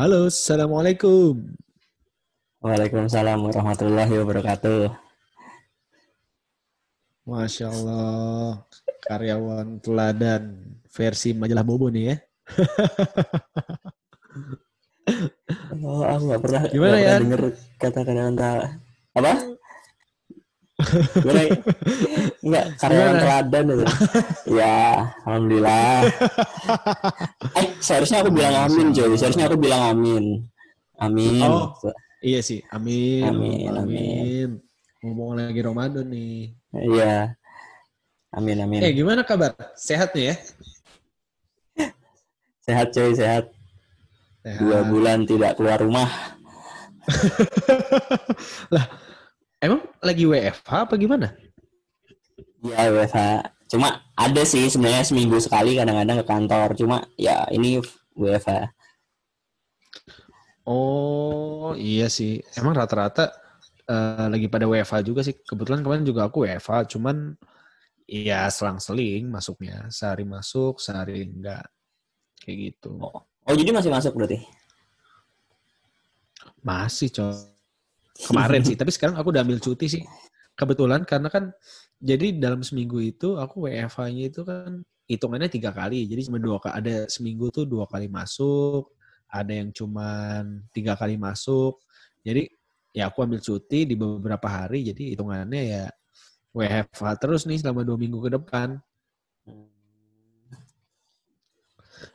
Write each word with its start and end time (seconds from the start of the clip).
Halo, 0.00 0.32
Assalamualaikum. 0.32 1.60
Waalaikumsalam 2.64 3.36
warahmatullahi 3.36 4.08
wabarakatuh. 4.16 4.88
Masya 7.28 7.68
Allah, 7.68 8.64
karyawan 9.04 9.76
teladan 9.84 10.56
versi 10.88 11.36
majalah 11.36 11.60
Bobo 11.68 11.92
nih 11.92 12.16
ya. 12.16 12.16
Oh, 15.84 16.00
aku 16.00 16.32
nggak 16.32 16.42
pernah, 16.48 16.62
Gimana, 16.72 16.96
nggak 16.96 16.96
pernah 16.96 17.00
Yan? 17.04 17.20
denger 17.20 17.42
kata-kata 17.76 18.52
apa? 19.20 19.32
Gimana? 21.20 21.40
Enggak, 22.40 22.64
karyawan 22.80 23.16
teladan 23.20 23.64
itu. 23.70 23.84
ya, 24.58 24.78
alhamdulillah. 25.28 25.96
eh, 27.60 27.68
seharusnya 27.80 28.18
aku 28.24 28.30
bilang 28.32 28.54
amin, 28.66 28.86
coy. 28.94 29.12
Seharusnya 29.16 29.44
aku 29.50 29.58
bilang 29.60 29.82
amin. 29.96 30.24
Amin. 31.00 31.44
Oh. 31.44 31.72
Iya 32.20 32.40
sih, 32.44 32.60
amin. 32.68 33.24
Amin, 33.24 33.72
amin. 33.72 34.48
Ngomong 35.00 35.40
lagi 35.40 35.60
Ramadan 35.64 36.06
nih. 36.12 36.52
Iya. 36.76 37.32
Amin, 38.36 38.60
amin. 38.60 38.84
Eh, 38.84 38.92
gimana 38.92 39.24
kabar? 39.24 39.56
Sehat 39.74 40.12
nih 40.12 40.30
ya? 40.30 40.34
Sehat, 42.60 42.94
coy, 42.94 43.10
sehat. 43.16 43.50
Sehat. 44.44 44.60
Dua 44.60 44.84
bulan 44.86 45.26
tidak 45.26 45.56
keluar 45.58 45.80
rumah. 45.80 46.06
Emang 49.60 49.84
lagi 50.00 50.24
WFH 50.24 50.72
apa 50.72 50.96
gimana? 50.96 51.36
Ya, 52.64 52.88
WFH. 52.88 53.44
Cuma 53.68 54.00
ada 54.16 54.42
sih 54.48 54.72
sebenarnya 54.72 55.04
seminggu 55.04 55.36
sekali 55.36 55.76
kadang-kadang 55.76 56.24
ke 56.24 56.26
kantor. 56.26 56.68
Cuma 56.80 56.96
ya 57.20 57.44
ini 57.52 57.76
WFH. 58.16 58.72
Oh, 60.64 61.76
iya 61.76 62.08
sih. 62.08 62.40
Emang 62.56 62.72
rata-rata 62.72 63.36
eh, 63.84 64.26
lagi 64.32 64.48
pada 64.48 64.64
WFH 64.64 65.04
juga 65.04 65.20
sih. 65.20 65.36
Kebetulan 65.36 65.84
kemarin 65.84 66.08
juga 66.08 66.32
aku 66.32 66.48
WFH, 66.48 66.96
cuman 66.96 67.36
ya 68.08 68.48
selang-seling 68.48 69.28
masuknya. 69.28 69.92
Sehari 69.92 70.24
masuk, 70.24 70.80
sehari 70.80 71.28
enggak. 71.28 71.68
Kayak 72.40 72.56
gitu. 72.72 72.96
Oh, 73.20 73.54
jadi 73.54 73.76
masih 73.76 73.92
masuk 73.92 74.16
berarti? 74.16 74.40
Masih, 76.64 77.12
coy. 77.12 77.59
Kemarin 78.28 78.62
sih, 78.66 78.76
tapi 78.76 78.92
sekarang 78.92 79.16
aku 79.16 79.32
udah 79.32 79.42
ambil 79.44 79.58
cuti 79.62 79.86
sih. 79.88 80.02
Kebetulan 80.58 81.08
karena 81.08 81.32
kan 81.32 81.54
jadi 81.96 82.36
dalam 82.36 82.60
seminggu 82.60 83.00
itu 83.00 83.40
aku 83.40 83.64
WFH-nya 83.64 84.24
itu 84.28 84.44
kan 84.44 84.84
hitungannya 85.08 85.48
tiga 85.48 85.72
kali. 85.72 86.04
Jadi 86.04 86.28
cuma 86.28 86.36
dua 86.36 86.60
ada 86.68 87.08
seminggu 87.08 87.48
tuh 87.48 87.64
dua 87.64 87.88
kali 87.88 88.06
masuk, 88.06 88.92
ada 89.30 89.50
yang 89.50 89.72
cuman 89.72 90.68
tiga 90.74 90.94
kali 90.94 91.16
masuk. 91.16 91.80
Jadi 92.20 92.50
ya 92.92 93.08
aku 93.08 93.24
ambil 93.24 93.40
cuti 93.40 93.88
di 93.88 93.94
beberapa 93.96 94.46
hari, 94.50 94.84
jadi 94.92 95.16
hitungannya 95.16 95.62
ya 95.64 95.84
WFH 96.52 97.02
terus 97.22 97.46
nih 97.46 97.62
selama 97.62 97.86
dua 97.86 97.96
minggu 97.96 98.18
ke 98.20 98.30
depan. 98.36 98.76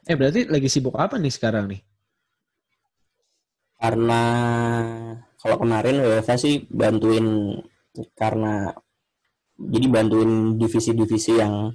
Eh 0.06 0.16
berarti 0.18 0.46
lagi 0.46 0.70
sibuk 0.70 0.94
apa 0.98 1.18
nih 1.18 1.34
sekarang 1.34 1.66
nih? 1.72 1.82
Karena 3.76 4.24
kalau 5.46 5.62
kemarin 5.62 6.02
WFH 6.02 6.32
sih 6.42 6.56
bantuin 6.74 7.54
karena 8.18 8.74
jadi 9.62 9.86
bantuin 9.94 10.58
divisi-divisi 10.58 11.38
yang 11.38 11.70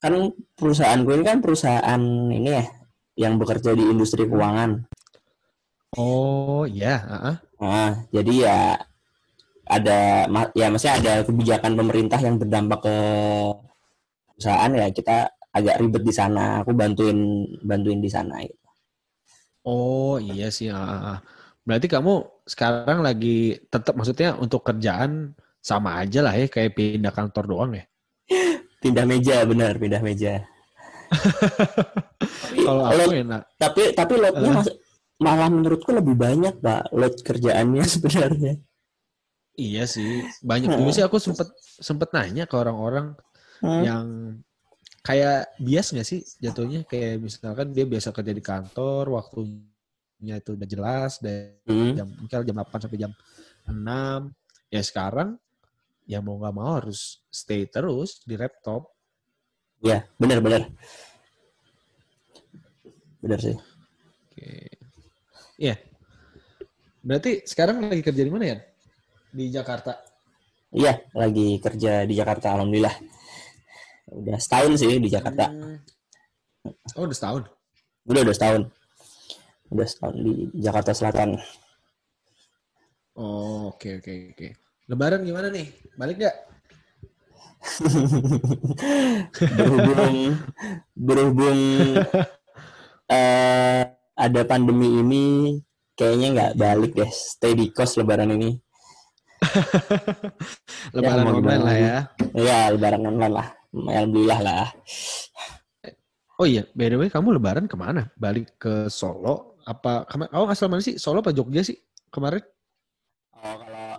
kan 0.00 0.32
perusahaan 0.56 1.04
gue 1.04 1.20
ini 1.20 1.24
kan 1.28 1.44
perusahaan 1.44 2.00
ini 2.32 2.48
ya 2.48 2.64
yang 3.20 3.36
bekerja 3.36 3.76
di 3.76 3.84
industri 3.84 4.24
keuangan. 4.24 4.88
Oh 6.00 6.64
iya, 6.64 6.96
heeh. 7.04 7.36
Nah, 7.60 7.92
jadi 8.08 8.32
ya 8.48 8.58
ada 9.68 10.24
ya 10.56 10.66
maksudnya 10.72 10.96
ada 10.96 11.12
kebijakan 11.28 11.76
pemerintah 11.76 12.20
yang 12.24 12.40
berdampak 12.40 12.88
ke 12.88 12.96
perusahaan 14.32 14.72
ya 14.72 14.86
kita 14.96 15.28
agak 15.52 15.76
ribet 15.76 16.02
di 16.08 16.12
sana. 16.16 16.64
Aku 16.64 16.72
bantuin 16.72 17.44
bantuin 17.60 18.00
di 18.00 18.08
sana. 18.08 18.40
gitu. 18.40 18.64
Oh 19.68 20.16
iya 20.16 20.48
sih. 20.48 20.72
ah. 20.72 21.20
Berarti 21.66 21.86
kamu 21.86 22.12
sekarang 22.46 23.02
lagi 23.02 23.58
tetap 23.66 23.92
maksudnya 23.92 24.38
untuk 24.38 24.62
kerjaan 24.62 25.34
sama 25.58 25.98
aja 25.98 26.22
lah 26.22 26.30
ya 26.30 26.46
kayak 26.46 26.72
pindah 26.72 27.10
kantor 27.10 27.44
doang 27.44 27.72
ya. 27.74 27.84
Pindah 28.82 29.02
meja 29.02 29.42
benar, 29.42 29.74
pindah 29.74 29.98
meja. 29.98 30.46
Kalau 32.66 32.82
aku 32.86 32.98
load- 33.02 33.18
enak. 33.18 33.42
tapi 33.56 33.82
tapi 33.92 34.14
loadnya 34.16 34.50
Eh. 34.50 34.56
mas- 34.56 34.76
malah 35.16 35.48
menurutku 35.48 35.90
lebih 35.90 36.14
banyak 36.14 36.60
pak 36.60 36.92
load 36.92 37.14
kerjaannya 37.18 37.82
sebenarnya. 37.94 38.54
Iya 39.56 39.88
sih. 39.88 40.22
Banyak 40.44 40.76
juga 40.76 40.90
sih 40.92 41.02
aku 41.02 41.16
sempet 41.16 41.48
sempet 41.80 42.12
nanya 42.12 42.44
ke 42.44 42.54
orang-orang 42.54 43.16
Hmm. 43.56 43.80
yang 43.80 44.06
kayak 45.00 45.48
bias 45.56 45.88
nggak 45.88 46.04
sih 46.04 46.20
jatuhnya 46.38 46.84
kayak 46.84 47.16
misalkan 47.18 47.72
dia 47.72 47.88
biasa 47.88 48.12
kerja 48.12 48.30
di 48.30 48.44
kantor 48.44 49.16
waktunya 49.16 49.64
itu 50.20 50.56
udah 50.56 50.68
jelas 50.68 51.20
dari 51.20 51.60
Hmm. 51.68 51.92
jam 51.92 52.08
mungkin 52.08 52.36
jam 52.46 52.56
8 52.56 52.82
sampai 52.88 52.98
jam 52.98 53.12
6 53.68 54.32
ya 54.72 54.80
sekarang 54.80 55.36
ya 56.08 56.24
mau 56.24 56.40
nggak 56.40 56.54
mau 56.56 56.78
harus 56.80 57.20
stay 57.28 57.68
terus 57.68 58.22
di 58.24 58.34
laptop 58.38 58.96
Ya 59.84 60.08
benar 60.16 60.40
benar 60.40 60.72
benar 63.20 63.38
sih. 63.42 63.56
Oke. 64.32 64.72
Iya. 65.60 65.76
Berarti 67.04 67.44
sekarang 67.44 67.84
lagi 67.84 68.02
kerja 68.02 68.22
di 68.24 68.32
mana 68.32 68.56
ya? 68.56 68.58
Di 69.30 69.52
Jakarta. 69.52 70.00
Iya 70.72 71.06
lagi 71.12 71.60
kerja 71.60 72.08
di 72.08 72.14
Jakarta 72.16 72.56
alhamdulillah. 72.56 72.96
Udah 74.16 74.38
setahun 74.40 74.80
sih 74.80 74.96
di 74.96 75.10
Jakarta. 75.12 75.50
Hmm. 75.50 75.76
Oh, 76.96 77.04
udah 77.06 77.16
setahun. 77.16 77.42
Udah 78.08 78.20
udah 78.24 78.34
setahun. 78.34 78.62
Udah 79.72 79.86
setahun 79.86 80.16
di 80.22 80.32
Jakarta 80.56 80.92
Selatan. 80.94 81.40
Oh, 83.16 83.72
oke 83.72 84.00
oke 84.02 84.36
oke. 84.36 84.48
Lebaran 84.86 85.24
gimana 85.26 85.48
nih? 85.50 85.66
Balik 85.98 86.22
nggak? 86.22 86.36
berhubung 89.58 90.16
berhubung 90.94 91.60
eh, 93.10 93.82
ada 94.16 94.40
pandemi 94.46 95.02
ini 95.02 95.24
kayaknya 95.98 96.28
nggak 96.32 96.52
balik 96.56 96.92
deh 96.94 97.10
stay 97.10 97.58
di 97.58 97.72
kos 97.72 97.98
lebaran 97.98 98.32
ini 98.36 98.54
Lebaran 100.96 101.24
mau 101.26 101.36
online 101.38 101.62
lah 101.62 101.76
ya. 101.76 101.96
ya 102.32 102.58
lebaran 102.72 103.02
online 103.04 103.34
lah 103.34 103.48
alhamdulillah 103.72 104.40
lah 104.40 104.66
Oh 106.36 106.44
iya, 106.44 106.68
by 106.76 106.92
the 106.92 107.00
way 107.00 107.08
kamu 107.08 107.40
lebaran 107.40 107.64
ke 107.64 107.80
mana? 107.80 108.12
Balik 108.12 108.60
ke 108.60 108.92
Solo? 108.92 109.55
Apa 109.66 110.06
kemarin? 110.06 110.30
Oh 110.32 110.46
asal 110.46 110.70
mana 110.70 110.78
sih? 110.80 110.94
Solo 110.96 111.20
apa 111.20 111.34
Jogja 111.34 111.66
sih 111.66 111.74
kemarin? 112.08 112.40
Oh, 113.34 113.54
kalau 113.58 113.98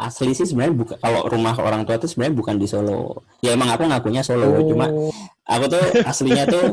asli 0.00 0.32
sih 0.32 0.48
sebenarnya 0.48 0.72
bukan 0.74 0.96
kalau 0.96 1.20
rumah 1.28 1.52
orang 1.60 1.84
tua 1.84 2.00
tuh 2.00 2.08
sebenarnya 2.08 2.34
bukan 2.40 2.56
di 2.56 2.64
Solo 2.64 3.20
ya 3.44 3.52
emang 3.52 3.68
aku 3.68 3.84
ngakunya 3.84 4.24
Solo 4.24 4.56
cuma 4.64 4.88
Oh, 4.88 5.12
aku 5.44 5.68
tuh 5.68 5.84
aslinya 6.08 6.48
tuh 6.48 6.72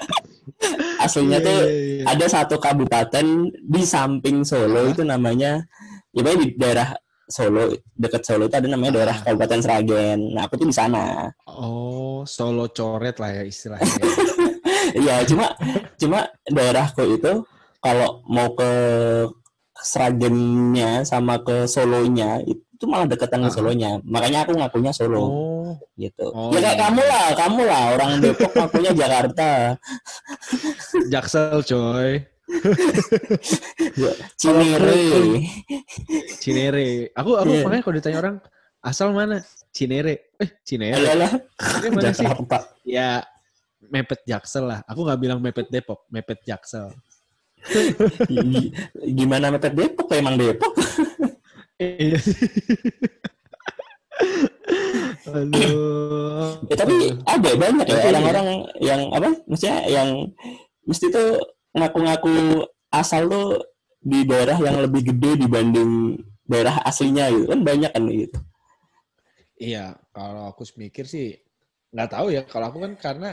aslinya 1.04 1.42
iya, 1.42 1.46
tuh 1.46 1.58
iya, 1.66 1.74
iya. 2.00 2.04
ada 2.06 2.26
satu 2.30 2.62
kabupaten 2.62 3.50
di 3.50 3.82
samping 3.82 4.46
Solo 4.46 4.86
Hah? 4.86 4.94
itu 4.94 5.02
namanya 5.02 5.66
ya 6.14 6.22
di 6.22 6.54
daerah 6.54 6.94
Solo 7.26 7.74
dekat 7.98 8.22
Solo 8.22 8.46
itu 8.46 8.54
ada 8.54 8.70
namanya 8.70 9.02
daerah 9.02 9.16
Ah. 9.18 9.22
Kabupaten 9.26 9.58
Sragen. 9.58 10.18
Nah 10.30 10.46
aku 10.46 10.62
tuh 10.62 10.70
di 10.70 10.76
sana. 10.78 11.26
Oh, 11.50 12.22
Solo 12.22 12.70
coret 12.70 13.18
lah 13.18 13.34
ya 13.34 13.42
istilahnya. 13.42 13.90
Iya 14.96 15.22
cuma 15.28 15.52
cuma 16.00 16.18
daerahku 16.48 17.04
itu 17.12 17.44
kalau 17.78 18.24
mau 18.26 18.48
ke 18.56 18.70
Sragennya 19.76 21.04
sama 21.04 21.38
ke 21.38 21.68
Solonya 21.68 22.40
itu 22.42 22.84
malah 22.88 23.04
deketan 23.04 23.44
ke. 23.44 23.52
Solonya. 23.52 24.00
Makanya 24.02 24.48
aku 24.48 24.56
ngakunya 24.56 24.90
Solo 24.90 25.20
Oh, 25.20 25.72
gitu. 25.96 26.32
Oh, 26.32 26.48
ya 26.52 26.60
kayak 26.60 26.76
iya. 26.76 26.82
kamu 26.88 27.02
lah, 27.04 27.26
kamu 27.36 27.60
lah 27.64 27.82
orang 27.92 28.10
Depok 28.20 28.52
ngakunya 28.56 28.92
Jakarta. 29.04 29.50
Jaksel 31.08 31.60
coy. 31.62 32.10
Ya, 33.96 34.12
Cinere. 34.40 35.00
Cinere. 36.40 36.88
Aku 37.12 37.36
aku 37.36 37.52
Iya. 37.52 37.62
makanya 37.64 37.82
kalau 37.84 37.96
ditanya 38.00 38.18
orang 38.20 38.36
asal 38.80 39.12
mana? 39.12 39.44
Cinere. 39.72 40.32
Eh, 40.40 40.50
Cinere. 40.64 41.04
Ini 41.04 41.88
mana 41.92 42.10
sih? 42.12 42.24
Jakarta. 42.24 42.58
Ya 42.86 43.24
mepet 43.90 44.20
Jaksel 44.26 44.64
lah. 44.66 44.80
Aku 44.86 45.02
nggak 45.06 45.20
bilang 45.20 45.38
mepet 45.42 45.68
Depok, 45.70 46.06
mepet 46.10 46.42
Jaksel. 46.46 46.90
Gi- 48.30 48.70
Gimana 49.14 49.50
mepet 49.50 49.74
Depok? 49.74 50.08
Emang 50.14 50.38
Depok. 50.38 50.72
Aduh. 55.26 56.56
Ya, 56.70 56.74
tapi 56.80 56.96
ada 57.26 57.50
banyak 57.58 57.86
ya 57.86 57.98
orang-orang 58.08 58.46
yang 58.80 59.00
apa? 59.12 59.28
Maksudnya 59.44 59.78
yang 59.90 60.08
mesti 60.86 61.10
tuh 61.10 61.42
ngaku-ngaku 61.76 62.64
asal 62.94 63.28
tuh 63.28 63.48
di 64.00 64.22
daerah 64.22 64.56
yang 64.62 64.78
lebih 64.78 65.12
gede 65.12 65.44
dibanding 65.44 66.14
daerah 66.46 66.78
aslinya 66.86 67.26
gitu 67.34 67.50
kan 67.50 67.60
banyak 67.66 67.90
kan 67.90 68.06
gitu. 68.06 68.38
Iya, 69.56 69.98
kalau 70.14 70.52
aku 70.52 70.62
mikir 70.78 71.04
sih 71.08 71.34
nggak 71.90 72.10
tahu 72.12 72.26
ya. 72.32 72.46
Kalau 72.46 72.70
aku 72.70 72.78
kan 72.86 72.92
karena 72.96 73.30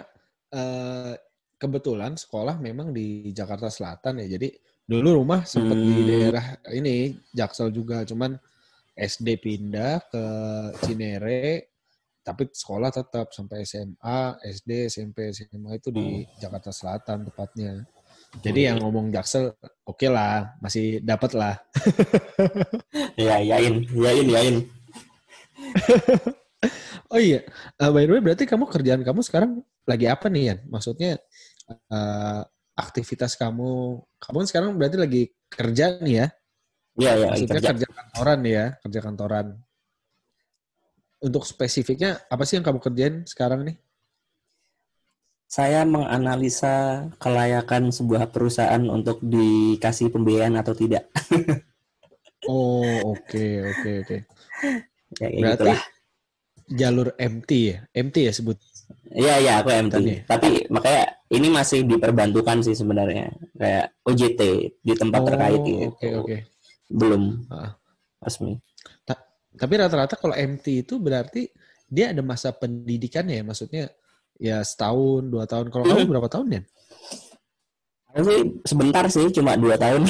eh, 0.53 1.13
kebetulan 1.57 2.13
sekolah 2.13 2.61
memang 2.61 2.93
di 2.93 3.33
Jakarta 3.33 3.67
Selatan 3.67 4.21
ya. 4.21 4.37
Jadi 4.37 4.53
dulu 4.83 5.23
rumah 5.23 5.47
sempat 5.47 5.79
di 5.79 5.95
Hmm. 5.95 6.07
daerah 6.07 6.45
ini 6.71 7.15
Jaksel 7.31 7.71
juga, 7.71 8.03
cuman 8.03 8.35
SD 8.93 9.39
pindah 9.41 10.05
ke 10.05 10.23
Cinere, 10.85 11.71
tapi 12.21 12.51
sekolah 12.51 12.91
tetap 12.91 13.31
sampai 13.33 13.63
SMA, 13.63 14.19
SD, 14.43 14.87
SMP, 14.87 15.31
SMA 15.33 15.79
itu 15.79 15.89
di 15.89 16.27
Jakarta 16.37 16.69
Selatan 16.69 17.25
tepatnya. 17.25 17.83
Jadi 18.33 18.65
yang 18.65 18.81
ngomong 18.81 19.09
Jaksel 19.09 19.53
oke 19.85 20.07
lah, 20.09 20.53
masih 20.59 20.99
dapat 21.01 21.31
lah. 21.33 21.55
Ya, 23.17 23.37
yain, 23.39 23.85
yain, 23.93 24.27
yain. 24.29 24.55
Oh 27.13 27.21
iya, 27.21 27.45
Eh, 27.77 27.89
by 27.93 28.09
the 28.09 28.13
way 28.17 28.21
berarti 28.23 28.49
kamu 28.49 28.65
kerjaan 28.65 29.05
kamu 29.05 29.21
sekarang 29.21 29.61
lagi 29.89 30.05
apa 30.09 30.25
nih 30.33 30.43
Yan? 30.53 30.59
Maksudnya 30.71 31.11
eh, 31.69 32.41
aktivitas 32.73 33.37
kamu, 33.37 34.01
kamu 34.23 34.37
sekarang 34.49 34.69
berarti 34.79 34.97
lagi 34.97 35.21
kerja 35.51 35.99
nih 36.01 36.15
ya? 36.23 36.27
Iya, 36.99 37.11
ya, 37.17 37.27
lagi 37.33 37.45
Maksudnya 37.45 37.61
kerja. 37.61 37.69
kerja 37.69 37.87
kantoran 37.89 38.39
ya, 38.45 38.65
kerja 38.83 38.99
kantoran. 39.05 39.47
Untuk 41.23 41.43
spesifiknya 41.47 42.19
apa 42.27 42.43
sih 42.43 42.59
yang 42.59 42.65
kamu 42.67 42.79
kerjain 42.83 43.15
sekarang 43.23 43.63
nih? 43.67 43.77
Saya 45.47 45.85
menganalisa 45.85 47.05
kelayakan 47.21 47.93
sebuah 47.93 48.33
perusahaan 48.33 48.83
untuk 48.89 49.21
dikasih 49.21 50.09
pembiayaan 50.09 50.57
atau 50.57 50.73
tidak. 50.73 51.07
Oh 52.43 53.15
oke 53.15 53.45
oke 53.71 53.89
oke. 54.03 54.17
Ya, 55.15 55.27
kayak 55.31 55.31
Berarti 55.39 55.71
gitulah. 55.71 55.81
jalur 56.79 57.07
MT 57.15 57.51
ya, 57.71 57.77
MT 57.95 58.15
ya 58.27 58.33
sebut. 58.35 58.57
Iya, 59.13 59.33
iya, 59.37 59.53
aku 59.61 59.69
MT. 59.69 59.93
Tadi. 59.93 60.13
Tapi 60.25 60.49
makanya 60.73 61.03
ini 61.29 61.47
masih 61.53 61.85
diperbantukan 61.85 62.65
sih 62.65 62.73
sebenarnya. 62.73 63.29
Kayak 63.53 63.93
OJT 64.01 64.41
di 64.81 64.93
tempat 64.97 65.21
Oh 65.21 65.27
terkait 65.29 65.61
gitu. 65.61 65.93
oke 65.93 66.07
oke. 66.25 66.37
Belum 66.89 67.45
Ah. 67.53 67.77
resmi. 68.19 68.57
Tapi 69.53 69.73
rata-rata 69.77 70.17
kalau 70.17 70.33
MT 70.33 70.81
itu 70.81 70.97
berarti 70.97 71.45
dia 71.85 72.09
ada 72.09 72.25
masa 72.25 72.49
pendidikannya 72.49 73.37
ya, 73.37 73.43
maksudnya 73.45 73.83
ya 74.41 74.65
setahun, 74.65 75.29
dua 75.29 75.45
tahun. 75.45 75.69
Kalau 75.69 75.85
kamu 75.85 76.09
berapa 76.09 76.25
tahun 76.25 76.47
ya? 76.57 76.61
Aku 78.17 78.33
sebentar 78.65 79.05
sih, 79.13 79.29
cuma 79.29 79.53
dua 79.53 79.77
tahun. 79.77 80.09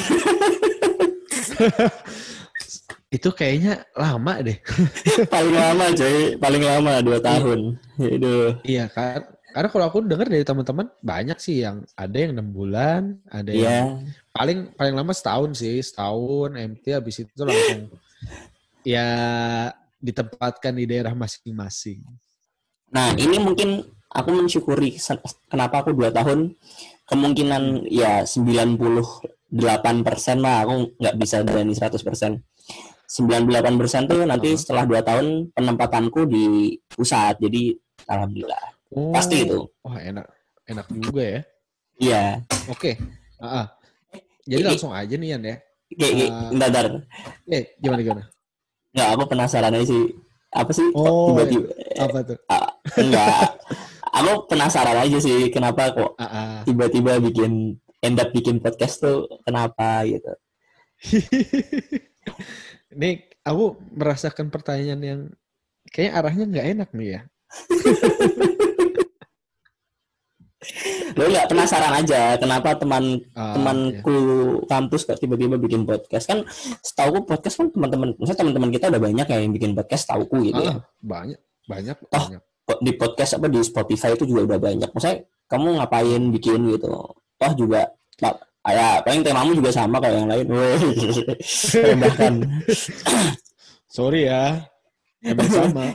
Itu 3.14 3.30
kayaknya 3.30 3.86
lama 3.94 4.42
deh. 4.42 4.58
paling 5.34 5.54
lama 5.54 5.86
coy, 5.94 6.34
paling 6.34 6.62
lama 6.66 6.92
dua 6.98 7.18
tahun. 7.22 7.78
Itu. 8.02 8.58
Iya 8.66 8.90
kan? 8.90 9.22
Karena 9.54 9.68
kalau 9.70 9.86
aku 9.86 10.02
dengar 10.02 10.26
dari 10.26 10.42
teman-teman 10.42 10.90
banyak 10.98 11.38
sih 11.38 11.62
yang 11.62 11.86
ada 11.94 12.16
yang 12.18 12.34
enam 12.34 12.50
bulan, 12.50 13.22
ada 13.30 13.54
yang 13.54 14.02
Iya. 14.02 14.10
paling 14.34 14.58
paling 14.74 14.94
lama 14.98 15.14
setahun 15.14 15.62
sih, 15.62 15.78
setahun 15.78 16.58
MT 16.58 16.90
habis 16.90 17.22
itu 17.22 17.38
langsung 17.46 17.86
ya 18.82 19.06
ditempatkan 20.02 20.74
di 20.74 20.90
daerah 20.90 21.14
masing-masing. 21.14 22.02
Nah, 22.90 23.14
ini 23.14 23.38
mungkin 23.38 23.78
aku 24.10 24.30
mensyukuri 24.34 24.98
kenapa 25.46 25.86
aku 25.86 25.94
dua 25.94 26.10
tahun 26.10 26.50
kemungkinan 27.06 27.86
ya 27.86 28.26
98% 28.26 29.54
lah 30.42 30.66
aku 30.66 30.98
nggak 30.98 31.14
bisa 31.14 31.46
berani 31.46 31.78
100%. 31.78 32.42
98% 33.06 34.08
tuh 34.08 34.20
nanti 34.24 34.48
Uh-huh. 34.50 34.60
setelah 34.60 34.84
dua 34.84 35.00
tahun 35.00 35.50
penempatanku 35.50 36.24
di 36.24 36.44
pusat. 36.88 37.38
Jadi 37.38 37.76
alhamdulillah. 38.06 38.64
Oh, 38.92 39.10
Pasti 39.10 39.42
itu. 39.42 39.64
Wah 39.80 39.98
enak, 39.98 40.26
enak 40.64 40.86
juga 40.90 41.22
ya. 41.22 41.40
Iya. 41.94 42.22
Oke, 42.66 42.98
Ah, 43.38 43.46
ah. 43.62 43.66
jadi 44.42 44.62
Ini- 44.62 44.70
langsung 44.72 44.90
aja 44.90 45.14
nih 45.14 45.28
Yan 45.30 45.42
ya. 45.44 45.56
Kayak 45.94 46.12
kayak- 46.12 46.32
Uh, 46.32 46.48
bentar, 46.50 46.68
bentar. 46.70 46.86
Eh 47.46 47.62
gimana 47.78 48.00
gimana? 48.02 48.22
Nggak, 48.90 49.08
aku 49.10 49.22
penasaran 49.26 49.74
aja 49.74 49.86
sih. 49.86 50.04
Apa 50.50 50.70
sih? 50.70 50.86
Oh, 50.94 51.34
tiba-tiba 51.34 51.66
Apa 51.98 52.18
tuh? 52.24 52.38
Ah, 52.46 52.70
enggak. 52.94 53.58
aku 54.14 54.46
penasaran 54.46 54.96
aja 54.96 55.18
sih 55.18 55.50
kenapa 55.50 55.90
kok 55.90 56.14
Ah, 56.14 56.26
ah. 56.26 56.54
tiba-tiba 56.62 57.18
bikin 57.18 57.74
end 57.98 58.18
up 58.18 58.30
bikin 58.30 58.58
podcast 58.58 59.02
tuh 59.02 59.26
kenapa 59.42 60.06
gitu. 60.06 60.30
Ini 62.94 63.10
aku 63.42 63.64
merasakan 63.98 64.48
pertanyaan 64.48 65.02
yang 65.02 65.20
kayak 65.90 66.14
arahnya 66.14 66.44
nggak 66.48 66.66
enak 66.78 66.88
nih 66.94 67.08
ya. 67.18 67.20
Lo 71.14 71.28
nggak 71.28 71.48
penasaran 71.52 71.92
aja 72.00 72.40
kenapa 72.40 72.72
teman 72.80 73.20
Ah, 73.36 73.52
temanku 73.52 74.16
kampus 74.64 75.04
kok 75.04 75.20
tiba-tiba 75.20 75.60
bikin 75.60 75.84
podcast 75.84 76.24
kan 76.24 76.40
setahu 76.80 77.20
podcast 77.28 77.60
kan 77.60 77.68
teman-teman 77.68 78.16
misalnya 78.16 78.40
teman-teman 78.40 78.70
kita 78.72 78.88
udah 78.88 79.02
banyak 79.02 79.26
ya 79.28 79.38
yang 79.44 79.52
bikin 79.52 79.76
podcast 79.76 80.08
tauku 80.08 80.40
iya. 80.40 80.46
gitu 80.48 80.60
ya 80.64 80.72
Ah, 80.72 80.78
banyak, 81.04 81.40
banyak, 81.68 81.96
Toh. 82.08 82.26
banyak. 82.32 82.42
Di 82.80 82.92
podcast 82.96 83.36
apa 83.36 83.46
di 83.52 83.60
Spotify 83.60 84.16
itu 84.16 84.24
juga 84.24 84.40
udah 84.48 84.58
banyak 84.58 84.88
maksudnya 84.88 85.28
kamu 85.52 85.66
ngapain 85.76 86.22
bikin 86.32 86.60
gitu 86.72 87.12
toh 87.12 87.52
juga 87.52 87.92
ya 88.72 89.04
paling 89.04 89.20
temamu 89.20 89.52
juga 89.52 89.70
sama 89.74 90.00
kayak 90.00 90.16
yang 90.24 90.28
lain 90.30 90.46
Woi, 90.48 90.76
merendahkan 91.76 92.34
Sorry 93.94 94.26
ya. 94.26 94.58
Emang 95.22 95.46
sama. 95.46 95.94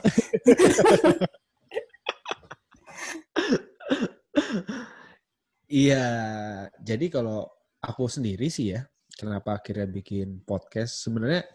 Iya, 5.69 6.05
jadi 6.81 7.05
kalau 7.13 7.45
aku 7.77 8.09
sendiri 8.09 8.49
sih 8.49 8.73
ya, 8.73 8.81
kenapa 9.13 9.59
akhirnya 9.61 9.85
bikin 9.85 10.41
podcast? 10.41 11.05
Sebenarnya 11.05 11.45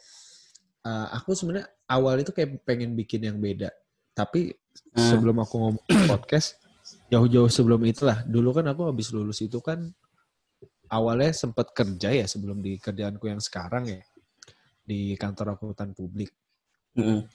uh, 0.86 1.10
aku 1.18 1.34
sebenarnya 1.34 1.66
awal 1.90 2.22
itu 2.22 2.30
kayak 2.30 2.62
pengen 2.62 2.94
bikin 2.94 3.26
yang 3.26 3.38
beda. 3.42 3.72
Tapi 4.14 4.54
Hmm. 4.74 5.06
sebelum 5.06 5.38
aku 5.38 5.54
ngomong 5.54 5.86
podcast, 6.10 6.58
jauh-jauh 7.06 7.46
sebelum 7.46 7.78
itulah. 7.86 8.26
Dulu 8.26 8.50
kan 8.50 8.66
aku 8.74 8.90
habis 8.90 9.14
lulus 9.14 9.38
itu 9.38 9.62
kan 9.62 9.94
awalnya 10.94 11.34
sempat 11.34 11.74
kerja 11.74 12.14
ya 12.14 12.26
sebelum 12.30 12.62
di 12.62 12.78
kerjaanku 12.78 13.26
yang 13.26 13.42
sekarang 13.42 13.90
ya 13.90 14.02
di 14.86 15.18
kantor 15.18 15.58
akuntan 15.58 15.90
publik. 15.90 16.30
Mm-mm. 16.94 17.26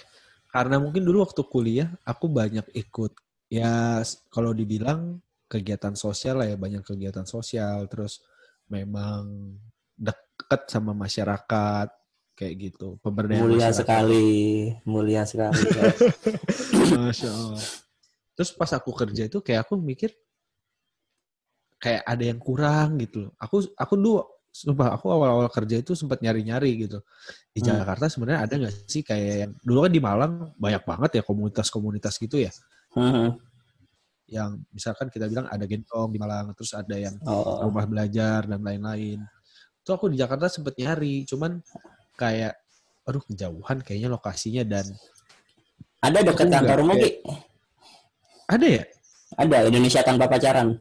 Karena 0.47 0.79
mungkin 0.79 1.03
dulu 1.03 1.27
waktu 1.27 1.43
kuliah 1.43 1.91
aku 2.07 2.31
banyak 2.31 2.63
ikut 2.71 3.11
ya 3.51 3.99
kalau 4.31 4.55
dibilang 4.55 5.19
kegiatan 5.49 5.97
sosial 5.97 6.39
lah 6.39 6.47
ya 6.47 6.55
banyak 6.55 6.85
kegiatan 6.85 7.25
sosial 7.25 7.89
terus 7.89 8.21
memang 8.69 9.57
deket 9.97 10.69
sama 10.69 10.93
masyarakat 10.93 11.89
kayak 12.37 12.53
gitu 12.69 13.01
pemberdayaan 13.01 13.49
mulia 13.49 13.73
masyarakat. 13.73 13.79
sekali 13.81 14.29
mulia 14.85 15.21
sekali 15.25 15.59
Masya 16.95 17.29
Allah. 17.33 17.65
Terus 18.37 18.55
pas 18.55 18.71
aku 18.71 18.95
kerja 18.95 19.27
itu 19.27 19.43
kayak 19.43 19.67
aku 19.67 19.75
mikir 19.75 20.15
kayak 21.79 22.03
ada 22.03 22.23
yang 22.23 22.37
kurang 22.37 22.99
gitu 22.99 23.27
loh. 23.27 23.31
Aku 23.39 23.63
aku 23.73 23.93
dulu 23.95 24.21
sumpah 24.49 24.97
aku 24.97 25.07
awal-awal 25.07 25.47
kerja 25.47 25.79
itu 25.79 25.95
sempat 25.95 26.19
nyari-nyari 26.19 26.85
gitu. 26.85 26.99
Di 27.49 27.63
Hmm. 27.63 27.79
Jakarta 27.79 28.11
sebenarnya 28.11 28.39
ada 28.43 28.53
nggak 28.59 28.73
sih 28.85 29.01
kayak 29.01 29.35
yang 29.47 29.51
dulu 29.63 29.87
kan 29.87 29.91
di 29.95 30.01
Malang 30.03 30.33
banyak 30.59 30.83
banget 30.83 31.11
ya 31.17 31.23
komunitas-komunitas 31.23 32.19
gitu 32.19 32.43
ya. 32.43 32.51
Mm-mm. 32.97 33.39
Yang 34.29 34.51
misalkan 34.69 35.07
kita 35.09 35.25
bilang 35.25 35.47
ada 35.47 35.63
gentong 35.65 36.11
di 36.13 36.19
Malang, 36.21 36.53
terus 36.53 36.75
ada 36.75 36.93
yang 36.93 37.15
oh 37.25 37.65
rumah 37.65 37.87
belajar 37.87 38.45
dan 38.45 38.59
lain-lain. 38.61 39.23
Itu 39.81 39.89
aku 39.95 40.11
di 40.11 40.19
Jakarta 40.19 40.51
sempet 40.51 40.77
nyari, 40.77 41.25
cuman 41.25 41.57
kayak 42.13 42.53
aduh 43.07 43.23
kejauhan 43.25 43.81
kayaknya 43.81 44.09
lokasinya 44.11 44.61
dan 44.61 44.85
ada 45.99 46.19
dekat 46.21 46.45
kayak- 46.45 46.93
Ki? 47.01 47.11
ada 48.45 48.65
ya 48.69 48.83
ada 49.33 49.57
Indonesia 49.65 50.01
tanpa 50.05 50.29
pacaran 50.29 50.77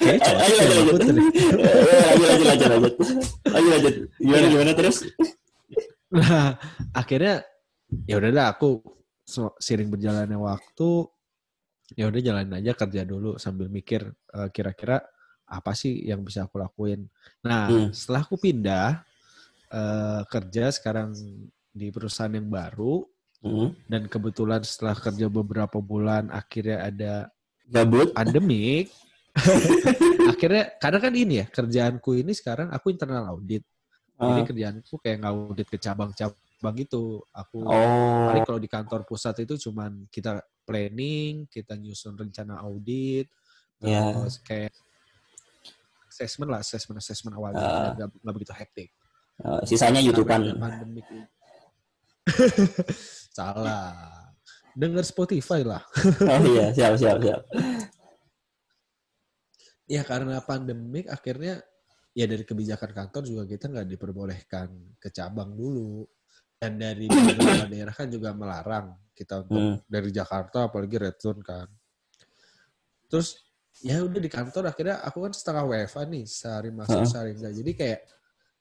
Kayaknya 0.00 0.20
Eh, 0.20 0.20
cocok 0.20 0.40
lanjut, 0.40 0.60
lanjut, 0.60 0.80
Mahfud. 0.80 1.00
lanjut. 1.00 1.24
Eh, 1.60 1.82
lanjut, 2.00 2.20
lanjut, 2.20 2.46
lanjut, 2.46 2.68
lanjut. 2.70 2.94
Lanjut. 3.50 3.94
Gimana, 4.16 4.38
Iya. 4.40 4.48
gimana 4.50 4.72
terus? 4.74 4.96
Nah, 6.10 6.48
akhirnya 6.92 7.34
ya 8.06 8.14
udah 8.18 8.30
dah 8.30 8.46
aku 8.50 8.68
sering 9.58 9.90
berjalannya 9.90 10.34
waktu 10.34 10.90
ya 11.94 12.06
udah 12.06 12.20
jalanin 12.22 12.54
aja 12.54 12.72
kerja 12.74 13.02
dulu 13.02 13.34
sambil 13.36 13.66
mikir 13.66 14.02
eh, 14.10 14.48
kira-kira 14.50 15.02
apa 15.46 15.74
sih 15.74 16.02
yang 16.02 16.22
bisa 16.22 16.46
aku 16.46 16.58
lakuin. 16.58 17.06
Nah, 17.42 17.66
Hmm. 17.66 17.90
setelah 17.90 18.22
aku 18.22 18.38
pindah 18.38 19.02
eh, 19.70 20.22
kerja 20.26 20.70
sekarang 20.70 21.14
di 21.70 21.86
perusahaan 21.90 22.30
yang 22.30 22.50
baru 22.50 23.06
Hmm. 23.40 23.72
dan 23.88 24.04
kebetulan 24.04 24.60
setelah 24.60 24.92
kerja 24.92 25.32
beberapa 25.32 25.80
bulan 25.80 26.28
akhirnya 26.28 26.78
ada 26.84 27.12
Gabut. 27.64 28.12
pandemik 28.12 28.92
akhirnya 30.32 30.76
karena 30.76 30.98
kan 31.00 31.12
ini 31.16 31.34
ya 31.40 31.46
kerjaanku 31.48 32.20
ini 32.20 32.36
sekarang 32.36 32.68
aku 32.68 32.92
internal 32.92 33.32
audit 33.32 33.64
jadi 34.20 34.40
Ah. 34.40 34.44
kerjaanku 34.44 34.94
kayak 35.00 35.24
ngaudit 35.24 35.64
ke 35.72 35.80
cabang-cabang 35.80 36.74
gitu 36.76 37.24
aku 37.32 37.64
Oh. 37.64 38.28
paling 38.28 38.44
kalau 38.44 38.60
di 38.60 38.68
kantor 38.68 39.08
pusat 39.08 39.32
itu 39.40 39.56
cuman 39.56 40.04
kita 40.12 40.44
planning 40.68 41.48
kita 41.48 41.80
nyusun 41.80 42.20
rencana 42.20 42.60
audit 42.60 43.24
Ya. 43.80 44.12
terus 44.12 44.36
kayak 44.44 44.76
assessment 46.12 46.52
lah 46.52 46.60
assessment 46.60 47.00
assessment 47.00 47.32
awalnya 47.32 47.64
Ah. 47.64 47.90
nggak 47.96 48.08
nggak 48.20 48.34
begitu 48.36 48.52
hektik 48.52 48.90
Eh, 49.40 49.64
sisanya 49.64 50.04
ada 50.04 50.20
pandemik. 50.20 51.08
salah 53.40 53.96
denger 54.76 55.02
Spotify 55.02 55.64
lah 55.64 55.80
Oh 56.30 56.42
iya, 56.46 56.70
siap 56.76 56.94
siap 57.00 57.18
siap. 57.18 57.40
Ya 59.90 60.06
karena 60.06 60.38
pandemik 60.38 61.10
akhirnya 61.10 61.58
ya 62.14 62.26
dari 62.26 62.46
kebijakan 62.46 62.90
kantor 62.94 63.22
juga 63.26 63.42
kita 63.46 63.66
nggak 63.66 63.88
diperbolehkan 63.90 64.68
ke 65.02 65.08
cabang 65.10 65.54
dulu 65.58 66.06
dan 66.60 66.78
dari 66.78 67.10
beberapa 67.10 67.66
daerah 67.72 67.94
kan 67.94 68.06
juga 68.06 68.30
melarang 68.30 68.94
kita 69.16 69.42
untuk 69.42 69.58
Hmm. 69.58 69.76
dari 69.90 70.10
Jakarta 70.14 70.70
apalagi 70.70 70.96
red 70.96 71.16
zone 71.18 71.42
kan. 71.42 71.66
Terus 73.10 73.34
ya 73.82 74.04
udah 74.06 74.20
di 74.22 74.30
kantor 74.30 74.70
akhirnya 74.70 75.02
aku 75.02 75.26
kan 75.26 75.32
setengah 75.34 75.64
WFA 75.66 76.02
nih 76.06 76.24
sehari 76.28 76.70
masuk 76.70 77.02
sehari 77.10 77.34
enggak. 77.34 77.52
Jadi 77.58 77.70
kayak 77.74 78.00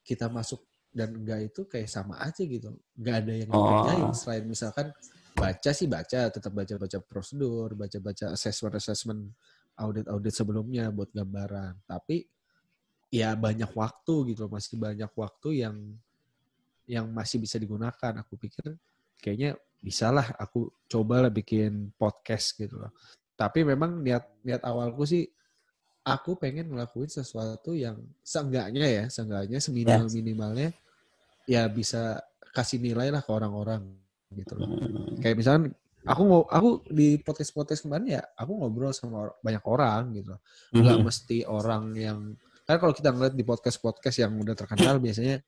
kita 0.01 0.25
masuk 0.33 0.65
dan 0.89 1.13
enggak 1.13 1.53
itu 1.53 1.61
kayak 1.69 1.89
sama 1.89 2.17
aja 2.19 2.41
gitu. 2.41 2.73
Nggak 2.97 3.15
ada 3.23 3.33
yang 3.33 3.49
Oh. 3.53 3.57
dikerjain 3.61 4.07
selain 4.17 4.43
misalkan 4.49 4.87
baca 5.37 5.71
sih 5.71 5.87
baca 5.87 6.19
tetap 6.27 6.51
baca-baca 6.51 6.97
prosedur, 7.05 7.77
baca-baca 7.77 8.33
assessment-assessment 8.33 9.21
audit-audit 9.79 10.33
sebelumnya 10.35 10.91
buat 10.91 11.13
gambaran. 11.15 11.87
Tapi 11.87 12.27
ya 13.09 13.33
banyak 13.33 13.71
waktu 13.73 14.35
gitu 14.35 14.51
masih 14.51 14.75
banyak 14.77 15.11
waktu 15.15 15.49
yang 15.65 15.75
yang 16.89 17.05
masih 17.13 17.39
bisa 17.39 17.55
digunakan. 17.61 18.13
Aku 18.25 18.35
pikir 18.35 18.75
kayaknya 19.21 19.55
bisalah 19.79 20.35
aku 20.35 20.67
cobalah 20.89 21.31
bikin 21.31 21.93
podcast 21.95 22.57
gitu 22.59 22.81
loh. 22.81 22.91
Tapi 23.39 23.63
memang 23.63 24.03
niat 24.03 24.25
niat 24.43 24.61
awalku 24.67 25.07
sih 25.07 25.23
aku 26.03 26.39
pengen 26.39 26.71
ngelakuin 26.71 27.11
sesuatu 27.11 27.75
yang 27.75 27.99
seenggaknya 28.23 28.87
ya, 28.87 29.03
seenggaknya 29.11 29.59
seminimal 29.61 30.07
minimalnya 30.09 30.69
ya 31.49 31.65
bisa 31.67 32.21
kasih 32.53 32.81
nilai 32.81 33.13
lah 33.13 33.21
ke 33.21 33.31
orang-orang 33.33 33.85
gitu 34.33 34.53
loh. 34.57 34.69
Hmm. 34.69 35.17
Kayak 35.21 35.35
misalkan 35.41 35.63
aku 36.05 36.21
ngo 36.25 36.39
aku 36.47 36.69
di 36.89 37.19
podcast 37.19 37.51
podcast 37.51 37.81
kemarin 37.85 38.19
ya 38.19 38.21
aku 38.37 38.55
ngobrol 38.55 38.93
sama 38.95 39.29
banyak 39.43 39.63
orang 39.65 40.13
gitu 40.15 40.37
loh. 40.37 40.41
Nggak 40.73 40.97
Mhm. 40.97 41.05
mesti 41.05 41.37
orang 41.49 41.83
yang 41.97 42.19
kan 42.69 42.77
kalau 42.77 42.93
kita 42.93 43.09
ngeliat 43.09 43.33
di 43.33 43.41
podcast 43.41 43.81
podcast 43.81 44.17
yang 44.21 44.33
udah 44.37 44.53
terkenal 44.53 45.01
biasanya 45.01 45.41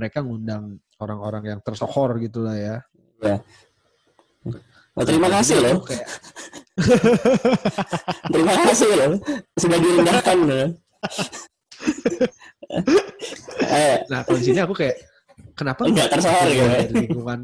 mereka 0.00 0.24
ngundang 0.24 0.80
orang-orang 0.96 1.56
yang 1.56 1.60
tersohor 1.60 2.16
gitu 2.18 2.40
lah 2.40 2.56
ya. 2.56 2.76
Oh, 4.96 5.04
terima 5.06 5.28
kasih 5.28 5.60
loh. 5.60 5.84
Kayak 5.84 6.08
Terima 8.32 8.54
kasih 8.70 8.90
loh. 8.94 9.12
Sudah 9.58 9.78
direndahkan 9.78 10.38
loh. 10.46 10.66
eh, 13.68 13.96
Nah, 14.10 14.20
sini 14.38 14.58
aku 14.62 14.74
kayak 14.74 14.96
kenapa 15.54 15.86
Nggak 15.86 16.08
tersohor 16.18 16.46
gitu 16.50 16.62
ya? 16.62 16.78
lingkungan 16.94 17.40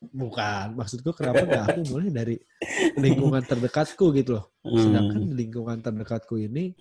bukan 0.00 0.66
maksudku 0.80 1.12
kenapa 1.12 1.44
nggak 1.44 1.64
aku 1.70 1.80
mulai 1.92 2.08
dari 2.08 2.36
lingkungan 2.96 3.42
terdekatku 3.44 4.06
gitu 4.16 4.40
loh. 4.40 4.44
Sedangkan 4.64 5.28
hmm, 5.28 5.28
di 5.30 5.34
lingkungan 5.46 5.78
terdekatku 5.84 6.40
ini 6.40 6.72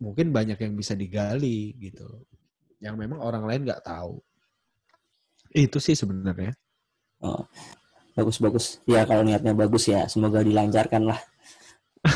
mungkin 0.00 0.32
banyak 0.32 0.58
yang 0.60 0.74
bisa 0.76 0.92
digali 0.94 1.74
gitu. 1.80 2.06
Yang 2.80 2.94
memang 2.96 3.20
orang 3.20 3.44
lain 3.48 3.64
nggak 3.68 3.84
tahu. 3.84 4.20
Itu 5.50 5.82
sih 5.82 5.98
sebenarnya. 5.98 6.54
oh, 7.20 7.44
bagus 8.12 8.36
bagus. 8.38 8.64
Ya 8.84 9.04
kalau 9.04 9.22
niatnya 9.22 9.52
bagus 9.52 9.86
ya, 9.86 10.06
semoga 10.06 10.40
dilancarkan 10.40 11.06
lah. 11.06 11.20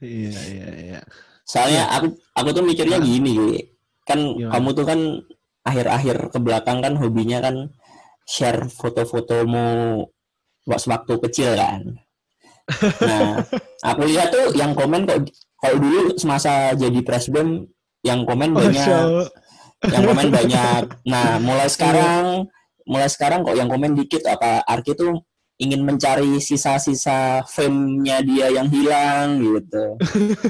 iya, 0.00 0.32
iya, 0.48 0.68
iya. 0.76 1.00
Soalnya 1.44 1.90
aku 1.90 2.06
aku 2.32 2.48
tuh 2.52 2.64
mikirnya 2.64 2.98
Ah. 2.98 3.04
gini, 3.04 3.32
Gi. 3.34 3.58
kan 4.06 4.18
Gimana? 4.18 4.50
kamu 4.54 4.68
tuh 4.72 4.86
kan 4.86 5.00
akhir-akhir 5.62 6.16
ke 6.32 6.38
belakang 6.40 6.78
kan 6.80 6.94
hobinya 6.96 7.38
kan 7.40 7.56
share 8.24 8.66
foto-fotomu 8.70 10.02
waktu 10.66 11.14
kecil 11.20 11.52
kan. 11.54 11.82
Nah, 13.02 13.42
aku 13.82 14.06
lihat 14.06 14.30
tuh 14.30 14.54
yang 14.54 14.70
komen 14.72 15.02
kok 15.02 15.26
kalau 15.58 15.76
dulu 15.76 16.14
semasa 16.14 16.70
jadi 16.72 17.02
presbem 17.02 17.66
yang 18.00 18.22
komen 18.22 18.54
banyak 18.54 18.78
Masya 18.78 18.94
Allah. 18.96 19.28
yang 19.90 20.02
komen 20.06 20.28
banyak. 20.38 20.82
Nah, 21.04 21.42
mulai 21.42 21.66
sekarang, 21.66 22.46
mulai 22.90 23.06
sekarang 23.06 23.46
kok 23.46 23.54
yang 23.54 23.70
komen 23.70 23.94
dikit 23.94 24.26
apa 24.26 24.66
Arki 24.66 24.92
tuh 24.92 25.14
ingin 25.56 25.84
mencari 25.84 26.40
sisa-sisa 26.40 27.44
fame-nya 27.46 28.24
dia 28.24 28.48
yang 28.50 28.66
hilang 28.66 29.38
gitu. 29.38 29.84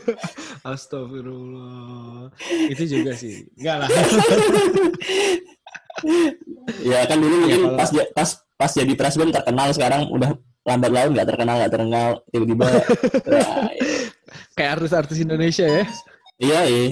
Astagfirullah. 0.70 2.30
Itu 2.70 2.87
juga 2.87 3.12
sih. 3.12 3.42
Enggak 3.59 3.76
lah. 3.85 3.88
ya 6.80 7.04
kan 7.04 7.18
dulu 7.18 7.35
Ya, 7.35 7.40
mungkin 7.42 7.61
kalau- 7.66 7.76
pas 7.76 7.90
pas 8.14 8.30
pas 8.56 8.70
jadi 8.73 8.92
presbem 8.94 9.28
terkenal 9.28 9.68
sekarang 9.75 10.09
udah 10.09 10.30
lambat 10.62 10.90
laun 10.92 11.11
nggak 11.12 11.28
terkenal 11.28 11.54
nggak 11.59 11.73
terkenal 11.73 12.09
tiba-tiba 12.30 12.64
wah, 12.68 12.85
Kayak 14.56 14.70
artis-artis 14.78 15.18
Indonesia 15.18 15.66
ya. 15.66 15.85
iya 16.38 16.61
iya 16.64 16.87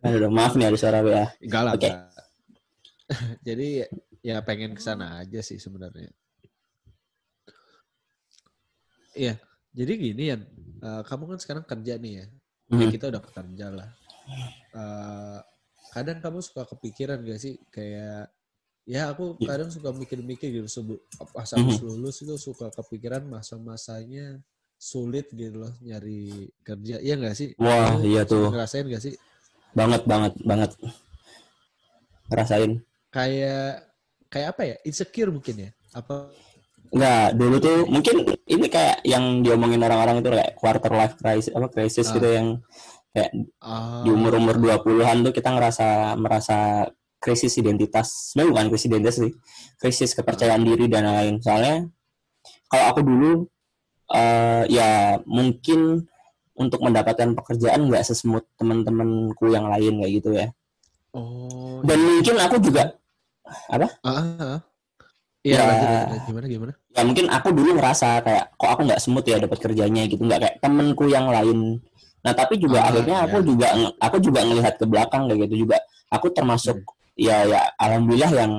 Aduh, 0.00 0.30
maaf 0.30 0.54
nih 0.54 0.70
ada 0.70 0.78
suara 0.78 1.02
WA. 1.02 1.26
Enggak 1.42 1.62
lah. 1.66 1.72
Oke. 1.74 1.90
enggak. 1.90 2.15
Jadi 3.46 3.86
ya 4.22 4.42
pengen 4.42 4.74
ke 4.74 4.82
sana 4.82 5.22
aja 5.22 5.40
sih 5.42 5.58
sebenarnya. 5.62 6.10
Iya. 9.16 9.40
Jadi 9.76 9.92
gini 10.00 10.24
ya, 10.32 10.36
kamu 11.04 11.36
kan 11.36 11.38
sekarang 11.40 11.64
kerja 11.64 11.96
nih 12.00 12.12
ya. 12.20 12.26
Ya 12.66 12.86
Hmm. 12.86 12.90
kita 12.90 13.06
udah 13.14 13.22
kerja 13.22 13.66
lah. 13.70 13.88
Eh, 14.74 15.38
kadang 15.94 16.18
kamu 16.18 16.42
suka 16.42 16.66
kepikiran 16.66 17.22
gak 17.22 17.38
sih 17.40 17.54
kayak 17.70 18.26
ya 18.84 19.14
aku 19.14 19.38
Ya. 19.38 19.54
kadang 19.54 19.70
suka 19.70 19.94
mikir-mikir 19.94 20.50
gitu 20.50 20.98
pas 21.32 21.46
habis 21.50 21.78
lulus 21.82 22.20
itu 22.22 22.34
suka 22.38 22.68
kepikiran 22.74 23.22
masa-masanya 23.24 24.42
sulit 24.76 25.30
gitu 25.32 25.62
loh 25.62 25.72
nyari 25.80 26.50
kerja. 26.66 26.98
Iya 27.00 27.14
gak 27.22 27.36
sih? 27.38 27.54
Wah, 27.56 27.96
Kamu 27.96 28.04
iya 28.04 28.22
tuh. 28.26 28.50
Ngerasain 28.50 28.84
gak 28.90 29.02
sih? 29.06 29.14
Banget 29.72 30.02
banget 30.04 30.32
banget. 30.42 30.70
Ngerasain. 32.28 32.82
Kayak 33.10 33.86
kayak 34.28 34.48
apa 34.56 34.62
ya? 34.64 34.76
Insecure 34.84 35.30
mungkin 35.32 35.54
ya? 35.68 35.70
Apa 35.96 36.30
Enggak, 36.94 37.26
dulu 37.34 37.56
tuh 37.58 37.78
mungkin 37.90 38.16
ini 38.46 38.66
kayak 38.70 39.02
yang 39.02 39.42
diomongin 39.42 39.82
orang-orang 39.82 40.22
itu 40.22 40.30
kayak 40.30 40.54
quarter 40.54 40.92
life 40.94 41.18
crisis 41.18 41.50
apa 41.50 41.66
crisis 41.66 42.06
Ah. 42.06 42.14
gitu 42.14 42.28
yang 42.30 42.48
ah, 43.64 44.06
di 44.06 44.10
umur-umur 44.14 44.54
20-an 44.60 45.26
tuh 45.26 45.32
kita 45.34 45.50
ngerasa 45.50 46.14
merasa 46.14 46.86
krisis 47.18 47.58
identitas. 47.58 48.30
Sebenarnya 48.30 48.50
bukan 48.54 48.66
krisis 48.70 48.86
identitas 48.86 49.16
sih. 49.18 49.32
Krisis 49.82 50.14
kepercayaan 50.14 50.62
diri 50.62 50.86
dan 50.86 51.10
lain-lain. 51.10 51.36
Soalnya 51.42 51.76
kalau 52.70 52.84
aku 52.94 53.00
dulu 53.02 53.30
eh 54.14 54.62
ya 54.70 55.18
mungkin 55.26 56.06
untuk 56.54 56.80
mendapatkan 56.86 57.34
pekerjaan 57.34 57.90
nggak 57.90 58.06
sesmooth 58.06 58.46
teman-temanku 58.54 59.50
yang 59.50 59.66
lain 59.66 60.00
kayak 60.00 60.12
gitu 60.22 60.30
ya. 60.38 60.48
Oh. 61.16 61.80
Dan 61.80 61.98
mungkin 62.04 62.36
aku 62.36 62.56
juga 62.60 62.92
ah, 63.72 63.88
ah. 64.04 64.60
Iya, 65.46 65.56
Ya. 65.56 65.62
lanjut, 65.62 65.88
lanjut. 65.88 66.22
gimana 66.26 66.46
gimana? 66.50 66.72
ya 66.90 67.02
mungkin 67.06 67.26
aku 67.30 67.48
dulu 67.54 67.70
ngerasa 67.78 68.18
kayak 68.20 68.44
kok 68.58 68.66
aku 68.66 68.80
nggak 68.82 68.98
smooth 68.98 69.26
ya 69.30 69.38
dapat 69.38 69.58
kerjanya 69.62 70.02
gitu 70.10 70.18
nggak 70.26 70.40
kayak 70.42 70.56
temenku 70.58 71.06
yang 71.06 71.30
lain 71.30 71.78
nah 72.26 72.34
tapi 72.34 72.58
juga 72.58 72.82
Ah, 72.82 72.90
akhirnya 72.90 73.16
aku 73.30 73.38
iya. 73.38 73.46
juga 73.46 73.66
aku 74.02 74.16
juga 74.18 74.40
ngelihat 74.42 74.74
ke 74.74 74.84
belakang 74.90 75.22
kayak 75.30 75.46
gitu 75.46 75.54
juga 75.62 75.78
aku 76.10 76.26
termasuk 76.34 76.82
ya 77.14 77.46
ya 77.46 77.62
alhamdulillah 77.78 78.32
yang 78.34 78.52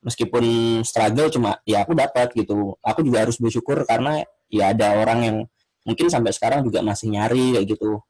meskipun 0.00 0.44
struggle 0.80 1.28
cuma 1.28 1.60
ya 1.68 1.84
aku 1.84 1.92
dapat 1.92 2.32
gitu 2.32 2.72
aku 2.80 3.04
juga 3.04 3.28
harus 3.28 3.36
bersyukur 3.36 3.84
karena 3.84 4.24
ya 4.48 4.72
ada 4.72 4.96
orang 4.96 5.20
yang 5.20 5.36
mungkin 5.84 6.08
sampai 6.08 6.32
sekarang 6.32 6.64
juga 6.64 6.80
masih 6.80 7.12
nyari 7.12 7.60
kayak 7.60 7.68
gitu 7.76 8.00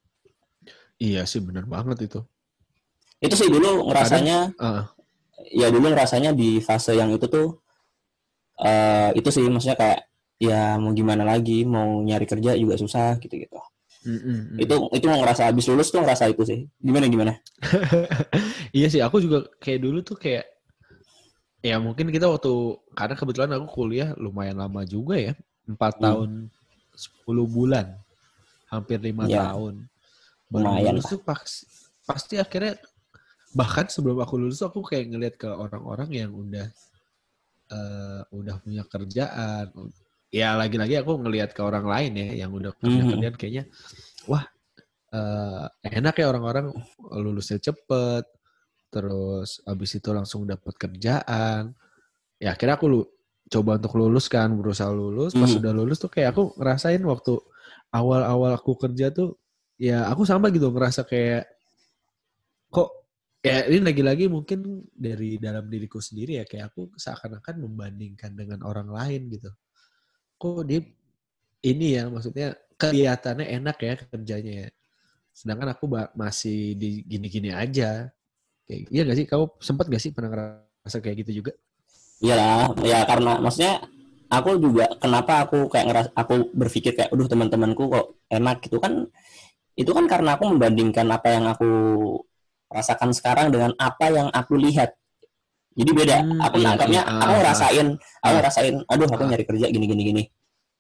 Iya 1.03 1.27
sih 1.27 1.43
benar 1.43 1.67
banget 1.67 2.07
itu. 2.07 2.23
Itu 3.25 3.35
sih 3.35 3.49
dulu 3.49 3.89
ngerasanya 3.89 4.53
Ah, 4.61 4.93
ya 5.51 5.73
dulu 5.73 5.89
ngerasanya 5.91 6.37
di 6.37 6.61
fase 6.61 6.93
yang 6.93 7.09
itu 7.11 7.25
tuh 7.27 7.59
eh 8.57 9.11
itu 9.17 9.29
sih 9.33 9.45
maksudnya 9.49 9.75
kayak 9.75 10.01
ya 10.39 10.77
mau 10.77 10.93
gimana 10.93 11.25
lagi 11.25 11.65
mau 11.65 12.05
nyari 12.05 12.27
kerja 12.29 12.55
juga 12.55 12.77
susah 12.77 13.17
gitu 13.19 13.35
gitu 13.35 13.57
mm, 14.05 14.11
mm, 14.13 14.21
mm. 14.55 14.57
itu 14.61 14.75
itu 14.95 15.07
mau 15.09 15.19
ngerasa 15.25 15.49
habis 15.49 15.65
lulus 15.67 15.89
tuh 15.91 16.05
ngerasa 16.05 16.29
itu 16.31 16.43
sih 16.45 16.61
gimana 16.79 17.07
gimana 17.09 17.33
iya 18.77 18.87
sih, 18.91 19.01
aku 19.01 19.23
juga 19.23 19.47
kayak 19.59 19.81
dulu 19.81 19.99
tuh 20.03 20.19
kayak 20.19 20.45
ya 21.65 21.81
mungkin 21.81 22.13
kita 22.13 22.29
waktu 22.29 22.53
karena 22.93 23.15
kebetulan 23.17 23.51
aku 23.57 23.67
kuliah 23.73 24.13
lumayan 24.21 24.61
lama 24.61 24.85
juga 24.85 25.17
ya, 25.17 25.33
empat 25.65 25.97
Hmm. 25.97 26.05
tahun 26.05 26.31
10 26.93 27.47
bulan. 27.49 27.87
Hampir 28.69 29.01
lima 29.01 29.25
Ya. 29.25 29.49
tahun. 29.49 29.89
Baru 30.53 30.67
Lumayan 30.69 30.95
lulus 31.01 31.09
tuh 31.09 31.21
pasti, 31.25 31.65
pasti 32.05 32.35
akhirnya 32.37 32.77
bahkan 33.55 33.87
sebelum 33.87 34.19
aku 34.19 34.35
lulus 34.37 34.61
aku 34.61 34.83
kayak 34.83 35.07
ngeliat 35.11 35.35
ke 35.39 35.47
orang-orang 35.49 36.11
yang 36.11 36.31
udah 36.35 36.67
eh, 37.71 38.23
udah 38.31 38.61
punya 38.61 38.83
kerjaan. 38.85 39.73
Ya 40.29 40.59
lagi-lagi 40.59 40.99
aku 40.99 41.15
ngelihat 41.17 41.55
ke 41.55 41.63
orang 41.63 41.87
lain 41.87 42.13
ya 42.19 42.45
yang 42.45 42.51
udah 42.51 42.75
punya 42.75 43.07
Mhm. 43.07 43.11
kerjaan 43.15 43.37
kayaknya 43.39 43.65
wah 44.27 44.45
eh, 45.15 45.65
enak 45.87 46.19
ya 46.19 46.27
orang-orang 46.27 46.75
lulusnya 47.15 47.63
cepet 47.63 48.27
terus 48.91 49.63
abis 49.63 49.91
itu 49.95 50.11
langsung 50.11 50.43
dapat 50.43 50.75
kerjaan 50.75 51.71
ya 52.37 52.51
akhirnya 52.53 52.75
aku 52.75 52.87
lu- 52.91 53.11
coba 53.47 53.79
untuk 53.79 53.95
lulus 53.95 54.27
kan 54.27 54.51
berusaha 54.59 54.91
lulus 54.91 55.33
pas 55.33 55.47
Mhm. 55.47 55.61
udah 55.63 55.73
lulus 55.73 55.99
tuh 56.03 56.11
kayak 56.11 56.35
aku 56.35 56.51
ngerasain 56.59 56.99
waktu 57.07 57.39
awal-awal 57.95 58.59
aku 58.59 58.75
kerja 58.75 59.15
tuh 59.15 59.39
ya 59.79 60.11
aku 60.11 60.27
sama 60.27 60.51
gitu 60.51 60.67
ngerasa 60.75 61.07
kayak 61.07 61.47
kok 62.69 62.91
ya 63.45 63.69
ini 63.69 63.85
lagi-lagi 63.85 64.25
mungkin 64.33 64.89
dari 64.89 65.37
dalam 65.37 65.69
diriku 65.69 66.01
sendiri 66.01 66.41
ya 66.41 66.45
kayak 66.49 66.73
aku 66.73 66.97
seakan-akan 66.97 67.61
membandingkan 67.61 68.33
dengan 68.33 68.65
orang 68.65 68.89
lain 68.89 69.29
gitu. 69.29 69.53
Kok 70.41 70.65
dia 70.65 70.81
ini 71.61 72.01
ya 72.01 72.09
maksudnya 72.09 72.57
kelihatannya 72.81 73.53
enak 73.61 73.77
ya 73.85 73.93
kerjanya 74.01 74.53
ya. 74.65 74.69
Sedangkan 75.37 75.77
aku 75.77 75.85
masih 76.17 76.73
di 76.73 77.05
gini-gini 77.05 77.53
aja. 77.53 78.09
Kayak 78.65 78.81
iya 78.89 79.03
gak 79.05 79.19
sih? 79.21 79.27
Kamu 79.29 79.45
sempat 79.61 79.93
gak 79.93 80.01
sih 80.01 80.17
pernah 80.17 80.31
ngerasa 80.33 80.99
kayak 81.05 81.29
gitu 81.29 81.45
juga? 81.45 81.53
Iyalah, 82.25 82.73
ya 82.81 83.05
karena 83.05 83.37
maksudnya 83.45 83.85
aku 84.33 84.57
juga 84.57 84.89
kenapa 84.97 85.45
aku 85.45 85.69
kayak 85.69 85.87
ngeras 85.93 86.09
aku 86.17 86.49
berpikir 86.57 86.97
kayak 86.97 87.13
aduh 87.13 87.29
teman-temanku 87.29 87.93
kok 87.93 88.07
enak? 88.33 88.65
Gitu 88.65 88.81
kan 88.81 89.05
itu 89.77 89.91
kan 89.93 90.09
karena 90.09 90.41
aku 90.41 90.49
membandingkan 90.55 91.13
apa 91.13 91.29
yang 91.29 91.45
aku 91.51 91.69
rasakan 92.75 93.15
sekarang 93.15 93.55
dengan 93.55 93.71
apa 93.79 94.11
yang 94.11 94.29
aku 94.35 94.59
lihat. 94.59 94.99
Jadi 95.75 95.91
beda. 95.91 96.17
Hmm, 96.23 96.39
aku 96.43 96.57
iya, 96.59 96.67
nangkapnya 96.71 97.03
iya. 97.03 97.15
aku 97.19 97.31
Ah, 97.31 97.39
ngerasain, 97.39 97.87
aku 98.23 98.35
ngerasain 98.39 98.75
aduh 98.87 99.09
aku 99.11 99.23
Ah. 99.23 99.29
nyari 99.31 99.45
kerja 99.47 99.67
gini 99.71 99.87
gini 99.87 100.03
gini. 100.03 100.23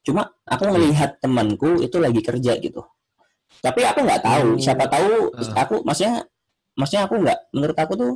Cuma 0.02 0.22
aku 0.44 0.62
Iya. 0.66 0.72
melihat 0.74 1.10
temanku 1.18 1.70
itu 1.78 1.96
lagi 1.98 2.20
kerja 2.22 2.52
gitu. 2.58 2.82
Tapi 3.58 3.80
aku 3.82 3.98
nggak 4.02 4.22
tahu, 4.22 4.46
Oh. 4.54 4.60
siapa 4.60 4.84
tahu 4.86 5.30
Ah. 5.34 5.66
aku 5.66 5.74
maksudnya 5.82 6.26
maksudnya 6.74 7.02
aku 7.06 7.14
nggak 7.22 7.38
menurut 7.54 7.76
aku 7.78 7.92
tuh 7.94 8.12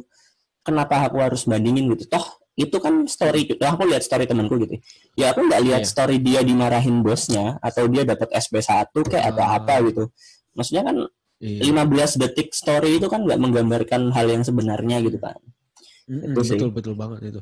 kenapa 0.62 1.06
aku 1.06 1.18
harus 1.18 1.42
bandingin 1.46 1.86
gitu. 1.94 2.06
Toh 2.06 2.26
itu 2.54 2.74
kan 2.78 3.06
story 3.06 3.46
gitu. 3.46 3.62
Aku 3.62 3.82
lihat 3.86 4.02
story 4.02 4.26
temanku 4.26 4.58
gitu. 4.62 4.78
Ya 5.14 5.30
aku 5.34 5.46
nggak 5.46 5.62
lihat 5.66 5.82
Iya. 5.82 5.90
story 5.90 6.18
dia 6.22 6.42
dimarahin 6.46 7.02
bosnya 7.02 7.58
atau 7.58 7.86
dia 7.90 8.02
dapat 8.06 8.30
SB1 8.34 9.02
kayak 9.02 9.34
atau 9.34 9.42
Ah. 9.42 9.58
apa 9.58 9.82
gitu. 9.82 10.10
Maksudnya 10.54 10.82
kan 10.86 10.96
iya 11.38 11.62
15 11.70 12.18
detik 12.18 12.50
story 12.50 12.98
itu 12.98 13.06
kan 13.06 13.22
nggak 13.22 13.38
menggambarkan 13.38 14.10
hal 14.10 14.26
yang 14.26 14.42
sebenarnya 14.42 14.98
gitu 15.00 15.18
kan. 15.18 15.38
Itu 16.08 16.40
sih. 16.40 16.56
betul 16.56 16.70
betul 16.72 16.94
banget 16.96 17.20
itu 17.30 17.40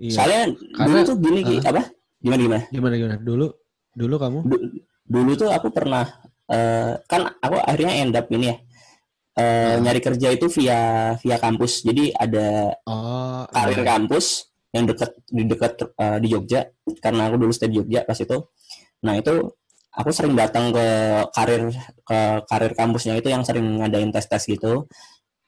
iya 0.00 0.14
Soalnya 0.14 0.40
Karena- 0.72 0.86
dulu 0.88 0.98
tuh 1.04 1.16
gini 1.20 1.40
Ah. 1.60 1.68
apa? 1.68 1.82
Gimana 2.18 2.40
gimana? 2.40 2.62
gimana 2.70 2.94
gimana 2.96 3.16
dulu 3.20 3.46
dulu 3.92 4.14
kamu 4.16 4.38
Du- 4.46 4.64
dulu 5.04 5.32
tuh 5.34 5.50
aku 5.50 5.68
pernah 5.68 6.06
eh, 6.48 6.96
kan 7.04 7.28
aku 7.38 7.56
akhirnya 7.60 7.92
end 8.00 8.14
up 8.14 8.26
ini 8.30 8.48
ya. 8.48 8.56
eh, 9.36 9.44
Ah. 9.44 9.74
nyari 9.78 10.00
kerja 10.00 10.28
itu 10.32 10.46
via 10.50 10.80
via 11.14 11.36
kampus. 11.36 11.84
Jadi 11.84 12.10
ada 12.10 12.74
oh 12.84 13.44
karir 13.48 13.80
iya. 13.80 13.86
kampus 13.86 14.26
yang 14.68 14.84
dekat 14.84 15.14
di 15.26 15.42
dekat 15.44 15.72
eh, 15.94 16.18
di 16.18 16.28
Jogja 16.28 16.66
karena 16.98 17.28
aku 17.28 17.36
dulu 17.38 17.52
stay 17.52 17.68
di 17.68 17.78
Jogja 17.78 18.02
pas 18.02 18.18
itu. 18.18 18.34
Nah, 18.98 19.14
itu 19.14 19.34
aku 19.98 20.10
sering 20.14 20.38
datang 20.38 20.70
ke 20.70 20.86
karir 21.34 21.74
ke 22.06 22.18
karir 22.46 22.72
kampusnya 22.78 23.18
itu 23.18 23.28
yang 23.34 23.42
sering 23.42 23.82
ngadain 23.82 24.14
tes-tes 24.14 24.46
gitu. 24.46 24.86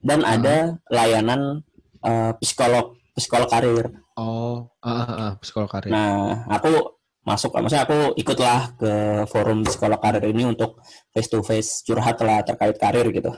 Dan 0.03 0.27
Ah. 0.27 0.35
ada 0.35 0.57
layanan 0.91 1.63
eh, 2.03 2.33
psikolog 2.43 2.97
psikolog 3.15 3.49
karir. 3.49 3.87
oh 4.21 4.69
ah, 4.85 4.91
ah, 4.91 5.11
ah, 5.13 5.33
psikolog 5.41 5.69
karir 5.71 5.93
Nah, 5.93 6.45
aku 6.49 6.99
masuk 7.25 7.53
maksudnya 7.53 7.85
aku 7.85 8.17
ikutlah 8.17 8.73
ke 8.81 8.93
forum 9.29 9.61
psikolog 9.65 10.01
karir 10.01 10.25
ini 10.25 10.49
untuk 10.49 10.81
face 11.13 11.29
to 11.29 11.45
face 11.45 11.85
curhat 11.85 12.17
lah 12.25 12.41
terkait 12.45 12.77
karir 12.81 13.07
gitu. 13.13 13.29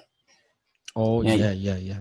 oh 0.94 1.20
ya, 1.26 1.34
iya 1.34 1.50
iya 1.52 1.74
iya 1.78 1.98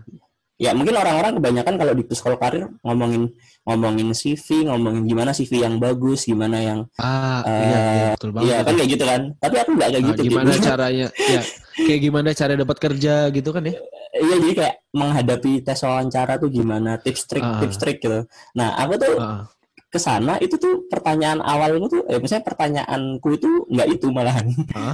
Ya 0.61 0.77
mungkin 0.77 0.93
orang-orang 0.93 1.41
kebanyakan 1.41 1.73
kalau 1.73 1.93
di 1.97 2.05
psikolog 2.05 2.37
karir 2.37 2.69
ngomongin 2.85 3.33
ngomongin 3.65 4.13
CV, 4.13 4.69
ngomongin 4.69 5.09
gimana 5.09 5.33
CV 5.33 5.57
yang 5.59 5.81
bagus, 5.81 6.29
gimana 6.29 6.61
yang 6.61 6.79
ah 7.01 7.41
Eh, 7.41 7.65
iya 7.65 7.79
iya 7.81 8.07
betul 8.13 8.29
banget 8.29 8.45
Iya 8.45 8.57
kan 8.61 8.73
kayak 8.77 8.89
gitu 8.89 9.03
kan. 9.03 9.21
Tapi 9.41 9.55
aku 9.57 9.69
nggak 9.73 9.89
kayak 9.89 10.01
Ah, 10.01 10.09
gitu. 10.13 10.21
gimana 10.23 10.51
Ki. 10.51 10.61
caranya 10.61 11.07
ya 11.17 11.41
kayak 11.81 12.01
gimana 12.03 12.29
cara 12.31 12.53
dapat 12.53 12.77
kerja 12.77 13.13
gitu 13.29 13.49
kan 13.49 13.63
ya 13.65 13.73
Iya 14.11 14.35
jadi 14.37 14.53
kayak 14.53 14.75
menghadapi 14.91 15.51
tes 15.65 15.79
wawancara 15.81 16.33
tuh 16.37 16.49
gimana, 16.51 16.91
tips 17.01 17.25
trik, 17.25 17.41
Ah. 17.41 17.57
tips 17.57 17.77
trik 17.81 17.97
gitu. 17.97 18.21
Nah 18.53 18.77
aku 18.77 18.93
tuh 19.01 19.13
Ah, 19.17 19.41
ke 19.89 19.97
sana 19.97 20.37
itu 20.37 20.55
tuh 20.55 20.85
pertanyaan 20.87 21.41
awalku 21.41 21.89
tuh, 21.89 22.01
eh 22.05 22.21
misalnya 22.21 22.45
pertanyaanku 22.45 23.27
itu 23.33 23.49
nggak 23.65 23.87
itu 23.89 24.07
malahan. 24.13 24.45
ah. 24.77 24.93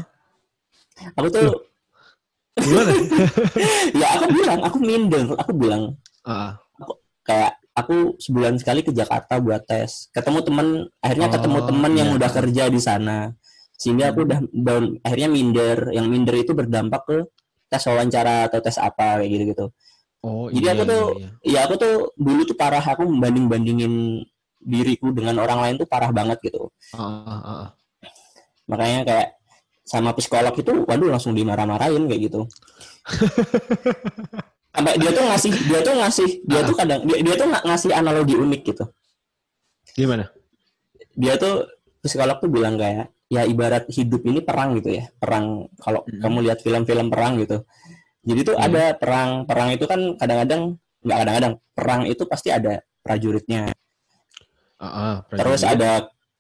Aku 1.13 1.27
tuh 1.27 1.49
gimana 2.67 2.91
ya 4.01 4.07
aku 4.19 4.25
bilang, 4.35 4.59
aku 4.67 4.77
minder, 4.83 5.25
aku 5.39 5.51
bilang 5.55 5.83
ah 6.27 6.59
kayak 7.23 7.55
aku 7.77 8.17
sebulan 8.17 8.57
sekali 8.57 8.81
ke 8.81 8.89
Jakarta 8.89 9.37
buat 9.37 9.61
tes, 9.67 10.09
ketemu 10.09 10.39
temen, 10.41 10.67
akhirnya 10.97 11.27
Oh, 11.29 11.33
ketemu 11.37 11.59
temen 11.69 11.91
yang 11.93 12.09
iya. 12.09 12.17
udah 12.17 12.29
kerja 12.33 12.63
di 12.73 12.79
sana, 12.81 13.17
sehingga 13.77 14.09
aku 14.09 14.23
Hmm. 14.23 14.27
udah 14.31 14.39
down, 14.49 14.85
akhirnya 15.05 15.29
minder, 15.29 15.77
yang 15.93 16.07
minder 16.09 16.35
itu 16.41 16.57
berdampak 16.57 17.03
ke 17.05 17.17
tes 17.67 17.83
wawancara 17.85 18.47
atau 18.49 18.59
tes 18.63 18.79
apa 18.79 19.19
kayak 19.21 19.29
gitu 19.29 19.43
gitu. 19.51 19.65
oh 20.23 20.47
Jadi 20.49 20.65
iya, 20.65 20.71
aku 20.73 20.83
tuh 20.87 21.03
iya, 21.19 21.29
iya. 21.45 21.51
ya 21.53 21.59
aku 21.67 21.73
tuh 21.77 21.93
dulu 22.17 22.41
tuh 22.47 22.57
parah 22.57 22.81
aku 22.81 23.03
membanding 23.05 23.45
bandingin 23.51 23.93
diriku 24.57 25.13
dengan 25.13 25.37
orang 25.37 25.59
lain 25.61 25.75
tuh 25.77 25.85
parah 25.85 26.09
banget 26.09 26.39
gitu 26.47 26.71
ah, 26.97 27.03
ah, 27.27 27.31
ah. 27.45 27.65
makanya 28.65 28.99
kayak 29.05 29.27
sama 29.87 30.11
psikolog 30.11 30.51
itu 30.51 30.83
waduh 30.83 31.07
langsung 31.07 31.31
dimarah-marahin 31.31 32.11
kayak 32.11 32.21
gitu 32.27 32.41
sampai 34.75 34.93
dia 34.99 35.09
tuh 35.09 35.23
ngasih 35.25 35.51
dia 35.55 35.79
tuh 35.81 35.93
ngasih 35.95 36.29
dia 36.43 36.61
tuh 36.61 36.75
kadang 36.75 36.99
dia, 37.07 37.17
dia 37.23 37.35
tuh 37.39 37.47
ngasih 37.49 37.89
analogi 37.95 38.35
unik 38.35 38.61
gitu 38.67 38.83
gimana 39.95 40.29
dia 41.17 41.33
tuh 41.39 41.65
psikolog 42.03 42.37
tuh 42.37 42.51
bilang 42.51 42.75
kayak 42.77 43.09
ya 43.27 43.43
ibarat 43.43 43.89
hidup 43.89 44.21
ini 44.23 44.39
perang 44.43 44.77
gitu 44.77 45.01
ya 45.01 45.09
perang 45.17 45.65
kalau 45.81 46.03
Mm. 46.07 46.21
kamu 46.21 46.37
lihat 46.47 46.59
film-film 46.61 47.07
perang 47.09 47.41
gitu 47.41 47.65
jadi 48.27 48.39
tuh 48.43 48.55
Iya. 48.55 48.63
ada 48.69 48.83
perang 48.95 49.29
perang 49.49 49.69
itu 49.73 49.83
kan 49.89 49.99
kadang-kadang 50.15 50.61
nggak 51.03 51.17
kadang-kadang 51.25 51.53
perang 51.73 52.01
itu 52.05 52.23
pasti 52.27 52.49
ada 52.53 52.79
prajuritnya 53.03 53.71
ah, 54.77 54.85
ah, 54.85 55.15
terus 55.31 55.63
prajurit. 55.65 55.73
ada 55.73 55.91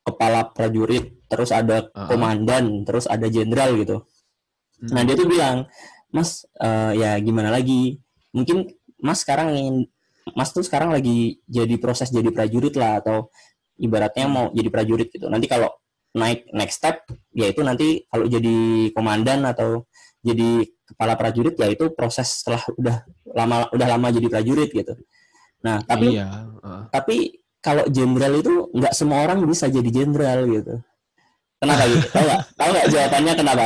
kepala 0.07 0.39
prajurit, 0.55 1.16
terus 1.27 1.51
ada 1.51 1.87
Ah. 1.91 2.07
komandan, 2.07 2.83
terus 2.87 3.05
ada 3.07 3.27
jenderal 3.27 3.75
gitu. 3.79 4.03
Hmm. 4.83 4.91
Nah 4.95 5.01
dia 5.03 5.15
tuh 5.15 5.27
bilang, 5.27 5.67
Mas 6.11 6.47
eh, 6.59 6.91
ya 6.97 7.11
gimana 7.19 7.51
lagi? 7.51 7.99
Mungkin 8.31 8.67
Mas 9.03 9.21
sekarang 9.23 9.53
ingin, 9.53 9.75
Mas 10.35 10.51
tuh 10.55 10.63
sekarang 10.63 10.91
lagi 10.91 11.39
jadi 11.47 11.75
proses 11.79 12.09
jadi 12.11 12.31
prajurit 12.31 12.73
lah 12.79 12.99
atau 13.03 13.29
ibaratnya 13.77 14.25
mau 14.27 14.45
jadi 14.51 14.69
prajurit 14.71 15.09
gitu. 15.13 15.27
Nanti 15.29 15.45
kalau 15.51 15.69
naik 16.17 16.49
next 16.55 16.81
step, 16.81 17.05
yaitu 17.35 17.61
nanti 17.61 18.07
kalau 18.09 18.25
jadi 18.25 18.89
komandan 18.95 19.45
atau 19.45 19.85
jadi 20.25 20.65
kepala 20.87 21.13
prajurit 21.19 21.55
ya 21.59 21.67
itu 21.69 21.91
proses 21.93 22.41
setelah 22.41 22.63
udah 22.79 23.03
lama 23.35 23.57
udah 23.75 23.87
lama 23.87 24.07
jadi 24.09 24.27
prajurit 24.31 24.71
gitu. 24.71 24.93
Nah 25.61 25.83
tapi 25.83 26.15
iya 26.17 26.47
ah. 26.63 26.87
tapi 26.89 27.43
kalau 27.59 27.83
jenderal 27.91 28.39
itu 28.39 28.71
nggak 28.71 28.93
semua 28.95 29.27
orang 29.27 29.43
bisa 29.43 29.67
jadi 29.67 29.89
jenderal 29.91 30.47
gitu. 30.47 30.79
Kenapa 31.57 31.83
gitu? 31.89 32.05
Tahu 32.09 32.23
nggak? 32.23 32.41
Tahu 32.53 32.69
nggak 32.69 32.87
jawabannya 32.89 33.33
kenapa? 33.33 33.65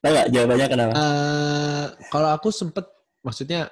Tahu 0.00 0.10
nggak 0.10 0.28
jawabannya 0.34 0.66
kenapa? 0.66 0.92
Eh, 0.94 1.84
kalau 2.10 2.28
aku 2.34 2.48
sempet, 2.50 2.84
maksudnya 3.20 3.70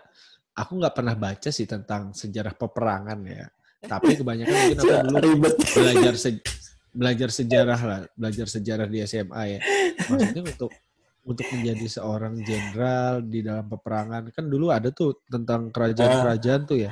aku 0.52 0.72
nggak 0.78 0.94
pernah 0.94 1.14
baca 1.14 1.50
sih 1.50 1.66
tentang 1.66 2.14
sejarah 2.14 2.54
peperangan 2.54 3.18
ya. 3.26 3.46
Tapi 3.78 4.18
kebanyakan 4.18 4.54
mungkin 4.54 4.78
aku 4.78 4.86
dulu 5.06 5.18
Ribet. 5.22 5.54
belajar 5.74 6.14
se- 6.14 6.42
belajar 6.90 7.28
sejarah 7.30 7.80
lah, 7.80 8.00
belajar 8.14 8.46
sejarah 8.46 8.86
di 8.86 8.98
SMA 9.02 9.42
ya. 9.46 9.58
Maksudnya 10.06 10.42
untuk 10.46 10.70
untuk 11.28 11.44
menjadi 11.52 11.86
seorang 12.00 12.40
jenderal 12.40 13.20
di 13.20 13.44
dalam 13.44 13.68
peperangan 13.68 14.32
kan 14.32 14.48
dulu 14.48 14.72
ada 14.72 14.88
tuh 14.88 15.20
tentang 15.28 15.68
kerajaan-kerajaan 15.68 16.62
tuh 16.64 16.88
ya. 16.88 16.90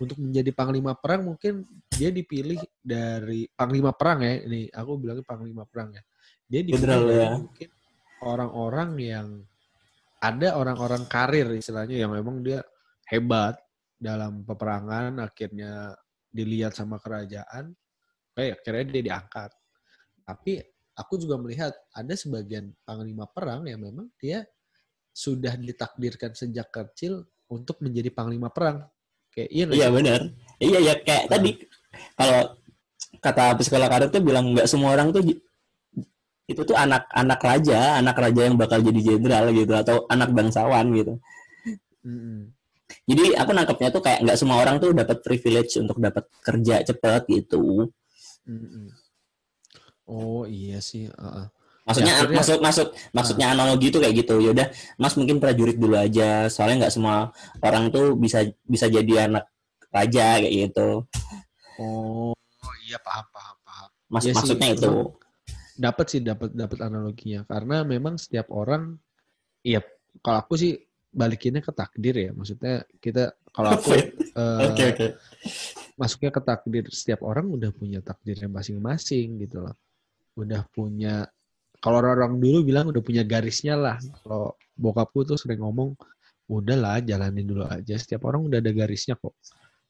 Untuk 0.00 0.16
menjadi 0.16 0.50
panglima 0.56 0.96
perang 0.96 1.28
mungkin 1.28 1.68
dia 1.92 2.08
dipilih 2.08 2.64
dari 2.80 3.44
panglima 3.52 3.92
perang 3.92 4.24
ya. 4.24 4.40
Ini 4.48 4.72
aku 4.72 4.92
bilangnya 4.96 5.24
panglima 5.28 5.68
perang 5.68 5.92
ya. 5.92 6.02
Dia 6.48 6.60
dipilih 6.64 6.80
Jenderal, 6.80 7.04
dari 7.04 7.20
ya. 7.20 7.30
mungkin 7.36 7.68
orang-orang 8.24 8.90
yang 8.96 9.28
ada 10.24 10.48
orang-orang 10.56 11.04
karir 11.04 11.52
istilahnya 11.52 12.00
yang 12.00 12.16
memang 12.16 12.40
dia 12.40 12.64
hebat 13.12 13.60
dalam 14.00 14.48
peperangan 14.48 15.20
akhirnya 15.20 15.92
dilihat 16.32 16.72
sama 16.72 16.96
kerajaan 16.96 17.76
kayak 18.32 18.64
akhirnya 18.64 18.84
dia 18.88 19.02
diangkat 19.12 19.50
tapi 20.24 20.64
aku 20.94 21.18
juga 21.18 21.36
melihat 21.38 21.74
ada 21.90 22.14
sebagian 22.14 22.70
panglima 22.86 23.26
perang 23.26 23.66
yang 23.66 23.82
memang 23.82 24.06
dia 24.18 24.46
sudah 25.14 25.54
ditakdirkan 25.54 26.34
sejak 26.34 26.70
kecil 26.70 27.26
untuk 27.50 27.78
menjadi 27.82 28.10
panglima 28.10 28.50
perang. 28.50 28.82
Kayak 29.30 29.50
iya 29.50 29.64
Iya 29.70 29.88
benar. 29.90 30.20
Iya 30.58 30.78
ya 30.82 30.94
kayak 31.02 31.24
nah. 31.26 31.30
tadi 31.38 31.50
kalau 32.14 32.40
kata 33.18 33.44
psikolog 33.58 33.90
karir 33.90 34.08
tuh 34.10 34.22
bilang 34.22 34.54
nggak 34.54 34.66
semua 34.70 34.94
orang 34.94 35.14
tuh 35.14 35.22
itu 36.44 36.60
tuh 36.60 36.76
anak-anak 36.76 37.40
raja, 37.40 37.96
anak 37.96 38.16
raja 38.20 38.40
yang 38.44 38.56
bakal 38.60 38.76
jadi 38.84 39.00
jenderal 39.00 39.48
gitu 39.54 39.72
atau 39.72 39.96
anak 40.12 40.28
bangsawan 40.34 40.92
gitu. 40.92 41.16
Mm-hmm. 42.04 42.38
Jadi 43.08 43.24
aku 43.32 43.50
nangkepnya 43.56 43.88
tuh 43.88 44.02
kayak 44.04 44.20
nggak 44.28 44.38
semua 44.38 44.60
orang 44.60 44.76
tuh 44.76 44.92
dapat 44.92 45.24
privilege 45.24 45.80
untuk 45.80 45.96
dapat 45.96 46.28
kerja 46.44 46.84
cepat 46.84 47.24
gitu. 47.32 47.88
Mm-hmm. 48.44 49.03
Oh 50.08 50.44
iya 50.44 50.78
sih. 50.80 51.08
Uh-uh. 51.10 51.48
Maksudnya 51.84 52.12
ya, 52.16 52.18
akhirnya, 52.24 52.36
maksud 52.40 52.58
maksud 52.64 52.86
maksudnya 53.12 53.46
uh. 53.50 53.54
analogi 53.56 53.86
itu 53.92 53.98
kayak 54.00 54.14
gitu. 54.24 54.40
Yaudah, 54.40 54.68
Mas 54.96 55.14
mungkin 55.20 55.36
prajurit 55.40 55.76
dulu 55.76 55.96
aja. 55.96 56.48
Soalnya 56.48 56.86
nggak 56.86 56.94
semua 56.94 57.32
orang 57.60 57.92
tuh 57.92 58.16
bisa 58.16 58.44
bisa 58.64 58.88
jadi 58.88 59.28
anak 59.28 59.44
raja 59.92 60.40
kayak 60.40 60.52
gitu. 60.52 61.04
Oh 61.78 62.32
iya 62.88 62.96
paham 63.00 63.26
paham 63.28 63.56
paham. 63.64 63.88
Mas, 64.08 64.24
ya 64.24 64.32
maksudnya 64.32 64.68
sih, 64.72 64.76
itu 64.80 64.90
dapat 65.74 66.06
sih 66.06 66.20
dapat 66.22 66.54
dapat 66.54 66.78
analoginya 66.86 67.42
karena 67.50 67.82
memang 67.82 68.14
setiap 68.14 68.54
orang 68.54 68.94
iya 69.66 69.82
kalau 70.22 70.38
aku 70.46 70.54
sih 70.54 70.78
balikinnya 71.10 71.62
ke 71.62 71.74
takdir 71.74 72.14
ya 72.14 72.30
maksudnya 72.30 72.86
kita 73.02 73.34
kalau 73.50 73.74
aku 73.74 73.94
uh, 74.38 74.70
okay, 74.70 74.94
okay. 74.94 75.10
masuknya 75.98 76.30
ke 76.30 76.40
takdir 76.42 76.84
setiap 76.94 77.26
orang 77.26 77.50
udah 77.50 77.70
punya 77.74 78.02
takdirnya 78.02 78.46
masing-masing 78.46 79.38
gitu 79.42 79.66
loh 79.66 79.74
udah 80.34 80.62
punya 80.74 81.28
kalau 81.84 82.00
orang-orang 82.00 82.40
dulu 82.40 82.58
bilang 82.64 82.88
udah 82.88 83.04
punya 83.04 83.20
garisnya 83.28 83.76
lah. 83.76 84.00
Kalau 84.24 84.56
bokapku 84.72 85.28
tuh 85.28 85.36
sering 85.36 85.60
ngomong 85.60 85.92
udahlah 86.48 87.04
jalanin 87.04 87.44
dulu 87.44 87.68
aja. 87.68 87.92
Setiap 88.00 88.24
orang 88.24 88.48
udah 88.48 88.58
ada 88.64 88.72
garisnya 88.72 89.20
kok. 89.20 89.36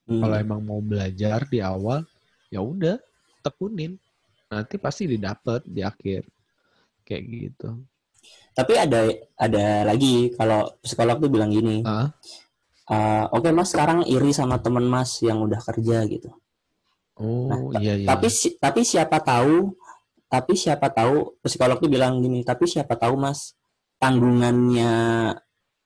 Hmm. 0.04 0.20
kalau 0.20 0.36
emang 0.36 0.60
mau 0.60 0.84
belajar 0.84 1.48
di 1.48 1.64
awal 1.64 2.04
ya 2.50 2.60
udah 2.60 2.98
tekunin. 3.46 3.94
Nanti 4.50 4.74
pasti 4.76 5.06
didapat 5.06 5.62
di 5.70 5.86
akhir. 5.86 6.26
Kayak 7.06 7.22
gitu. 7.30 7.68
Tapi 8.58 8.72
ada 8.74 9.00
ada 9.38 9.66
lagi 9.86 10.34
kalau 10.34 10.74
psikolog 10.82 11.22
tuh 11.22 11.30
bilang 11.30 11.54
gini 11.54 11.82
uh? 11.86 12.10
Uh, 12.84 13.24
oke 13.32 13.48
okay, 13.48 13.52
mas 13.54 13.72
sekarang 13.72 14.04
iri 14.04 14.34
sama 14.34 14.60
teman 14.60 14.84
mas 14.84 15.22
yang 15.22 15.40
udah 15.40 15.62
kerja 15.62 16.02
gitu. 16.10 16.30
Oh 17.14 17.70
nah, 17.70 17.78
iya 17.78 18.02
iya. 18.02 18.06
tapi 18.10 18.26
tapi 18.58 18.80
siapa 18.82 19.22
tahu 19.22 19.72
tapi 20.34 20.58
siapa 20.58 20.90
tahu 20.90 21.38
psikolog 21.38 21.78
tuh 21.78 21.86
bilang 21.86 22.18
gini 22.18 22.42
tapi 22.42 22.66
siapa 22.66 22.98
tahu 22.98 23.14
mas 23.14 23.54
tanggungannya 24.02 24.90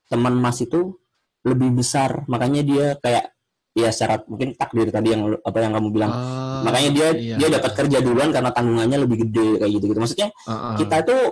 teman 0.09 0.35
mas 0.41 0.65
itu 0.65 0.97
lebih 1.45 1.77
besar. 1.77 2.25
Makanya 2.27 2.65
dia 2.65 2.87
kayak 2.99 3.37
ya 3.77 3.95
syarat 3.95 4.27
mungkin 4.27 4.59
takdir 4.59 4.91
tadi 4.91 5.15
yang 5.15 5.37
apa 5.45 5.59
yang 5.61 5.73
kamu 5.77 5.89
bilang. 5.93 6.11
Uh, 6.11 6.61
makanya 6.67 6.91
dia 6.91 7.09
iya, 7.15 7.37
dia 7.39 7.49
dapat 7.61 7.73
kerja 7.77 7.99
duluan 8.03 8.33
karena 8.35 8.51
tanggungannya 8.51 8.99
lebih 9.05 9.29
gede 9.29 9.63
kayak 9.63 9.73
gitu 9.79 9.85
gitu 9.95 10.01
maksudnya 10.01 10.29
uh, 10.49 10.51
uh. 10.51 10.75
kita 10.81 11.07
tuh 11.07 11.23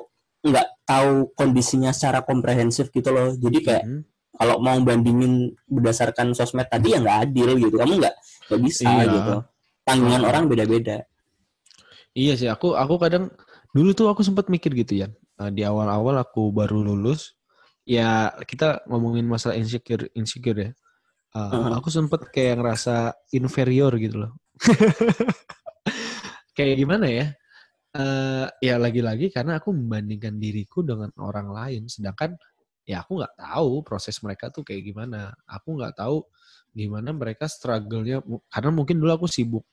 nggak 0.46 0.68
tahu 0.86 1.34
kondisinya 1.34 1.90
secara 1.90 2.22
komprehensif 2.22 2.92
gitu 2.92 3.10
loh. 3.10 3.32
Jadi 3.34 3.58
kayak 3.64 3.84
uh 3.88 4.04
kalau 4.36 4.60
mau 4.60 4.76
bandingin 4.84 5.48
berdasarkan 5.64 6.36
sosmed 6.36 6.68
tadi 6.68 6.92
ya 6.92 7.00
nggak 7.00 7.18
adil 7.24 7.56
gitu. 7.56 7.80
Kamu 7.80 7.96
nggak 7.96 8.14
nggak 8.52 8.60
bisa 8.68 8.84
iya. 8.84 9.08
gitu. 9.08 9.34
Tanggungan 9.80 10.22
uh. 10.22 10.28
orang 10.28 10.44
beda-beda 10.44 11.08
iya 12.16 12.32
sih 12.40 12.48
aku 12.48 12.72
aku 12.72 12.96
kadang 12.96 13.28
dulu 13.76 13.92
tuh 13.92 14.08
aku 14.08 14.24
sempat 14.24 14.48
mikir 14.48 14.72
gitu 14.72 15.04
ya 15.04 15.08
di 15.52 15.60
awal-awal 15.60 16.16
aku 16.16 16.48
baru 16.48 16.80
lulus 16.80 17.36
ya 17.84 18.32
kita 18.48 18.88
ngomongin 18.88 19.28
masalah 19.28 19.60
insecure 19.60 20.08
insecure 20.16 20.56
ya 20.56 20.72
Uh, 21.36 21.52
uh-huh. 21.52 21.72
Aku 21.84 21.92
sempet 21.92 22.32
kayak 22.32 22.56
ngerasa 22.56 23.12
inferior 23.36 23.92
gitu 24.00 24.24
loh. 24.24 24.32
kayak 26.56 26.80
gimana 26.80 27.06
ya? 27.12 27.26
Uh, 27.92 28.48
ya 28.60 28.80
lagi-lagi 28.80 29.28
karena 29.28 29.60
aku 29.60 29.72
membandingkan 29.72 30.40
diriku 30.40 30.80
dengan 30.80 31.12
orang 31.20 31.52
lain, 31.52 31.82
sedangkan 31.88 32.36
ya 32.88 33.04
aku 33.04 33.20
nggak 33.20 33.36
tahu 33.36 33.84
proses 33.84 34.16
mereka 34.24 34.48
tuh 34.48 34.64
kayak 34.64 34.80
gimana. 34.80 35.36
Aku 35.44 35.76
nggak 35.76 36.00
tahu 36.00 36.24
gimana 36.72 37.12
mereka 37.12 37.48
struggle-nya 37.48 38.24
karena 38.48 38.70
mungkin 38.72 38.96
dulu 39.00 39.24
aku 39.24 39.28
sibuk 39.28 39.64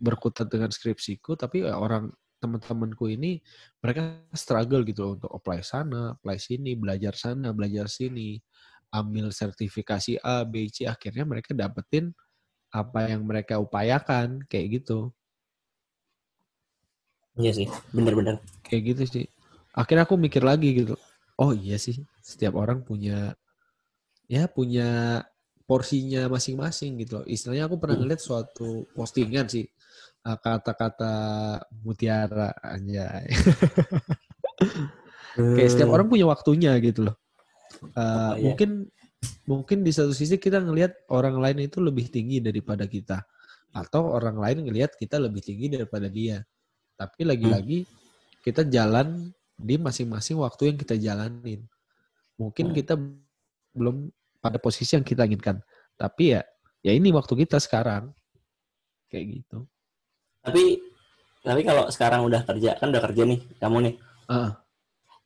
berkutat 0.00 0.48
dengan 0.48 0.72
skripsiku, 0.72 1.36
tapi 1.36 1.64
ya 1.64 1.76
orang 1.76 2.08
teman-temanku 2.38 3.10
ini 3.10 3.42
mereka 3.82 4.22
struggle 4.32 4.86
gitu 4.86 5.18
untuk 5.18 5.30
apply 5.34 5.60
sana, 5.60 6.14
apply 6.14 6.38
sini, 6.38 6.78
belajar 6.78 7.12
sana, 7.18 7.50
belajar 7.50 7.90
sini 7.90 8.38
ambil 8.94 9.28
sertifikasi 9.28 10.22
A, 10.24 10.48
B, 10.48 10.72
C, 10.72 10.88
akhirnya 10.88 11.28
mereka 11.28 11.52
dapetin 11.52 12.14
apa 12.72 13.08
yang 13.12 13.24
mereka 13.24 13.60
upayakan 13.60 14.40
kayak 14.48 14.80
gitu. 14.80 15.12
Iya 17.36 17.52
sih, 17.54 17.68
bener-bener. 17.92 18.40
Kayak 18.64 18.82
gitu 18.96 19.02
sih. 19.06 19.26
Akhirnya 19.76 20.08
aku 20.08 20.16
mikir 20.16 20.42
lagi 20.42 20.72
gitu. 20.72 20.96
Oh 21.38 21.52
iya 21.54 21.76
sih, 21.78 22.02
setiap 22.24 22.58
orang 22.58 22.82
punya 22.82 23.36
ya 24.26 24.50
punya 24.50 25.22
porsinya 25.68 26.32
masing-masing 26.32 26.96
gitu. 27.04 27.20
Istilahnya 27.28 27.68
aku 27.68 27.76
pernah 27.76 28.00
hmm. 28.00 28.08
ngeliat 28.08 28.24
suatu 28.24 28.88
postingan 28.96 29.52
sih 29.52 29.68
eh, 30.24 30.38
kata-kata 30.40 31.12
mutiara 31.84 32.56
aja. 32.64 33.20
Kayak 35.36 35.70
setiap 35.70 35.92
hmm. 35.92 35.96
orang 36.00 36.08
punya 36.08 36.24
waktunya 36.24 36.72
gitu 36.80 37.12
loh. 37.12 37.16
Uh, 37.94 38.34
oh, 38.34 38.36
mungkin 38.48 38.88
mungkin 39.44 39.84
di 39.84 39.92
satu 39.92 40.16
sisi 40.16 40.40
kita 40.40 40.58
ngelihat 40.58 41.04
orang 41.12 41.36
lain 41.38 41.68
itu 41.68 41.84
lebih 41.84 42.08
tinggi 42.10 42.40
daripada 42.40 42.88
kita 42.88 43.22
atau 43.70 44.08
orang 44.08 44.40
lain 44.40 44.66
ngelihat 44.66 44.96
kita 44.96 45.20
lebih 45.20 45.44
tinggi 45.44 45.76
daripada 45.76 46.08
dia. 46.08 46.40
Tapi 46.96 47.28
lagi-lagi 47.28 47.84
hmm. 47.84 47.92
kita 48.42 48.64
jalan 48.66 49.30
di 49.54 49.76
masing-masing 49.76 50.40
waktu 50.40 50.72
yang 50.72 50.76
kita 50.80 50.96
jalanin. 50.96 51.68
Mungkin 52.40 52.72
hmm. 52.72 52.74
kita 52.74 52.96
belum 53.76 54.08
pada 54.38 54.58
posisi 54.62 54.94
yang 54.94 55.06
kita 55.06 55.26
inginkan. 55.26 55.58
Tapi 55.98 56.38
ya 56.38 56.42
ya 56.82 56.92
ini 56.94 57.10
waktu 57.10 57.34
kita 57.34 57.58
sekarang. 57.58 58.14
Kayak 59.10 59.42
gitu. 59.42 59.66
Tapi 60.42 60.78
tapi 61.42 61.60
kalau 61.64 61.88
sekarang 61.88 62.26
udah 62.26 62.42
kerja 62.44 62.76
kan 62.76 62.90
udah 62.90 63.02
kerja 63.10 63.22
nih 63.24 63.40
kamu 63.58 63.76
nih. 63.90 63.94
Uh. 64.30 64.50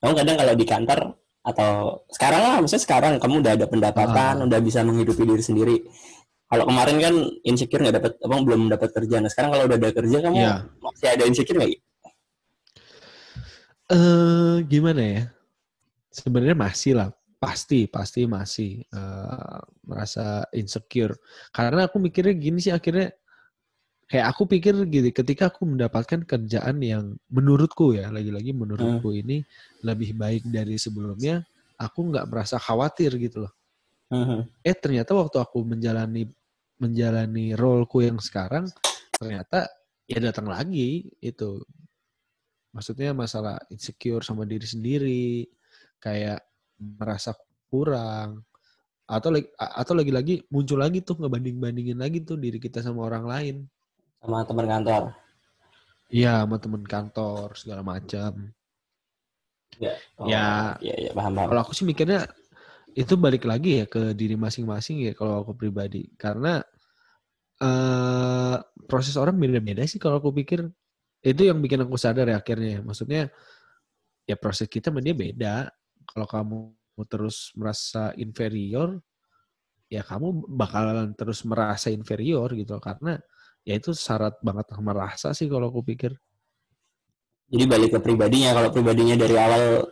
Kamu 0.02 0.12
kadang 0.18 0.36
kalau 0.38 0.54
di 0.58 0.66
kantor 0.66 1.00
atau 1.42 1.98
sekarang 2.06 2.40
lah 2.42 2.56
maksudnya 2.62 2.84
sekarang 2.86 3.12
kamu 3.18 3.42
udah 3.42 3.52
ada 3.58 3.66
pendapatan 3.66 4.34
ah. 4.38 4.46
udah 4.46 4.60
bisa 4.62 4.86
menghidupi 4.86 5.26
diri 5.26 5.42
sendiri 5.42 5.76
kalau 6.46 6.70
kemarin 6.70 6.96
kan 7.02 7.14
insecure 7.42 7.82
nggak 7.82 7.96
dapat 7.98 8.12
abang 8.22 8.46
belum 8.46 8.70
dapat 8.70 8.94
kerja 8.94 9.18
nah 9.18 9.26
sekarang 9.26 9.50
kalau 9.50 9.64
udah 9.66 9.78
ada 9.82 9.90
kerja 9.90 10.18
kamu 10.22 10.38
yeah. 10.38 10.62
masih 10.78 11.08
ada 11.10 11.24
insecure 11.26 11.58
nggak 11.58 11.70
eh 11.74 11.80
uh, 13.90 14.54
gimana 14.70 15.02
ya 15.02 15.22
sebenarnya 16.14 16.54
masih 16.54 16.92
lah 16.94 17.10
pasti 17.42 17.90
pasti 17.90 18.22
masih 18.22 18.86
uh, 18.94 19.58
merasa 19.82 20.46
insecure 20.54 21.18
karena 21.50 21.90
aku 21.90 21.98
mikirnya 21.98 22.38
gini 22.38 22.62
sih 22.62 22.70
akhirnya 22.70 23.10
kayak 24.06 24.30
aku 24.30 24.46
pikir 24.46 24.78
gitu 24.86 25.10
ketika 25.10 25.50
aku 25.50 25.66
mendapatkan 25.66 26.22
kerjaan 26.22 26.78
yang 26.78 27.18
menurutku 27.34 27.98
ya 27.98 28.14
lagi-lagi 28.14 28.54
menurutku 28.54 29.10
hmm. 29.10 29.20
ini 29.26 29.36
lebih 29.82 30.14
baik 30.14 30.46
dari 30.54 30.78
sebelumnya 30.78 31.42
aku 31.82 32.14
nggak 32.14 32.30
merasa 32.30 32.62
khawatir 32.62 33.10
gitu 33.18 33.50
loh 33.50 33.52
hmm. 34.14 34.46
eh 34.62 34.76
ternyata 34.78 35.10
waktu 35.18 35.42
aku 35.42 35.66
menjalani 35.66 36.30
menjalani 36.78 37.58
roleku 37.58 38.06
yang 38.06 38.22
sekarang 38.22 38.70
ternyata 39.18 39.66
ya 40.06 40.22
datang 40.22 40.46
lagi 40.46 41.10
itu 41.18 41.58
maksudnya 42.70 43.10
masalah 43.10 43.58
insecure 43.66 44.22
sama 44.22 44.46
diri 44.46 44.68
sendiri 44.68 45.42
kayak 45.98 46.51
merasa 46.98 47.32
kurang 47.70 48.42
atau 49.12 49.28
atau 49.58 49.92
lagi-lagi 49.92 50.46
muncul 50.48 50.80
lagi 50.80 51.04
tuh 51.04 51.20
ngebanding 51.20 51.60
bandingin 51.60 51.98
lagi 52.00 52.24
tuh 52.24 52.40
diri 52.40 52.56
kita 52.56 52.80
sama 52.80 53.04
orang 53.04 53.24
lain. 53.28 53.56
Sama 54.22 54.46
teman 54.46 54.66
kantor? 54.70 55.02
Iya 56.12 56.44
sama 56.44 56.56
teman 56.56 56.84
kantor 56.86 57.46
segala 57.58 57.82
macam. 57.84 58.32
Ya 59.80 59.96
oh, 60.20 60.28
ya 60.28 60.76
ya, 60.80 60.94
ya 60.96 61.10
paham, 61.16 61.32
paham. 61.36 61.48
kalau 61.48 61.60
aku 61.64 61.72
sih 61.76 61.88
mikirnya 61.88 62.28
itu 62.92 63.16
balik 63.16 63.48
lagi 63.48 63.82
ya 63.82 63.86
ke 63.88 64.12
diri 64.12 64.36
masing-masing 64.36 65.08
ya 65.08 65.12
kalau 65.12 65.44
aku 65.44 65.52
pribadi. 65.58 66.08
Karena 66.16 66.60
uh, 67.60 68.56
proses 68.88 69.16
orang 69.20 69.36
beda-beda 69.36 69.84
sih 69.84 70.00
kalau 70.00 70.22
aku 70.22 70.32
pikir. 70.32 70.68
Itu 71.22 71.46
yang 71.46 71.62
bikin 71.62 71.86
aku 71.86 71.94
sadar 72.00 72.26
ya 72.32 72.40
akhirnya. 72.40 72.82
Maksudnya 72.82 73.30
ya 74.24 74.36
proses 74.38 74.70
kita 74.70 74.88
sama 74.88 75.02
dia 75.02 75.14
beda 75.14 75.70
kalau 76.06 76.26
kamu 76.28 76.58
terus 77.08 77.50
merasa 77.56 78.12
inferior 78.20 79.00
ya 79.88 80.04
kamu 80.04 80.48
bakalan 80.48 81.12
terus 81.16 81.44
merasa 81.44 81.92
inferior 81.92 82.48
gitu. 82.56 82.78
Karena 82.80 83.18
ya 83.62 83.78
itu 83.78 83.92
syarat 83.94 84.38
banget 84.42 84.70
sama 84.72 84.92
rasa 84.96 85.36
sih 85.36 85.46
kalau 85.46 85.70
aku 85.70 85.82
pikir. 85.86 86.14
jadi 87.52 87.68
balik 87.68 87.92
ke 87.92 88.00
pribadinya 88.00 88.56
kalau 88.56 88.72
pribadinya 88.72 89.12
dari 89.12 89.36
awal 89.36 89.84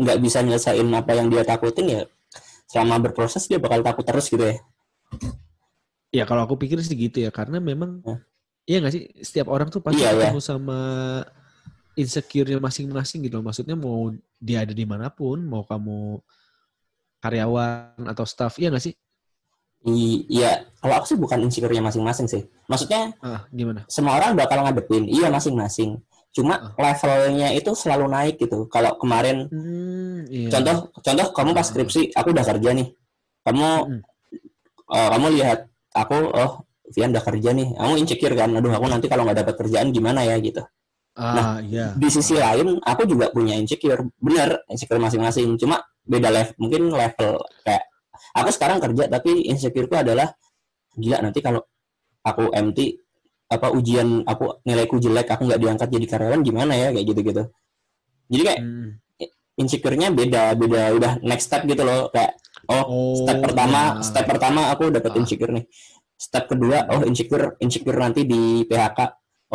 nggak 0.00 0.18
bisa 0.24 0.40
nyelesain 0.40 0.88
apa 0.88 1.12
yang 1.12 1.28
dia 1.28 1.44
takutin 1.44 2.00
ya 2.00 2.02
selama 2.64 2.96
berproses 3.06 3.44
dia 3.44 3.60
bakal 3.60 3.84
takut 3.84 4.02
terus 4.08 4.26
gitu 4.32 4.40
ya. 4.40 4.56
Ya 6.14 6.24
kalau 6.26 6.46
aku 6.46 6.54
pikir 6.58 6.78
sih 6.82 6.94
gitu 6.94 7.26
ya, 7.26 7.30
karena 7.34 7.58
memang 7.58 8.02
iya 8.66 8.78
nggak 8.82 8.94
sih? 8.94 9.04
Setiap 9.18 9.50
orang 9.50 9.68
tuh 9.70 9.82
pasti 9.82 10.02
Iya, 10.02 10.14
iya. 10.14 10.30
ketemu 10.30 10.40
sama 10.42 10.78
insecure-nya 11.94 12.58
masing-masing 12.58 13.26
gitu 13.26 13.38
loh. 13.40 13.46
Maksudnya 13.46 13.78
mau 13.78 14.10
dia 14.42 14.66
ada 14.66 14.74
di 14.74 14.84
mana 14.84 15.08
pun, 15.10 15.40
mau 15.46 15.62
kamu 15.62 16.18
karyawan 17.22 18.04
atau 18.04 18.24
staff, 18.28 18.60
iya 18.60 18.68
nggak 18.68 18.84
sih? 18.84 18.94
Iya. 20.28 20.64
Kalau 20.80 20.94
aku 21.00 21.06
sih 21.12 21.18
bukan 21.20 21.44
insecure-nya 21.44 21.84
masing-masing 21.84 22.26
sih. 22.28 22.42
Maksudnya 22.68 23.12
Ah, 23.20 23.44
gimana? 23.52 23.84
semua 23.88 24.16
orang 24.16 24.32
bakal 24.36 24.64
ngadepin. 24.64 25.04
Iya 25.08 25.28
masing-masing. 25.28 26.00
Cuma 26.34 26.74
levelnya 26.80 27.52
itu 27.52 27.70
selalu 27.76 28.08
naik 28.10 28.40
gitu. 28.40 28.66
Kalau 28.72 28.96
kemarin 28.96 29.46
Hmm, 29.52 30.24
iya. 30.26 30.48
contoh 30.50 30.88
contoh 31.04 31.26
kamu 31.36 31.50
pas 31.52 31.68
skripsi 31.68 32.16
aku 32.16 32.32
udah 32.32 32.44
kerja 32.48 32.70
nih. 32.74 32.88
Kamu 33.44 33.68
Mm. 33.92 34.00
eh, 34.88 35.08
kamu 35.14 35.26
lihat 35.40 35.58
aku 35.94 36.16
oh 36.32 36.52
Vian 36.92 37.12
udah 37.16 37.24
kerja 37.24 37.50
nih. 37.52 37.68
Kamu 37.76 37.92
insecure 38.00 38.34
kan? 38.36 38.50
Aduh 38.56 38.72
aku 38.72 38.86
nanti 38.88 39.06
kalau 39.08 39.24
nggak 39.28 39.44
dapat 39.44 39.54
kerjaan 39.56 39.88
gimana 39.92 40.24
ya 40.24 40.36
gitu 40.40 40.64
Ah, 41.14 41.62
iya. 41.62 41.94
di 41.94 42.10
sisi 42.10 42.34
lain 42.34 42.82
aku 42.82 43.06
juga 43.06 43.30
punya 43.30 43.54
insecure 43.54 44.02
bener 44.18 44.66
insecure 44.66 44.98
masing-masing 44.98 45.54
cuma 45.54 45.78
beda 46.02 46.26
level 46.26 46.54
mungkin 46.58 46.90
level 46.90 47.38
kayak 47.62 47.86
aku 48.34 48.50
sekarang 48.50 48.82
kerja 48.82 49.06
tapi 49.08 49.46
insecureku 49.46 49.94
adalah 49.94 50.34
gila 50.92 51.22
nanti 51.22 51.38
kalau 51.38 51.62
aku 52.20 52.50
MT 52.50 52.98
apa 53.46 53.70
ujian 53.70 54.26
aku 54.26 54.58
nilaiku 54.64 54.98
jelek 54.98 55.30
aku 55.30 55.46
nggak 55.46 55.60
diangkat 55.60 55.88
jadi 55.88 56.06
karyawan 56.08 56.42
gimana 56.42 56.72
ya 56.74 56.90
kayak 56.90 57.06
gitu 57.06 57.20
gitu 57.22 57.42
jadi 58.26 58.42
kayak 58.44 58.60
Hmm. 58.60 58.88
insecure-nya 59.54 60.10
beda 60.10 60.58
beda 60.58 60.90
udah 60.92 61.12
next 61.22 61.46
step 61.46 61.62
gitu 61.62 61.86
loh 61.86 62.10
kayak 62.10 62.34
oh 62.66 62.82
Oh, 62.84 63.14
step 63.22 63.38
pertama 63.38 63.80
iya. 63.94 64.02
step 64.02 64.26
pertama 64.26 64.60
aku 64.68 64.90
dapat 64.90 65.14
Ah. 65.14 65.18
insecure 65.22 65.52
nih 65.54 65.64
step 66.18 66.50
kedua 66.50 66.90
oh 66.90 67.06
insecure 67.06 67.54
insecure 67.58 67.94
nanti 67.94 68.26
di 68.26 68.66
PHK 68.66 68.98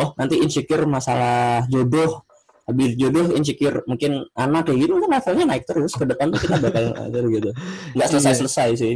oh 0.00 0.10
nanti 0.16 0.40
insecure 0.40 0.88
masalah 0.88 1.62
jodoh 1.68 2.24
habis 2.64 2.96
jodoh 2.96 3.34
insecure 3.36 3.84
mungkin 3.84 4.24
anak 4.34 4.70
kayak 4.70 4.78
gitu 4.88 4.92
kan 4.96 5.10
levelnya 5.20 5.44
naik 5.46 5.64
terus 5.68 5.92
ke 5.92 6.04
depan 6.08 6.32
tuh 6.32 6.40
kita 6.40 6.56
bakal 6.58 6.84
ada 7.06 7.18
gitu 7.28 7.50
nggak 7.94 8.08
selesai 8.08 8.34
selesai 8.40 8.68
sih 8.80 8.94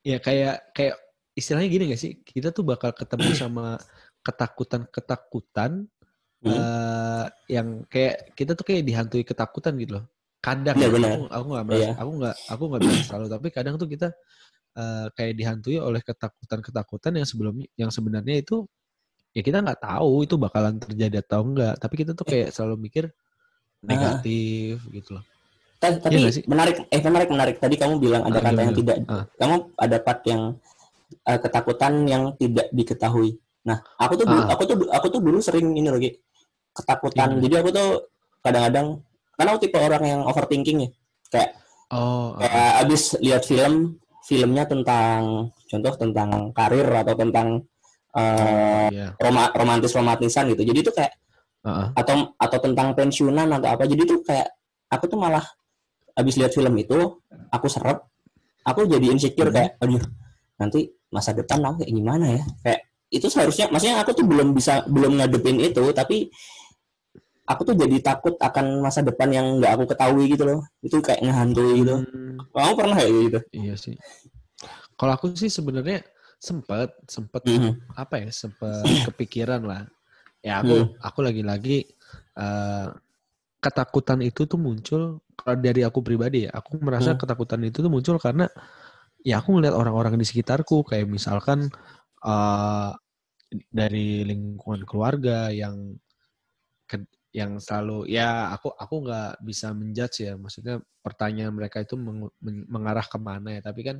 Ya 0.00 0.16
kayak 0.16 0.72
kayak 0.72 0.96
istilahnya 1.36 1.68
gini 1.68 1.84
gak 1.92 2.00
sih? 2.00 2.12
Kita 2.24 2.56
tuh 2.56 2.64
bakal 2.64 2.96
ketemu 2.96 3.28
sama 3.36 3.76
ketakutan-ketakutan 4.24 5.88
Hmm. 6.40 6.56
eh, 6.56 7.26
yang 7.52 7.84
kayak 7.84 8.32
kita 8.32 8.56
tuh 8.56 8.64
kayak 8.64 8.88
dihantui 8.88 9.28
ketakutan 9.28 9.76
gitu 9.76 10.00
loh. 10.00 10.08
Kadang 10.40 10.72
Iya, 10.80 10.88
ya, 10.88 10.92
benar. 10.96 11.10
aku 11.12 11.24
aku 11.28 11.46
nggak 11.52 11.64
merasa, 11.68 11.84
Iya. 11.84 11.92
aku 12.00 12.10
nggak 12.16 12.36
aku 12.48 12.62
nggak 12.64 12.80
bilang 12.80 13.04
selalu, 13.04 13.26
tapi 13.28 13.46
kadang 13.52 13.74
tuh 13.76 13.88
kita 13.92 14.08
eh, 14.80 15.06
kayak 15.12 15.34
dihantui 15.36 15.76
oleh 15.76 16.00
ketakutan-ketakutan 16.00 17.12
yang 17.12 17.26
sebelumnya 17.28 17.68
yang 17.76 17.92
sebenarnya 17.92 18.40
itu 18.40 18.64
ya 19.30 19.42
kita 19.42 19.62
nggak 19.62 19.80
tahu 19.80 20.26
itu 20.26 20.34
bakalan 20.34 20.76
terjadi 20.76 21.22
atau 21.22 21.46
enggak, 21.46 21.78
tapi 21.78 21.94
kita 21.96 22.12
tuh 22.12 22.26
kayak 22.26 22.50
selalu 22.50 22.76
mikir 22.88 23.04
negatif 23.80 24.82
gitu 24.90 25.16
loh. 25.16 25.24
Ta- 25.80 25.96
tapi 25.96 26.28
sih? 26.28 26.44
menarik 26.44 26.84
eh 26.92 27.00
menarik 27.00 27.28
menarik 27.32 27.56
tadi 27.56 27.80
kamu 27.80 27.96
bilang 27.96 28.20
ada 28.20 28.36
Ah, 28.36 28.44
kata 28.44 28.60
yang 28.60 28.74
gimana? 28.76 28.80
tidak 28.84 28.96
Ah. 29.08 29.24
kamu 29.40 29.54
ada 29.80 29.96
part 29.98 30.20
yang 30.28 30.42
eh, 31.24 31.38
ketakutan 31.40 31.92
yang 32.04 32.22
tidak 32.36 32.68
diketahui 32.70 33.40
nah 33.60 33.80
aku 33.96 34.12
tuh 34.20 34.26
dulu, 34.28 34.40
Ah. 34.44 34.48
aku 34.52 34.62
tuh 34.68 34.76
aku 34.92 35.06
tuh 35.08 35.20
dulu 35.24 35.38
sering 35.40 35.72
ini 35.72 35.88
lagi 35.88 36.10
ketakutan 36.70 37.32
Gimana? 37.32 37.42
jadi 37.48 37.54
aku 37.64 37.68
tuh 37.72 37.88
kadang-kadang 38.40 38.86
karena 39.34 39.48
aku 39.50 39.60
tipe 39.64 39.78
orang 39.80 40.04
yang 40.04 40.20
overthinking 40.22 40.78
ya 40.84 40.90
kayak 41.32 41.50
Oh, 41.90 42.36
kayak 42.36 42.86
abis 42.86 43.02
lihat 43.18 43.42
film 43.42 43.96
filmnya 44.22 44.62
tentang 44.62 45.48
contoh 45.66 45.92
tentang 45.96 46.30
karir 46.52 46.86
atau 46.86 47.16
tentang 47.16 47.64
eh 48.10 48.88
iya. 48.90 49.08
roma, 49.22 49.54
romantis 49.54 49.94
romantisan 49.94 50.50
gitu 50.50 50.66
jadi 50.66 50.80
tuh 50.82 50.94
kayak 50.98 51.12
ah. 51.62 51.94
atau 51.94 52.34
atau 52.34 52.58
tentang 52.58 52.90
pensiunan 52.94 53.46
atau 53.46 53.68
apa 53.70 53.86
jadi 53.86 54.02
tuh 54.02 54.18
kayak 54.26 54.50
aku 54.90 55.06
tuh 55.06 55.18
malah 55.18 55.44
habis 56.18 56.34
lihat 56.34 56.50
film 56.50 56.74
itu 56.74 56.98
aku 57.54 57.66
serap 57.70 58.10
aku 58.66 58.86
jadi 58.90 59.14
insecure 59.14 59.48
Hmm. 59.50 59.56
kayak 59.56 59.70
aduh 59.78 60.02
nanti 60.58 60.90
masa 61.08 61.30
depan 61.32 61.62
aku 61.62 61.86
kayak 61.86 61.92
gimana 61.94 62.26
ya 62.34 62.42
kayak 62.66 62.80
itu 63.10 63.26
seharusnya 63.26 63.66
maksudnya 63.70 64.02
aku 64.02 64.10
tuh 64.14 64.26
belum 64.26 64.54
bisa 64.54 64.86
belum 64.90 65.18
ngadepin 65.18 65.58
itu 65.62 65.82
tapi 65.94 66.30
aku 67.46 67.62
tuh 67.66 67.74
jadi 67.74 67.98
takut 67.98 68.34
akan 68.38 68.78
masa 68.78 69.02
depan 69.02 69.26
yang 69.30 69.46
nggak 69.58 69.74
aku 69.74 69.84
ketahui 69.90 70.30
gitu 70.30 70.46
loh 70.46 70.60
itu 70.82 70.98
kayak 71.02 71.22
ngehantui 71.22 71.82
gitu 71.82 71.94
Hmm. 71.98 72.38
kamu 72.54 72.72
pernah 72.74 72.96
kayak 72.98 73.12
gitu 73.26 73.38
Iya 73.54 73.74
sih. 73.78 73.94
Kalau 74.94 75.12
aku 75.16 75.32
sih 75.32 75.48
sebenarnya 75.48 76.04
sempet 76.40 76.96
sempet 77.06 77.42
Mhm. 77.44 77.72
apa 77.94 78.14
ya 78.24 78.30
sempet 78.32 78.84
kepikiran 79.12 79.62
lah. 79.62 79.82
Ya 80.40 80.64
aku 80.64 80.74
Hmm. 80.88 80.96
aku 81.04 81.18
lagi-lagi 81.20 81.84
eh, 82.40 82.86
ketakutan 83.60 84.24
itu 84.24 84.48
tuh 84.48 84.56
muncul 84.56 85.20
kalau 85.36 85.56
dari 85.60 85.84
aku 85.84 86.00
pribadi 86.00 86.48
ya. 86.48 86.56
Aku 86.56 86.80
merasa 86.80 87.12
Hmm. 87.12 87.20
ketakutan 87.20 87.60
itu 87.68 87.84
tuh 87.84 87.92
muncul 87.92 88.16
karena 88.16 88.48
ya 89.20 89.44
aku 89.44 89.52
ngeliat 89.60 89.76
orang-orang 89.76 90.16
di 90.16 90.24
sekitarku 90.24 90.80
kayak 90.88 91.04
misalkan 91.06 91.68
eh, 92.24 92.90
dari 93.68 94.22
lingkungan 94.24 94.86
keluarga 94.88 95.50
yang 95.52 95.98
ke- 96.86 97.10
yang 97.30 97.58
selalu 97.62 98.10
ya 98.10 98.50
aku 98.54 98.74
aku 98.74 98.94
nggak 99.06 99.30
bisa 99.46 99.70
menjudge 99.74 100.26
ya 100.26 100.34
maksudnya 100.34 100.82
pertanyaan 101.02 101.54
mereka 101.54 101.82
itu 101.82 101.94
meng- 101.94 102.34
men- 102.42 102.66
mengarah 102.66 103.06
ke 103.06 103.18
mana 103.18 103.58
ya 103.58 103.62
tapi 103.62 103.86
kan 103.86 103.98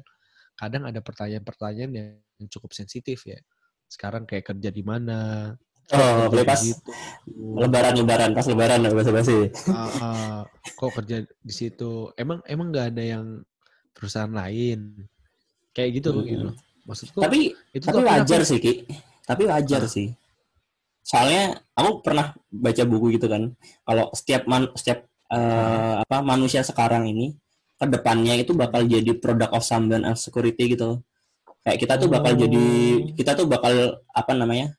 kadang 0.61 0.85
ada 0.85 1.01
pertanyaan-pertanyaan 1.01 1.92
yang 1.96 2.09
cukup 2.53 2.77
sensitif 2.77 3.25
ya. 3.25 3.40
Sekarang 3.88 4.29
kayak 4.29 4.53
kerja 4.53 4.68
di 4.68 4.85
mana? 4.85 5.51
Oh 5.90 6.29
boleh 6.31 6.44
pas 6.46 6.61
situ. 6.61 6.92
Lebaran 7.57 7.96
lebaran 7.99 8.31
pas 8.31 8.46
lebaran 8.46 8.79
bahasa 8.85 9.11
basi 9.11 9.51
Ah, 9.73 9.90
ah, 9.99 10.38
kok 10.77 10.92
kerja 11.03 11.25
di 11.25 11.55
situ? 11.57 12.12
Emang 12.14 12.44
emang 12.46 12.70
nggak 12.70 12.94
ada 12.94 13.03
yang 13.16 13.25
perusahaan 13.90 14.31
lain? 14.31 15.09
Kayak 15.75 15.90
gitu 15.99 16.09
Hmm. 16.14 16.23
gitu. 16.29 16.49
Maksudku 16.87 17.18
tapi 17.18 17.57
itu 17.73 17.85
tapi 17.88 18.05
wajar 18.07 18.40
sih? 18.46 18.59
ki. 18.61 18.73
Tapi 19.27 19.42
wajar 19.51 19.83
Ah. 19.83 19.90
sih. 19.90 20.14
Soalnya 21.03 21.59
aku 21.75 22.05
pernah 22.07 22.37
baca 22.53 22.83
buku 22.87 23.16
gitu 23.18 23.27
kan. 23.27 23.51
Kalau 23.83 24.12
setiap 24.14 24.44
man 24.46 24.68
setiap 24.77 25.09
eh, 25.31 25.94
apa 26.03 26.23
manusia 26.23 26.62
sekarang 26.62 27.07
ini 27.07 27.35
ke 27.81 27.87
depannya 27.88 28.37
itu 28.37 28.53
bakal 28.53 28.85
jadi 28.85 29.16
product 29.16 29.53
of 29.57 29.64
someone 29.64 30.05
and 30.05 30.14
security 30.14 30.77
gitu 30.77 31.01
kayak 31.64 31.81
kita 31.81 31.97
tuh 31.97 32.09
bakal 32.09 32.37
Oh. 32.37 32.38
jadi 32.38 32.64
kita 33.16 33.33
tuh 33.33 33.49
bakal 33.49 33.73
apa 34.12 34.33
namanya 34.37 34.77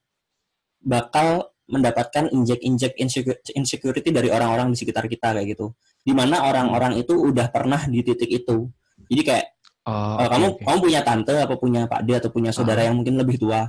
bakal 0.79 1.49
mendapatkan 1.65 2.27
injek-injek 2.29 2.93
insecu- 2.99 3.41
insecurity 3.53 4.11
dari 4.11 4.27
orang-orang 4.27 4.69
di 4.69 4.77
sekitar 4.77 5.07
kita 5.07 5.33
kayak 5.33 5.55
gitu 5.55 5.71
di 6.01 6.11
mana 6.11 6.43
orang-orang 6.43 6.97
itu 6.97 7.13
udah 7.13 7.47
pernah 7.49 7.81
di 7.85 8.01
titik 8.01 8.29
itu 8.29 8.69
jadi 9.09 9.23
kayak 9.25 9.47
Oh, 9.81 10.13
Oh, 10.13 10.29
kamu 10.29 10.45
oke. 10.45 10.61
kamu 10.61 10.77
punya 10.77 11.01
tante 11.01 11.33
apa 11.33 11.57
punya 11.57 11.89
pak 11.89 12.05
D 12.05 12.13
atau 12.13 12.29
punya 12.29 12.53
saudara 12.53 12.85
Ah. 12.85 12.93
yang 12.93 13.01
mungkin 13.01 13.17
lebih 13.17 13.41
tua 13.41 13.65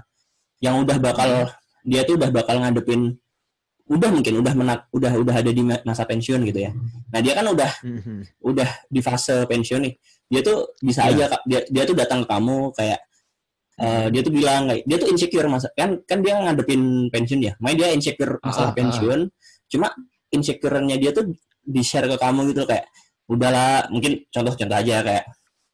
yang 0.60 0.84
udah 0.84 1.00
bakal 1.00 1.48
dia 1.88 2.04
tuh 2.04 2.20
udah 2.20 2.28
bakal 2.28 2.60
ngadepin 2.60 3.16
udah 3.92 4.08
mungkin 4.08 4.40
udah 4.40 4.54
menak, 4.54 4.80
udah 4.88 5.12
udah 5.14 5.34
ada 5.36 5.50
di 5.50 5.60
ma- 5.60 5.84
masa 5.84 6.02
pensiun 6.02 6.40
gitu 6.48 6.64
ya 6.64 6.72
nah 7.08 7.20
dia 7.20 7.32
kan 7.32 7.44
udah 7.46 7.70
Mhm. 7.84 8.40
udah 8.40 8.68
di 8.88 9.00
fase 9.00 9.44
pensiun 9.44 9.84
nih 9.84 9.94
dia 10.26 10.40
tuh 10.40 10.72
bisa 10.80 11.04
Iya. 11.06 11.28
aja 11.28 11.36
dia 11.44 11.60
dia 11.66 11.82
tuh 11.84 11.92
datang 11.92 12.24
ke 12.24 12.28
kamu 12.28 12.72
kayak 12.72 13.00
eh, 13.74 14.06
dia 14.08 14.20
tuh 14.20 14.32
bilang 14.32 14.62
kayak 14.66 14.84
dia 14.84 14.96
tuh 14.96 15.08
insecure 15.08 15.44
masa 15.46 15.68
kan 15.72 16.00
kan 16.02 16.20
dia 16.20 16.36
ngadepin 16.36 16.82
pensiun 17.08 17.40
ya 17.42 17.52
main 17.58 17.74
dia 17.74 17.88
insecure 17.90 18.36
Ah, 18.38 18.48
masalah 18.48 18.64
ah, 18.64 18.72
ah. 18.72 18.76
pensiun 18.76 19.20
cuma 19.68 19.88
insecure-nya 20.28 20.96
dia 20.96 21.10
tuh 21.10 21.28
di 21.60 21.80
share 21.80 22.06
ke 22.06 22.16
kamu 22.16 22.48
gitu 22.50 22.64
kayak 22.64 22.88
udahlah 23.26 23.88
mungkin 23.88 24.24
contoh-contoh 24.28 24.78
aja 24.78 24.96
kayak 25.00 25.24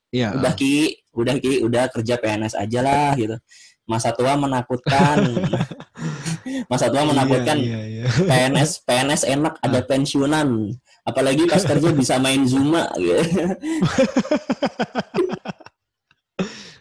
Iya. 0.09 0.33
udah 0.35 0.53
ki 0.53 0.75
udah 1.13 1.35
ki 1.37 1.63
udah 1.63 1.85
kerja 1.89 2.15
PNS 2.17 2.55
aja 2.57 2.81
lah 2.81 3.13
gitu 3.15 3.37
masa 3.85 4.11
tua 4.11 4.35
menakutkan 4.35 5.17
masa 6.67 6.89
tua 6.89 7.05
menakutkan 7.05 7.57
Iya, 7.59 7.81
iya, 7.85 8.03
iya. 8.03 8.05
PNS 8.07 8.85
PNS 8.87 9.23
enak 9.29 9.55
ada 9.61 9.81
pensiunan 9.85 10.73
apalagi 11.05 11.49
pas 11.49 11.65
kerja 11.65 11.89
bisa 11.93 12.21
main 12.21 12.45
zuma 12.45 12.89
gitu. 12.99 13.23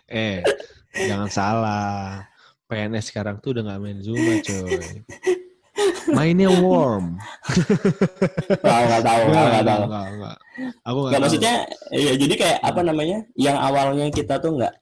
Eh, 0.08 0.40
jangan 0.96 1.28
salah. 1.28 2.24
PNS 2.68 3.12
sekarang 3.12 3.44
tuh 3.44 3.56
udah 3.56 3.64
nggak 3.64 3.80
main 3.80 4.00
Zuma, 4.00 4.40
coy. 4.44 5.04
Mainnya 6.12 6.52
Worm. 6.52 7.20
Nggak, 8.64 8.82
nggak 8.88 9.04
tahu 9.04 9.22
nggak, 9.28 9.46
nggak 9.48 9.66
tahu 9.68 9.84
nggak 11.08 11.22
maksudnya 11.22 11.54
ya 11.94 12.12
jadi 12.18 12.34
kayak 12.34 12.60
apa 12.66 12.82
namanya 12.82 13.20
yang 13.38 13.60
awalnya 13.60 14.10
kita 14.10 14.42
tuh 14.42 14.58
nggak 14.58 14.74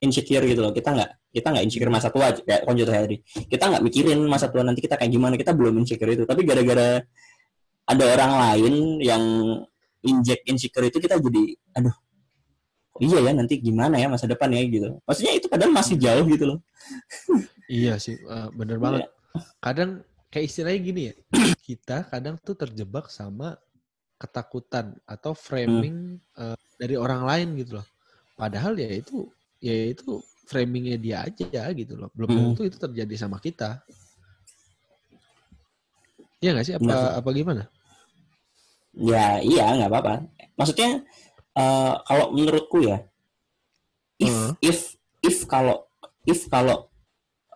insecure 0.00 0.44
gitu 0.48 0.60
loh. 0.64 0.72
Kita 0.72 0.92
nggak 0.96 1.10
kita 1.30 1.46
nggak 1.52 1.64
insecure 1.64 1.92
masa 1.92 2.08
tua 2.10 2.32
kayak 2.34 2.62
konjo 2.64 2.84
tadi. 2.88 3.16
Kita 3.24 3.64
nggak 3.70 3.82
mikirin 3.84 4.20
masa 4.26 4.48
tua 4.48 4.64
nanti 4.66 4.80
kita 4.82 4.96
kayak 4.96 5.12
gimana. 5.12 5.34
Kita 5.36 5.52
belum 5.52 5.80
insecure 5.80 6.12
itu. 6.16 6.24
Tapi 6.24 6.42
gara-gara 6.42 6.98
ada 7.90 8.04
orang 8.06 8.32
lain 8.38 8.74
yang 9.02 9.24
inject 10.06 10.42
insecure 10.48 10.88
itu 10.88 10.96
kita 11.02 11.20
jadi 11.20 11.42
aduh 11.76 11.92
iya 13.00 13.18
ya 13.20 13.32
nanti 13.32 13.60
gimana 13.60 13.96
ya 13.96 14.08
masa 14.08 14.28
depan 14.28 14.52
ya 14.52 14.60
gitu. 14.68 14.96
Maksudnya 15.04 15.32
itu 15.36 15.46
padahal 15.48 15.72
masih 15.72 15.96
jauh 15.96 16.24
gitu 16.28 16.44
loh. 16.54 16.58
Iya 17.70 17.96
sih 18.02 18.18
uh, 18.28 18.52
bener 18.52 18.76
banget. 18.76 19.08
Kadang 19.62 20.04
kayak 20.30 20.46
istilahnya 20.46 20.80
gini 20.80 21.00
ya 21.10 21.14
kita 21.68 21.96
kadang 22.10 22.38
tuh 22.40 22.54
terjebak 22.54 23.10
sama 23.10 23.58
ketakutan 24.20 24.94
atau 25.08 25.32
framing 25.32 26.20
hmm. 26.20 26.36
uh, 26.36 26.58
dari 26.76 26.94
orang 27.00 27.24
lain 27.24 27.48
gitu 27.62 27.80
loh. 27.80 27.86
Padahal 28.36 28.76
ya 28.76 28.88
itu 28.88 29.28
ya 29.60 29.92
itu 29.92 30.24
framingnya 30.48 30.96
dia 30.98 31.16
aja 31.22 31.70
gitu 31.70 31.94
loh 31.94 32.10
belum 32.16 32.28
hmm. 32.28 32.40
tentu 32.52 32.62
itu 32.66 32.76
terjadi 32.80 33.14
sama 33.14 33.38
kita 33.38 33.84
Iya 36.40 36.56
nggak 36.56 36.66
sih 36.66 36.72
apa 36.72 37.20
apa 37.20 37.28
gimana 37.36 37.68
ya 38.96 39.38
iya 39.44 39.76
nggak 39.76 39.92
apa-apa 39.92 40.24
maksudnya 40.56 41.04
uh, 41.54 42.00
kalau 42.02 42.32
menurutku 42.32 42.80
ya 42.80 43.04
if 44.16 44.32
uh. 44.32 44.52
if 44.64 44.78
if 45.20 45.44
kalau 45.44 45.84
if 46.24 46.48
kalau 46.48 46.88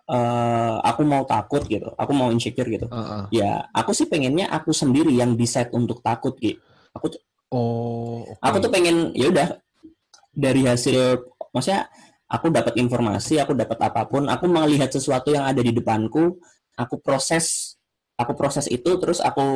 uh, 0.07 0.77
aku 0.85 1.01
mau 1.01 1.25
takut 1.25 1.65
gitu 1.65 1.91
aku 1.97 2.11
mau 2.13 2.29
insecure 2.29 2.69
gitu 2.69 2.87
uh 2.87 2.97
-uh. 2.97 3.23
ya 3.33 3.67
aku 3.73 3.91
sih 3.91 4.05
pengennya 4.05 4.47
aku 4.53 4.69
sendiri 4.71 5.11
yang 5.11 5.33
decide 5.33 5.73
untuk 5.73 5.99
takut 6.05 6.37
gitu 6.37 6.61
aku 6.93 7.11
oh 7.51 8.23
okay. 8.23 8.45
aku 8.45 8.57
tuh 8.63 8.71
pengen 8.71 9.11
ya 9.17 9.33
udah 9.33 9.59
dari 10.29 10.61
hasil 10.63 11.25
maksudnya 11.55 11.87
aku 12.27 12.51
dapat 12.51 12.75
informasi 12.75 13.39
aku 13.39 13.55
dapat 13.55 13.79
apa 13.79 14.03
pun 14.11 14.27
aku 14.27 14.45
melihat 14.51 14.91
sesuatu 14.91 15.31
yang 15.31 15.47
ada 15.47 15.63
di 15.63 15.71
depanku 15.71 16.35
aku 16.75 16.99
proses 16.99 17.79
aku 18.19 18.35
proses 18.35 18.67
itu 18.67 18.91
terus 18.99 19.23
aku 19.23 19.47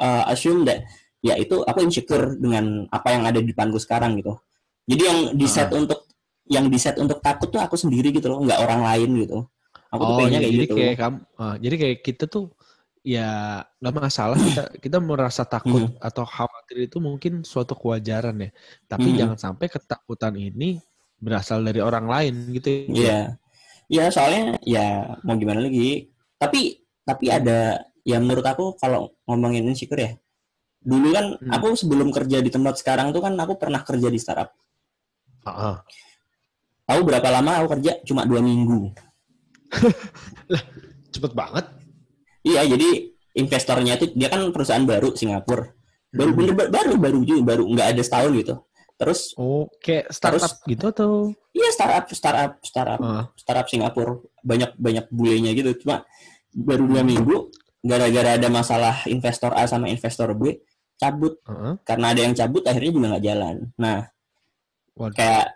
uh, 0.00 0.24
assume 0.32 0.64
that 0.64 0.84
ya 1.20 1.36
itu 1.36 1.60
aku 1.64 1.84
insecure 1.84 2.36
dengan 2.40 2.88
apa 2.88 3.12
yang 3.12 3.22
ada 3.28 3.38
di 3.38 3.52
depanku 3.52 3.76
sekarang 3.76 4.16
gitu. 4.20 4.36
Jadi 4.88 5.02
yang 5.04 5.18
di 5.36 5.46
set 5.46 5.68
uh. 5.70 5.76
untuk 5.76 6.08
yang 6.50 6.66
di 6.66 6.78
set 6.80 6.96
untuk 6.98 7.22
takut 7.22 7.52
tuh 7.52 7.62
aku 7.62 7.76
sendiri 7.78 8.10
gitu 8.10 8.32
loh, 8.32 8.42
nggak 8.42 8.58
orang 8.58 8.80
lain 8.82 9.10
gitu. 9.22 9.38
Aku 9.92 10.02
oh, 10.02 10.06
tuh 10.08 10.14
pengennya 10.18 10.40
kayak 10.40 10.50
jadi 10.50 10.64
gitu. 10.64 10.74
Kayak 10.74 10.96
kamu, 10.98 11.18
uh, 11.38 11.56
jadi 11.60 11.74
kayak 11.76 11.98
kita 12.02 12.24
tuh 12.26 12.44
ya 13.00 13.28
nggak 13.80 13.94
masalah 13.96 14.36
kita 14.48 14.62
kita 14.80 14.98
merasa 14.98 15.42
takut 15.44 15.88
mm. 15.88 16.00
atau 16.00 16.24
khawatir 16.24 16.76
itu 16.88 16.96
mungkin 16.98 17.32
suatu 17.44 17.76
kewajaran 17.76 18.34
ya. 18.40 18.50
Tapi 18.88 19.08
mm. 19.14 19.16
jangan 19.20 19.38
sampai 19.38 19.66
ketakutan 19.68 20.34
ini 20.34 20.80
berasal 21.20 21.62
dari 21.62 21.78
orang 21.84 22.08
lain 22.08 22.34
gitu. 22.56 22.68
Ya. 22.68 22.80
Iya. 22.80 22.88
Yeah. 22.90 23.24
Ya 23.90 24.04
soalnya 24.08 24.56
ya 24.64 24.86
mau 25.22 25.36
gimana 25.36 25.62
lagi. 25.62 26.08
Tapi 26.40 26.80
tapi 27.04 27.26
ada 27.28 27.90
ya 28.04 28.16
menurut 28.18 28.46
aku 28.46 28.76
kalau 28.80 29.12
ngomongin 29.28 29.68
insecure 29.68 30.00
ya 30.00 30.12
dulu 30.80 31.12
kan 31.12 31.26
hmm. 31.36 31.52
aku 31.52 31.76
sebelum 31.76 32.08
kerja 32.08 32.40
di 32.40 32.48
tempat 32.48 32.80
sekarang 32.80 33.12
tuh 33.12 33.20
kan 33.20 33.36
aku 33.36 33.60
pernah 33.60 33.84
kerja 33.84 34.08
di 34.08 34.16
startup 34.16 34.48
uh-huh. 35.44 35.76
tahu 36.88 37.00
berapa 37.04 37.28
lama 37.28 37.60
aku 37.60 37.76
kerja 37.76 38.00
cuma 38.08 38.24
dua 38.24 38.40
minggu 38.40 38.88
lah 40.52 40.62
cepet 41.12 41.32
banget 41.36 41.68
iya 42.40 42.64
jadi 42.64 43.12
investornya 43.36 44.00
itu 44.00 44.08
dia 44.16 44.32
kan 44.32 44.40
perusahaan 44.48 44.82
baru 44.88 45.12
Singapura 45.12 45.68
baru 46.10 46.30
hmm. 46.32 46.38
bener 46.40 46.54
baru 46.72 46.94
baru 46.96 47.18
juga 47.28 47.42
baru 47.54 47.64
nggak 47.68 47.88
ada 47.94 48.02
setahun 48.02 48.32
gitu 48.40 48.54
terus 49.00 49.32
oh 49.40 49.64
kayak 49.80 50.12
startup 50.12 50.44
terus, 50.44 50.68
gitu 50.68 50.84
atau 50.92 51.32
iya 51.56 51.72
startup 51.72 52.04
startup 52.12 52.52
startup 52.60 53.00
uh. 53.00 53.24
startup 53.32 53.64
Singapura 53.64 54.20
banyak 54.44 54.76
banyak 54.76 55.08
bulenya 55.08 55.56
gitu 55.56 55.72
cuma 55.80 56.04
baru 56.52 56.84
dua 56.84 57.00
minggu 57.00 57.48
gara-gara 57.80 58.36
ada 58.36 58.48
masalah 58.52 59.08
investor 59.08 59.56
A 59.56 59.64
sama 59.64 59.88
investor 59.88 60.36
B 60.36 60.60
cabut 61.00 61.40
uh-huh. 61.48 61.80
karena 61.80 62.12
ada 62.12 62.20
yang 62.20 62.36
cabut 62.36 62.60
akhirnya 62.68 62.92
juga 62.92 63.06
nggak 63.16 63.24
jalan 63.24 63.56
nah 63.80 64.04
Waduh. 65.00 65.16
kayak 65.16 65.46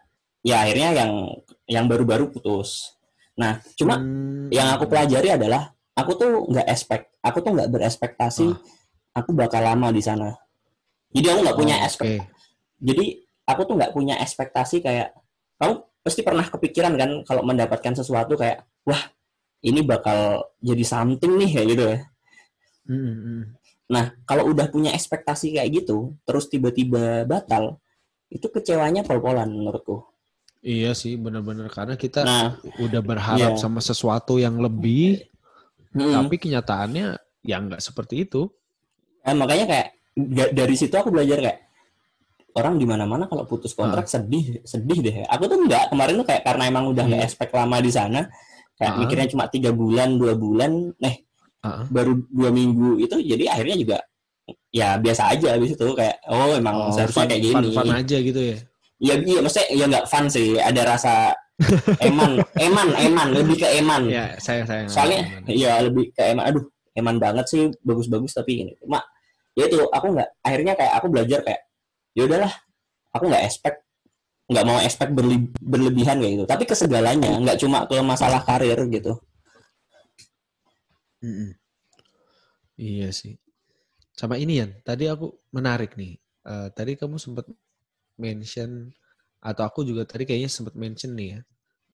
ya 0.40 0.64
akhirnya 0.64 0.88
yang 0.96 1.12
yang 1.68 1.84
baru-baru 1.84 2.32
putus 2.32 2.96
nah 3.36 3.60
cuma 3.76 4.00
hmm. 4.00 4.48
yang 4.48 4.72
aku 4.72 4.88
pelajari 4.88 5.36
adalah 5.36 5.68
aku 5.92 6.16
tuh 6.16 6.32
nggak 6.48 6.64
expect 6.72 7.12
aku 7.20 7.44
tuh 7.44 7.52
nggak 7.52 7.68
berespektasi 7.68 8.48
uh. 8.48 8.56
aku 9.12 9.36
bakal 9.36 9.60
lama 9.60 9.92
di 9.92 10.00
sana 10.00 10.32
jadi 11.12 11.36
aku 11.36 11.40
nggak 11.44 11.58
punya 11.60 11.76
oh, 11.76 11.84
expect 11.84 12.24
okay. 12.24 12.28
jadi 12.80 13.23
aku 13.44 13.60
tuh 13.68 13.74
nggak 13.76 13.92
punya 13.92 14.18
ekspektasi 14.20 14.80
kayak 14.80 15.12
kamu 15.60 15.84
pasti 16.04 16.20
pernah 16.20 16.44
kepikiran 16.44 16.94
kan 16.96 17.10
kalau 17.24 17.42
mendapatkan 17.44 17.96
sesuatu 17.96 18.36
kayak 18.36 18.64
wah 18.84 19.00
ini 19.64 19.80
bakal 19.80 20.52
jadi 20.60 20.84
something 20.84 21.40
nih 21.40 21.50
kayak 21.52 21.68
gitu 21.72 21.84
ya 21.88 21.98
Hmm, 22.84 23.00
hmm, 23.00 23.16
hmm. 23.16 23.42
Nah, 23.84 24.16
kalau 24.24 24.52
udah 24.52 24.68
punya 24.68 24.92
ekspektasi 24.96 25.56
kayak 25.56 25.84
gitu, 25.84 26.16
terus 26.24 26.48
tiba-tiba 26.48 27.24
batal, 27.28 27.80
itu 28.32 28.48
kecewanya 28.48 29.04
pol-polan 29.04 29.48
menurutku. 29.48 30.04
Iya 30.64 30.96
sih, 30.96 31.20
benar-benar 31.20 31.68
karena 31.68 31.92
kita 31.96 32.24
nah, 32.24 32.56
udah 32.80 33.02
berharap 33.04 33.52
iya. 33.52 33.60
sama 33.60 33.84
sesuatu 33.84 34.40
yang 34.40 34.56
lebih, 34.56 35.28
hmm. 35.92 36.12
tapi 36.16 36.40
kenyataannya 36.40 37.20
ya 37.44 37.56
nggak 37.60 37.84
seperti 37.84 38.24
itu. 38.24 38.48
Nah, 39.28 39.36
makanya 39.36 39.68
kayak 39.68 39.88
dari 40.56 40.74
situ 40.76 40.96
aku 40.96 41.12
belajar 41.12 41.44
kayak 41.44 41.58
orang 42.54 42.78
di 42.78 42.86
mana-mana 42.86 43.26
kalau 43.26 43.44
putus 43.46 43.74
kontrak 43.74 44.06
ah. 44.06 44.10
sedih, 44.10 44.62
sedih 44.62 44.98
deh. 45.02 45.16
Aku 45.26 45.50
tuh 45.50 45.58
nggak 45.66 45.90
kemarin 45.90 46.14
tuh 46.22 46.26
kayak 46.26 46.42
karena 46.46 46.70
emang 46.70 46.90
udah 46.94 47.04
nggak 47.06 47.20
hmm. 47.22 47.28
expect 47.28 47.52
lama 47.52 47.76
di 47.82 47.90
sana, 47.90 48.20
kayak 48.78 48.92
ah. 48.94 48.98
mikirnya 49.02 49.28
cuma 49.30 49.44
tiga 49.50 49.74
bulan, 49.74 50.14
dua 50.14 50.38
bulan, 50.38 50.94
eh 51.02 51.24
uh-huh. 51.64 51.86
baru 51.88 52.12
dua 52.28 52.50
minggu 52.52 53.00
itu 53.00 53.16
jadi 53.24 53.44
akhirnya 53.56 53.76
juga 53.80 53.98
ya 54.68 55.00
biasa 55.00 55.32
aja 55.32 55.56
habis 55.56 55.72
itu 55.72 55.86
kayak 55.96 56.20
oh 56.28 56.52
emang 56.52 56.76
oh, 56.76 56.92
seharusnya 56.92 57.24
fun, 57.24 57.30
kayak 57.32 57.42
gini 57.42 57.54
fun, 57.54 57.64
fun 57.72 57.90
aja 57.96 58.16
gitu 58.20 58.40
ya 58.40 58.56
iya 59.00 59.14
iya 59.24 59.38
maksudnya 59.40 59.66
ya 59.72 59.84
nggak 59.88 60.06
fun 60.06 60.24
sih 60.28 60.48
ada 60.60 60.82
rasa 60.84 61.32
eman 62.08 62.42
eman 62.58 62.88
eman 62.98 63.28
lebih 63.30 63.62
ke 63.62 63.68
eman 63.78 64.10
ya 64.10 64.34
saya 64.42 64.66
saya 64.66 64.84
soalnya 64.90 65.40
iya 65.46 65.80
lebih 65.80 66.10
ke 66.12 66.34
eman 66.34 66.44
aduh 66.50 66.64
eman 66.98 67.16
banget 67.16 67.46
sih 67.48 67.62
bagus-bagus 67.86 68.34
tapi 68.34 68.66
ini 68.66 68.72
cuma 68.82 69.00
ya 69.54 69.70
itu 69.70 69.86
aku 69.86 70.06
nggak 70.18 70.28
akhirnya 70.42 70.74
kayak 70.74 70.92
aku 70.98 71.06
belajar 71.08 71.40
kayak 71.46 71.62
ya 72.14 72.24
udahlah 72.24 72.52
aku 73.12 73.24
nggak 73.28 73.44
expect 73.44 73.78
nggak 74.44 74.64
mau 74.64 74.78
expect 74.80 75.12
berle 75.12 75.50
berlebihan 75.58 76.20
kayak 76.20 76.32
gitu 76.40 76.44
tapi 76.46 76.62
ke 76.68 76.74
segalanya 76.76 77.32
nggak 77.40 77.58
cuma 77.60 77.84
ke 77.88 77.96
masalah 78.00 78.40
karir 78.44 78.78
gitu 78.88 79.18
Mm-mm. 81.24 81.56
Iya 82.76 83.08
sih. 83.14 83.40
Sama 84.12 84.36
ini 84.36 84.60
ya, 84.60 84.66
tadi 84.84 85.08
aku 85.08 85.32
menarik 85.56 85.96
nih. 85.96 86.20
Uh, 86.44 86.68
tadi 86.76 87.00
kamu 87.00 87.16
sempat 87.16 87.48
mention 88.20 88.92
atau 89.40 89.64
aku 89.64 89.80
juga 89.88 90.04
tadi 90.04 90.28
kayaknya 90.28 90.52
sempat 90.52 90.76
mention 90.76 91.16
nih 91.16 91.38
ya, 91.38 91.40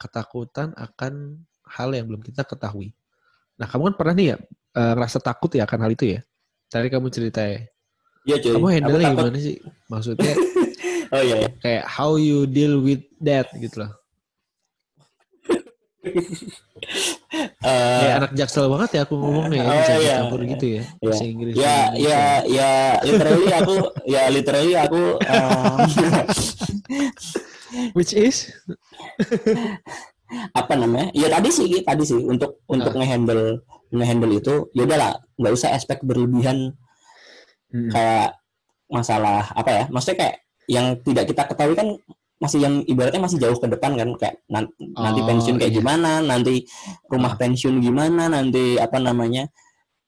ketakutan 0.02 0.74
akan 0.74 1.38
hal 1.70 1.94
yang 1.94 2.10
belum 2.10 2.22
kita 2.26 2.42
ketahui. 2.42 2.90
Nah, 3.62 3.70
kamu 3.70 3.92
kan 3.92 3.96
pernah 3.96 4.14
nih 4.18 4.26
ya 4.34 4.36
uh, 4.74 4.92
ngerasa 4.98 5.18
takut 5.22 5.50
ya 5.54 5.62
akan 5.68 5.78
hal 5.86 5.92
itu 5.94 6.18
ya? 6.18 6.20
Tadi 6.66 6.86
kamu 6.90 7.06
cerita 7.14 7.46
ya. 7.46 7.62
Iya, 8.30 8.36
cuy. 8.38 8.54
Kamu 8.54 8.68
handle 8.70 9.02
gimana 9.02 9.38
sih? 9.42 9.56
Maksudnya 9.90 10.34
Oh 11.14 11.22
iya, 11.26 11.36
iya. 11.42 11.50
Kayak 11.58 11.84
how 11.90 12.14
you 12.14 12.46
deal 12.46 12.78
with 12.78 13.02
that 13.18 13.50
gitu 13.58 13.82
loh. 13.82 13.92
Uh, 17.60 18.00
ya 18.02 18.12
anak 18.16 18.32
jaksel 18.32 18.66
banget 18.72 18.90
ya 18.96 19.00
aku 19.04 19.14
ngomongnya 19.20 19.62
ya, 19.62 19.72
bisa 19.84 19.94
iya. 20.00 20.14
campur 20.24 20.40
gitu 20.48 20.64
ya. 20.80 20.82
Bahasa 20.96 21.24
Inggris. 21.28 21.54
Ya, 21.54 21.78
ya, 21.92 22.22
ya, 22.48 22.70
literally 23.04 23.48
aku, 23.52 23.76
ya 24.08 24.22
literally 24.32 24.74
aku. 24.80 25.02
Uh, 25.20 25.76
Which 27.96 28.16
is? 28.16 28.48
apa 30.56 30.72
namanya? 30.72 31.12
Ya 31.12 31.28
tadi 31.28 31.52
sih, 31.52 31.68
tadi 31.84 32.02
sih 32.08 32.18
untuk 32.18 32.64
untuk 32.64 32.96
nah. 32.96 33.04
ngehandle 33.04 33.60
ngehandle 33.92 34.32
itu, 34.40 34.54
ya 34.72 34.88
udahlah, 34.88 35.12
nggak 35.36 35.52
usah 35.52 35.76
aspek 35.76 36.00
berlebihan 36.00 36.72
hmm. 37.70 37.90
kayak 37.90 38.38
masalah 38.90 39.50
apa 39.54 39.70
ya? 39.70 39.84
Maksudnya 39.88 40.18
kayak 40.18 40.36
yang 40.70 40.86
tidak 41.02 41.24
kita 41.30 41.42
ketahui 41.50 41.74
kan 41.74 41.88
masih 42.40 42.58
yang 42.64 42.74
ibaratnya 42.88 43.20
masih 43.20 43.36
jauh 43.36 43.58
ke 43.60 43.68
depan 43.68 44.00
kan 44.00 44.08
kayak 44.16 44.36
nanti, 44.48 44.72
oh, 44.80 45.02
nanti 45.04 45.20
pensiun 45.20 45.56
kayak 45.60 45.72
iya. 45.76 45.78
gimana 45.84 46.10
nanti 46.24 46.64
rumah 47.12 47.36
oh. 47.36 47.38
pensiun 47.38 47.84
gimana 47.84 48.32
nanti 48.32 48.80
apa 48.80 48.96
namanya 48.96 49.44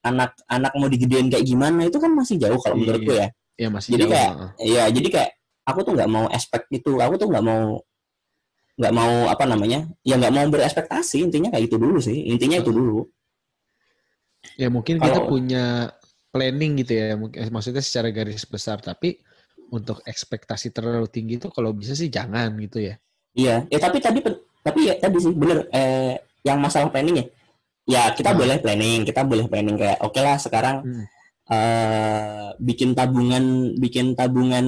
anak 0.00 0.32
anak 0.48 0.72
mau 0.80 0.88
digedein 0.88 1.28
kayak 1.28 1.44
gimana 1.44 1.92
itu 1.92 2.00
kan 2.00 2.08
masih 2.16 2.40
jauh 2.40 2.56
kalau 2.56 2.80
iya, 2.80 2.82
menurutku 2.82 3.12
ya 3.12 3.28
ya 3.60 3.68
masih 3.68 3.88
jadi 3.94 4.04
jauh. 4.08 4.12
kayak 4.16 4.32
ya 4.64 4.84
jadi 4.88 5.08
kayak 5.12 5.30
aku 5.68 5.78
tuh 5.84 5.92
nggak 5.92 6.10
mau 6.10 6.26
expect 6.32 6.66
itu 6.72 6.90
aku 6.96 7.14
tuh 7.20 7.28
nggak 7.28 7.44
mau 7.44 7.84
nggak 8.80 8.94
mau 8.96 9.12
apa 9.28 9.44
namanya 9.44 9.84
ya 10.00 10.16
nggak 10.16 10.32
mau 10.32 10.46
berespektasi 10.48 11.28
intinya 11.28 11.52
kayak 11.52 11.68
itu 11.68 11.76
dulu 11.76 12.00
sih 12.00 12.16
intinya 12.16 12.64
itu 12.64 12.72
dulu 12.72 13.04
ya 14.56 14.72
mungkin 14.72 14.96
kalau, 14.96 15.06
kita 15.06 15.20
punya 15.28 15.64
planning 16.32 16.80
gitu 16.80 16.92
ya 16.96 17.14
maksudnya 17.48 17.78
secara 17.78 18.08
garis 18.08 18.42
besar 18.42 18.80
tapi 18.80 19.20
untuk 19.68 20.00
ekspektasi 20.02 20.68
terlalu 20.68 21.06
tinggi 21.06 21.36
itu 21.36 21.48
kalau 21.48 21.72
bisa 21.72 21.92
sih 21.92 22.08
jangan 22.08 22.52
gitu 22.58 22.80
ya. 22.82 22.96
Iya, 23.32 23.64
ya 23.64 23.78
tapi 23.78 24.00
tadi 24.00 24.20
tapi 24.60 24.80
ya 24.84 24.94
tadi 24.96 25.16
sih 25.18 25.32
bener 25.32 25.64
eh 25.68 26.16
yang 26.42 26.56
masalah 26.56 26.88
planning 26.88 27.16
ya 27.16 27.26
ya 27.82 28.02
kita 28.12 28.30
Nah. 28.30 28.38
boleh 28.38 28.56
planning 28.58 29.00
kita 29.02 29.20
boleh 29.22 29.44
planning 29.46 29.76
kayak 29.76 29.98
oke 30.00 30.16
lah 30.16 30.36
sekarang 30.36 30.84
Hmm. 30.84 31.04
eh 31.48 32.48
bikin 32.58 32.92
tabungan 32.92 33.44
bikin 33.76 34.12
tabungan 34.12 34.66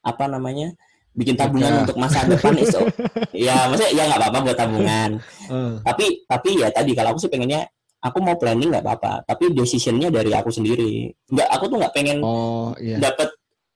apa 0.00 0.24
namanya 0.26 0.74
bikin 1.10 1.34
tabungan 1.34 1.70
Nikah. 1.70 1.82
untuk 1.84 1.96
masa 1.96 2.22
depan 2.24 2.54
itu 2.54 2.80
ya 3.48 3.66
maksudnya 3.66 3.92
ya 3.94 4.02
nggak 4.06 4.20
apa-apa 4.20 4.38
buat 4.44 4.58
tabungan 4.58 5.10
Eh, 5.50 5.74
tapi 5.82 6.04
tapi 6.24 6.50
ya 6.58 6.70
tadi 6.70 6.94
kalau 6.94 7.10
aku 7.10 7.22
sih 7.22 7.30
pengennya 7.30 7.66
aku 8.00 8.18
mau 8.24 8.36
planning 8.40 8.72
nggak 8.72 8.84
apa-apa 8.84 9.28
tapi 9.28 9.52
decisionnya 9.52 10.08
dari 10.08 10.32
aku 10.32 10.48
sendiri 10.48 11.12
nggak 11.28 11.48
aku 11.52 11.64
tuh 11.68 11.76
nggak 11.80 11.94
pengen 11.94 12.18
oh 12.24 12.72
iya. 12.80 12.96
dapat 12.96 13.28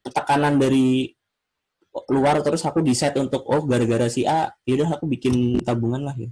tekanan 0.05 0.57
dari 0.57 1.13
luar 2.11 2.43
terus 2.43 2.65
aku 2.67 2.83
decide 2.83 3.15
untuk 3.23 3.47
oh 3.47 3.63
gara-gara 3.65 4.11
si 4.11 4.27
A 4.27 4.51
yaudah 4.67 4.99
aku 4.99 5.07
bikin 5.07 5.63
tabungan 5.63 6.03
lah 6.03 6.17
ya. 6.19 6.27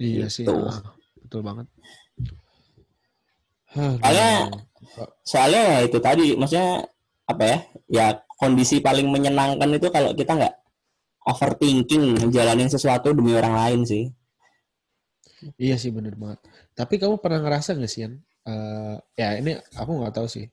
Iya 0.00 0.26
sih. 0.32 0.48
Gitu. 0.48 0.56
ah, 0.56 0.80
betul 1.20 1.44
banget. 1.44 1.66
Soalnya- 3.76 4.48
soalnya 5.24 5.62
ya 5.62 5.78
itu 5.84 5.98
tadi 6.00 6.36
maksudnya 6.36 6.84
apa 7.28 7.42
ya 7.44 7.58
ya 7.88 8.06
kondisi 8.40 8.82
paling 8.82 9.08
menyenangkan 9.08 9.68
itu 9.72 9.88
kalau 9.88 10.12
kita 10.12 10.32
nggak 10.36 10.54
overthinking 11.28 12.18
menjalanin 12.18 12.68
sesuatu 12.68 13.14
demi 13.14 13.32
orang 13.32 13.54
lain 13.54 13.80
sih 13.86 14.04
Iya 15.56 15.76
sih 15.76 15.90
bener 15.90 16.14
banget. 16.14 16.38
Tapi 16.72 16.94
kamu 16.96 17.18
pernah 17.18 17.40
ngerasa 17.40 17.74
nggak 17.74 17.90
sih, 17.90 18.02
Yan? 18.04 18.14
Eh, 18.42 18.94
ya 19.14 19.28
ini 19.38 19.52
aku 19.74 19.90
nggak 19.98 20.14
tahu 20.14 20.26
sih. 20.26 20.46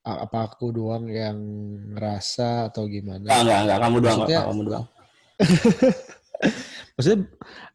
A- 0.00 0.24
Apa 0.24 0.48
aku 0.48 0.72
doang 0.72 1.04
yang 1.06 1.36
ngerasa 1.92 2.68
atau 2.68 2.84
gimana? 2.84 3.20
enggak 3.24 3.40
enggak 3.44 3.58
enggak 3.62 3.78
kamu 3.78 3.96
doang 3.98 4.18
Maksudnya- 4.18 4.44
kamu 4.48 4.62
doang 4.64 4.86
Maksudnya 6.96 7.18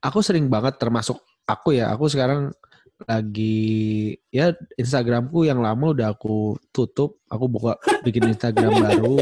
aku 0.02 0.20
sering 0.22 0.46
banget 0.50 0.78
termasuk 0.78 1.18
aku 1.46 1.78
ya. 1.78 1.94
Aku 1.94 2.10
sekarang 2.10 2.50
lagi 3.06 3.68
ya 4.32 4.56
Instagramku 4.74 5.44
yang 5.44 5.60
lama 5.62 5.94
udah 5.94 6.14
aku 6.14 6.58
tutup. 6.70 7.22
Aku 7.30 7.46
buka 7.46 7.76
bikin 8.02 8.30
Instagram 8.30 8.74
baru. 8.86 9.22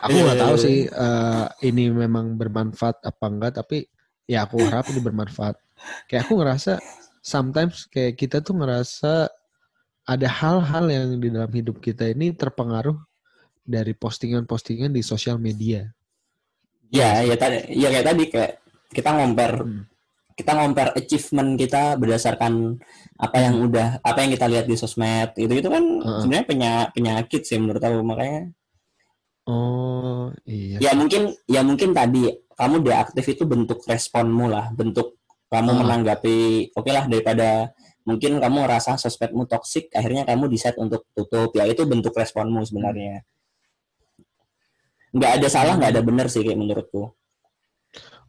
Aku 0.00 0.16
nggak 0.16 0.38
tahu 0.40 0.54
sih 0.56 0.88
eh, 0.88 1.44
ini 1.64 1.92
memang 1.92 2.36
bermanfaat 2.36 3.04
apa 3.04 3.24
enggak. 3.28 3.52
Tapi 3.60 3.84
ya 4.24 4.48
aku 4.48 4.60
harap 4.64 4.88
ini 4.88 5.00
bermanfaat. 5.00 5.56
Kayak 6.06 6.26
aku 6.26 6.34
ngerasa 6.38 6.72
sometimes 7.20 7.84
kayak 7.86 8.16
kita 8.16 8.40
tuh 8.40 8.56
ngerasa 8.56 9.28
ada 10.04 10.28
hal-hal 10.28 10.84
yang 10.88 11.06
di 11.16 11.28
dalam 11.28 11.48
hidup 11.48 11.78
kita 11.78 12.08
ini 12.08 12.32
terpengaruh 12.32 12.96
dari 13.62 13.92
postingan-postingan 13.92 14.90
di 14.90 15.00
sosial 15.00 15.38
media. 15.38 15.86
ya 16.90 17.22
ya 17.22 17.38
tadi 17.38 17.70
ya 17.70 17.86
kayak 17.86 18.02
tadi 18.02 18.22
kayak 18.26 18.52
kita 18.90 19.14
ngomper 19.14 19.62
Hmm. 19.62 19.86
kita 20.34 20.58
ngomper 20.58 20.90
achievement 20.98 21.54
kita 21.54 21.94
berdasarkan 21.94 22.82
apa 23.14 23.36
yang 23.38 23.62
udah 23.62 24.02
apa 24.02 24.26
yang 24.26 24.34
kita 24.34 24.50
lihat 24.50 24.66
di 24.66 24.74
sosmed 24.74 25.30
itu 25.38 25.54
itu 25.54 25.68
kan 25.70 25.78
Heeh. 25.86 26.18
sebenarnya 26.18 26.46
penya- 26.50 26.90
penyakit 26.90 27.46
sih 27.46 27.62
menurut 27.62 27.78
aku 27.78 28.02
makanya 28.02 28.50
Oh 29.46 30.34
iya. 30.42 30.82
ya 30.82 30.92
mungkin 30.98 31.30
ya 31.46 31.62
mungkin 31.62 31.94
tadi 31.94 32.26
kamu 32.58 32.82
deaktif 32.82 33.24
itu 33.28 33.46
bentuk 33.46 33.86
responmu 33.86 34.50
lah 34.50 34.74
bentuk 34.74 35.19
kamu 35.50 35.70
Ah. 35.70 35.78
menanggapi 35.82 36.36
oke 36.72 36.90
lah 36.90 37.04
daripada 37.04 37.74
mungkin 38.06 38.38
kamu 38.38 38.58
rasa 38.64 38.96
sosmedmu 38.96 39.44
toksik 39.44 39.90
akhirnya 39.92 40.24
kamu 40.24 40.48
decide 40.48 40.78
untuk 40.78 41.04
tutup 41.12 41.50
ya 41.52 41.66
itu 41.66 41.82
bentuk 41.84 42.14
responmu 42.14 42.62
sebenarnya 42.64 43.26
nggak 45.10 45.32
ada 45.42 45.48
salah 45.50 45.74
nggak 45.74 45.90
ada 45.90 46.02
benar 46.02 46.26
sih 46.30 46.42
kayak 46.42 46.58
menurutku 46.58 47.10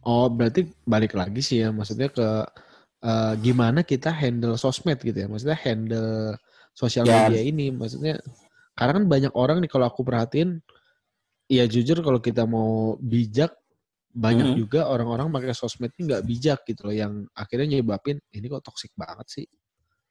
Oh 0.02 0.26
berarti 0.26 0.66
balik 0.82 1.14
lagi 1.14 1.38
sih 1.38 1.62
ya 1.62 1.70
maksudnya 1.70 2.10
ke 2.10 2.26
eh, 3.02 3.32
gimana 3.38 3.86
kita 3.86 4.10
handle 4.10 4.58
sosmed 4.58 4.98
gitu 4.98 5.14
ya 5.14 5.30
maksudnya 5.30 5.54
handle 5.54 6.34
sosial 6.74 7.06
Ya. 7.06 7.30
media 7.30 7.42
ini 7.46 7.70
maksudnya 7.70 8.18
karena 8.74 8.98
kan 8.98 9.04
banyak 9.06 9.32
orang 9.38 9.62
nih 9.62 9.70
kalau 9.70 9.86
aku 9.86 10.02
perhatiin 10.02 10.58
ya 11.46 11.70
jujur 11.70 12.02
kalau 12.02 12.18
kita 12.18 12.42
mau 12.44 12.98
bijak 12.98 13.54
banyak 14.12 14.46
Mhm. 14.52 14.56
juga 14.58 14.80
orang-orang 14.86 15.28
pakai 15.28 15.52
sosmed 15.52 15.88
ini 15.94 16.02
nggak 16.06 16.22
bijak 16.22 16.58
gitu 16.64 16.84
loh 16.84 16.92
yang 16.92 17.12
akhirnya 17.32 17.66
nyebabin 17.72 18.20
ini 18.28 18.46
kok 18.46 18.60
toksik 18.62 18.92
banget 18.92 19.24
sih 19.26 19.46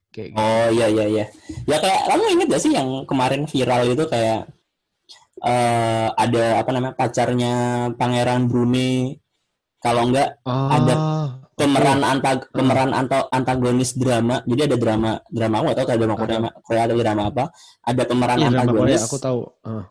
kayak 0.10 0.34
gitu. 0.34 0.42
Oh 0.42 0.68
iya 0.70 0.88
iya 0.88 1.06
iya. 1.08 1.26
Ya 1.66 1.78
kayak 1.78 2.00
kamu 2.06 2.24
inget 2.32 2.48
gak 2.50 2.62
sih 2.62 2.72
yang 2.72 2.90
kemarin 3.06 3.46
viral 3.46 3.86
itu 3.88 4.04
kayak 4.06 4.50
eh 5.42 6.08
ada 6.12 6.44
apa 6.58 6.70
namanya 6.70 6.94
pacarnya 6.94 7.54
Pangeran 7.96 8.46
Brunei 8.46 9.18
kalau 9.78 10.06
enggak 10.06 10.38
ada 10.46 10.94
Ah, 10.94 11.28
pemeran 11.52 12.02
antag 12.04 12.46
pemeran 12.50 12.92
anto- 12.92 13.26
antagonis 13.28 13.94
drama. 13.94 14.42
Jadi 14.44 14.62
ada 14.64 14.78
drama 14.78 15.12
drama 15.28 15.56
aku 15.60 15.74
tahu 15.74 15.86
kalau 15.88 16.00
drama 16.00 16.16
Korea 16.16 16.38
Korea 16.60 16.82
ada 16.84 16.96
drama 16.96 17.22
apa. 17.28 17.44
Ada 17.82 18.02
pemeran 18.04 18.38
iya 18.38 18.48
drama 18.48 18.62
Korea 18.68 18.78
antagonis. 18.94 19.02
aku 19.04 19.18
tahu 19.18 19.40
Ah. 19.64 19.86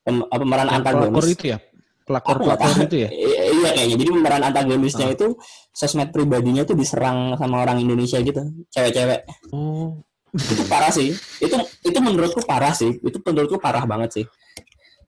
pem- 0.00 0.24
apa, 0.24 0.36
pemeran 0.38 0.66
Yang 0.66 0.76
pelakor 0.78 0.96
antagonis. 1.02 1.28
itu 1.30 1.44
ya 1.46 1.58
pelakor 2.06 2.38
Aku 2.38 2.46
nggak 2.46 2.56
pelakor 2.56 2.70
tahu. 2.72 2.86
itu 2.86 2.96
ya 2.96 3.08
I- 3.10 3.34
iya 3.52 3.70
kayaknya. 3.72 3.96
Jadi 3.96 4.10
pemeran 4.12 4.42
antagonisnya 4.44 5.06
Ah. 5.06 5.12
itu 5.12 5.26
sosmed 5.70 6.08
pribadinya 6.08 6.62
itu 6.62 6.72
diserang 6.72 7.34
sama 7.34 7.60
orang 7.60 7.76
Indonesia 7.76 8.16
gitu, 8.18 8.40
cewek-cewek. 8.68 9.26
oh 9.50 10.00
Itu 10.32 10.62
parah 10.66 10.88
sih. 10.88 11.10
Itu 11.38 11.56
itu 11.82 11.98
menurutku 11.98 12.40
parah 12.42 12.70
sih. 12.70 12.94
Itu 13.00 13.18
menurutku 13.20 13.56
parah 13.56 13.82
banget 13.82 14.10
sih. 14.14 14.26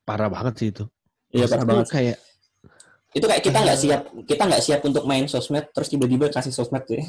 parah 0.00 0.26
banget 0.26 0.54
sih 0.56 0.68
itu 0.70 0.84
Iya 1.28 1.44
parah 1.46 1.64
banget. 1.64 1.86
kayak 1.86 2.16
itu 3.10 3.24
kayak 3.24 3.42
kita 3.42 3.58
nggak 3.58 3.76
Eh. 3.76 3.82
siap 3.82 4.00
kita 4.24 4.42
nggak 4.42 4.62
siap 4.62 4.80
untuk 4.82 5.04
main 5.04 5.24
sosmed 5.24 5.68
terus 5.68 5.86
tiba-tiba 5.86 6.28
kasih 6.28 6.48
sosmed 6.48 6.80
tuh 6.82 6.96
ya. 6.96 7.04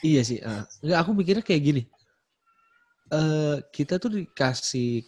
Iya 0.00 0.22
sih. 0.22 0.38
ah. 0.40 0.64
Nggak, 0.80 0.98
aku 0.98 1.10
mikirnya 1.12 1.42
kayak 1.42 1.62
gini. 1.62 1.82
eh 3.08 3.56
kita 3.68 3.96
tuh 3.96 4.12
dikasih, 4.14 5.00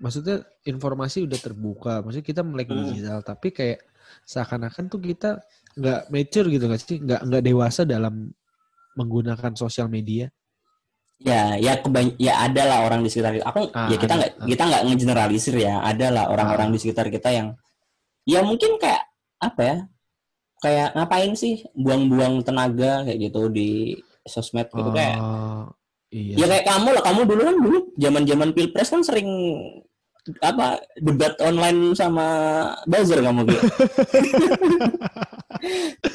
maksudnya 0.00 0.36
informasi 0.64 1.24
udah 1.24 1.38
terbuka. 1.38 1.94
Maksudnya 2.00 2.26
kita 2.26 2.42
melek 2.42 2.68
Hmm. 2.68 2.88
digital, 2.88 3.20
tapi 3.20 3.52
kayak 3.52 3.78
seakan-akan 4.24 4.84
tuh 4.88 4.98
kita 4.98 5.30
nggak 5.76 6.00
mature 6.08 6.48
gitu 6.48 6.64
nggak 6.66 6.80
sih? 6.80 6.98
Nggak 6.98 7.20
nggak 7.22 7.42
dewasa 7.44 7.84
dalam 7.84 8.32
menggunakan 8.92 9.52
sosial 9.54 9.86
media. 9.86 10.26
ya 11.20 11.52
ya 11.54 11.76
kebany 11.76 12.16
ya 12.16 12.48
ada 12.48 12.64
lah 12.64 12.78
orang 12.80 13.04
di 13.04 13.12
sekitar 13.12 13.36
kita 13.36 13.44
aku 13.44 13.68
Ah, 13.76 13.92
ya 13.92 14.00
kita 14.00 14.16
nggak 14.16 14.32
kita 14.40 14.62
nggak 14.64 14.82
ngegeneralisir 14.88 15.52
ya 15.54 15.84
ada 15.84 16.08
lah 16.08 16.32
orang-orang 16.32 16.68
Ah. 16.68 16.72
di 16.72 16.78
sekitar 16.80 17.12
kita 17.12 17.28
yang 17.28 17.52
ya 18.24 18.40
mungkin 18.40 18.80
kayak 18.80 19.04
apa 19.36 19.60
ya 19.60 19.76
kayak 20.58 20.88
ngapain 20.96 21.36
sih 21.36 21.60
buang-buang 21.76 22.40
tenaga 22.40 23.04
kayak 23.04 23.20
gitu 23.20 23.52
di 23.52 24.00
sosmed 24.24 24.72
gitu 24.72 24.88
kayak 24.90 25.20
Oh, 25.20 25.68
iya. 26.08 26.40
ya 26.40 26.46
kayak 26.48 26.64
kamu 26.64 26.88
lah 26.88 27.02
kamu 27.04 27.20
dulu 27.28 27.40
kan 27.44 27.56
dulu 27.58 27.78
zaman-zaman 28.00 28.48
pilpres 28.56 28.88
kan 28.88 29.04
sering 29.04 29.28
apa 30.44 30.76
debat 31.00 31.32
online 31.40 31.96
sama 31.96 32.26
buzzer 32.84 33.24
kamu 33.24 33.44
gitu. 33.48 33.66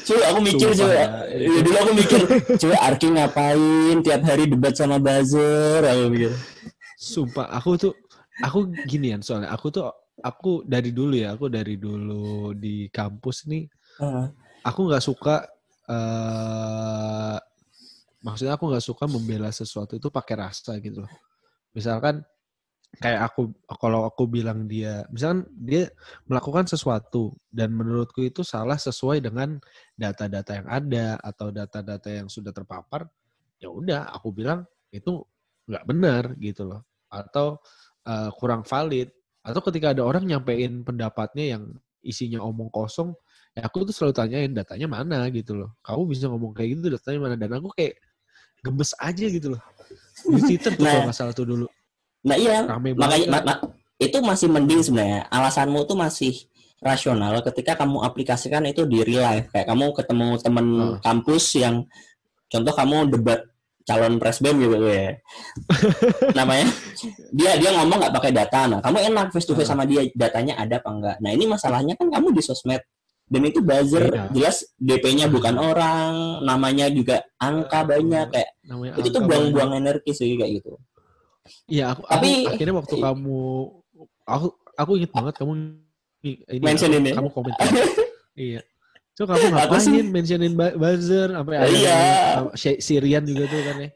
cuy 0.06 0.22
aku 0.30 0.38
mikir 0.42 0.68
cuy. 0.72 0.94
Ya, 0.94 1.60
dulu 1.62 1.76
aku 1.76 1.92
mikir 1.98 2.20
cuy 2.56 2.76
Arki 2.78 3.08
ngapain 3.10 3.96
tiap 4.06 4.22
hari 4.22 4.46
debat 4.46 4.74
sama 4.78 5.02
buzzer? 5.02 5.82
Aku 5.82 6.08
mikir. 6.10 6.32
Sumpah, 6.96 7.50
aku 7.52 7.76
tuh, 7.76 7.92
aku 8.40 8.72
ginian 8.88 9.20
soalnya. 9.20 9.52
Aku 9.52 9.68
tuh, 9.68 9.90
aku 10.22 10.64
dari 10.64 10.94
dulu 10.94 11.18
ya, 11.18 11.36
aku 11.36 11.52
dari 11.52 11.76
dulu 11.76 12.56
di 12.56 12.88
kampus 12.88 13.44
nih, 13.50 13.68
aku 14.64 14.80
nggak 14.88 15.04
suka 15.04 15.44
eh 15.86 17.38
maksudnya 18.26 18.58
aku 18.58 18.66
nggak 18.66 18.82
suka 18.82 19.06
membela 19.06 19.54
sesuatu 19.54 19.94
itu 19.94 20.10
pakai 20.10 20.34
rasa 20.34 20.82
gitu 20.82 21.06
loh. 21.06 21.12
Misalkan 21.70 22.26
kayak 22.96 23.20
aku 23.32 23.52
kalau 23.76 24.08
aku 24.08 24.24
bilang 24.24 24.64
dia 24.64 25.04
misalkan 25.12 25.44
dia 25.52 25.92
melakukan 26.24 26.64
sesuatu 26.64 27.36
dan 27.52 27.72
menurutku 27.76 28.24
itu 28.24 28.40
salah 28.40 28.80
sesuai 28.80 29.20
dengan 29.20 29.60
data-data 29.96 30.64
yang 30.64 30.68
ada 30.68 31.06
atau 31.20 31.52
data-data 31.52 32.08
yang 32.08 32.28
sudah 32.32 32.50
terpapar 32.56 33.08
ya 33.60 33.68
udah 33.72 34.12
aku 34.12 34.32
bilang 34.32 34.64
itu 34.92 35.24
nggak 35.66 35.84
benar 35.84 36.22
gitu 36.38 36.62
loh. 36.66 36.80
Atau 37.10 37.58
eh, 38.06 38.30
kurang 38.38 38.62
valid. 38.62 39.10
Atau 39.46 39.62
ketika 39.70 39.94
ada 39.94 40.02
orang 40.02 40.26
nyampein 40.26 40.82
pendapatnya 40.82 41.58
yang 41.58 41.62
isinya 42.02 42.38
omong 42.42 42.70
kosong 42.70 43.14
ya 43.56 43.66
aku 43.66 43.82
tuh 43.88 43.94
selalu 43.94 44.14
tanyain 44.14 44.52
datanya 44.54 44.86
mana? 44.90 45.26
gitu 45.30 45.54
loh. 45.58 45.74
Kamu 45.82 46.02
bisa 46.10 46.30
ngomong 46.30 46.54
kayak 46.54 46.78
gitu 46.78 46.86
datanya 46.94 47.18
mana? 47.22 47.34
Dan 47.38 47.50
aku 47.58 47.70
kayak 47.74 47.98
gemes 48.62 48.92
aja 48.98 49.26
gitu 49.26 49.54
loh. 49.54 49.62
Di 50.26 50.40
Twitter 50.42 50.72
tuh 50.74 50.84
Nah. 50.86 50.90
kalau 50.92 51.02
nggak 51.10 51.16
salah 51.16 51.34
tuh 51.34 51.46
dulu 51.46 51.66
nah 52.26 52.36
iya 52.36 52.66
rame 52.66 52.90
makanya 52.92 53.26
ma- 53.30 53.44
ma- 53.46 53.62
itu 53.96 54.18
masih 54.20 54.50
mending 54.50 54.82
sebenarnya 54.82 55.30
alasanmu 55.30 55.86
tuh 55.86 55.96
masih 55.96 56.34
rasional 56.78 57.40
ketika 57.40 57.78
kamu 57.78 58.04
aplikasikan 58.04 58.66
itu 58.66 58.84
di 58.84 59.00
real 59.00 59.24
life 59.24 59.48
kayak 59.48 59.64
kamu 59.64 59.94
ketemu 59.94 60.26
temen 60.36 60.66
Hmm. 60.66 60.96
kampus 61.00 61.44
yang 61.56 61.86
contoh 62.46 62.74
kamu 62.74 63.08
debat 63.08 63.40
calon 63.86 64.18
presbem 64.18 64.58
gitu 64.58 64.82
ya. 64.82 65.14
Namanya 66.38 66.66
dia 67.30 67.54
dia 67.54 67.70
ngomong 67.72 67.96
nggak 67.96 68.14
pakai 68.14 68.32
data. 68.34 68.66
Nah, 68.66 68.80
kamu 68.82 68.98
enak 69.08 69.26
face 69.30 69.46
to 69.46 69.54
face 69.54 69.70
Ah. 69.70 69.72
sama 69.72 69.86
dia 69.86 70.02
datanya 70.12 70.58
ada 70.58 70.76
apa 70.76 70.90
enggak. 70.90 71.16
Nah, 71.22 71.30
ini 71.30 71.46
masalahnya 71.46 71.94
kan 71.94 72.10
kamu 72.10 72.34
di 72.34 72.42
sosmed 72.42 72.82
dan 73.26 73.42
itu 73.42 73.58
buzzer 73.58 74.06
Iya. 74.06 74.26
jelas 74.30 74.56
DP-nya 74.76 75.26
bukan 75.26 75.54
orang, 75.56 76.12
namanya 76.42 76.90
juga 76.90 77.22
angka 77.38 77.82
banyak 77.84 78.26
kayak 78.28 78.50
Namanya 78.62 78.92
itu 78.96 79.08
tuh 79.08 79.22
buang-buang 79.22 79.72
energi 79.76 80.10
sih 80.12 80.34
kayak 80.34 80.50
gitu. 80.60 80.74
Iya, 81.66 81.84
aku, 81.92 82.02
Tapi- 82.04 82.44
aku 82.44 82.50
akhirnya 82.52 82.74
waktu 82.74 82.94
kamu 82.98 83.40
aku 84.24 84.46
aku 84.74 84.90
inget 84.96 85.10
banget 85.10 85.34
kamu 85.36 85.52
ini 86.22 86.58
Mention 86.60 86.90
ini. 86.92 87.10
kamu 87.12 87.28
komen. 87.30 87.52
iya. 88.34 88.60
So 89.16 89.24
kamu 89.24 89.48
Apa 89.56 89.80
sih? 89.80 89.96
ngapain 89.96 90.08
mentionin 90.12 90.52
buzzer 90.52 91.28
sampai 91.32 91.56
ada 91.56 91.72
Iya. 91.72 91.98
Syrian 92.78 93.24
juga 93.24 93.48
tuh 93.48 93.60
kan 93.62 93.76
ya. 93.80 93.88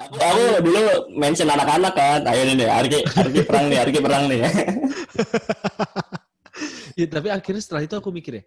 Aku, 0.00 0.16
aku 0.16 0.40
dulu 0.62 0.80
mention 1.14 1.48
anak-anak 1.48 1.92
kan, 1.92 2.20
ayo 2.26 2.42
nih, 2.50 2.66
Arki, 2.66 2.98
Arki 3.06 3.40
perang 3.40 3.66
nih, 3.68 3.78
Arki 3.78 3.98
perang 4.00 4.24
nih. 4.26 4.40
Ya, 6.98 7.06
tapi 7.08 7.32
akhirnya 7.32 7.62
setelah 7.62 7.82
itu 7.86 7.94
aku 7.96 8.12
mikir 8.12 8.42
ya, 8.42 8.44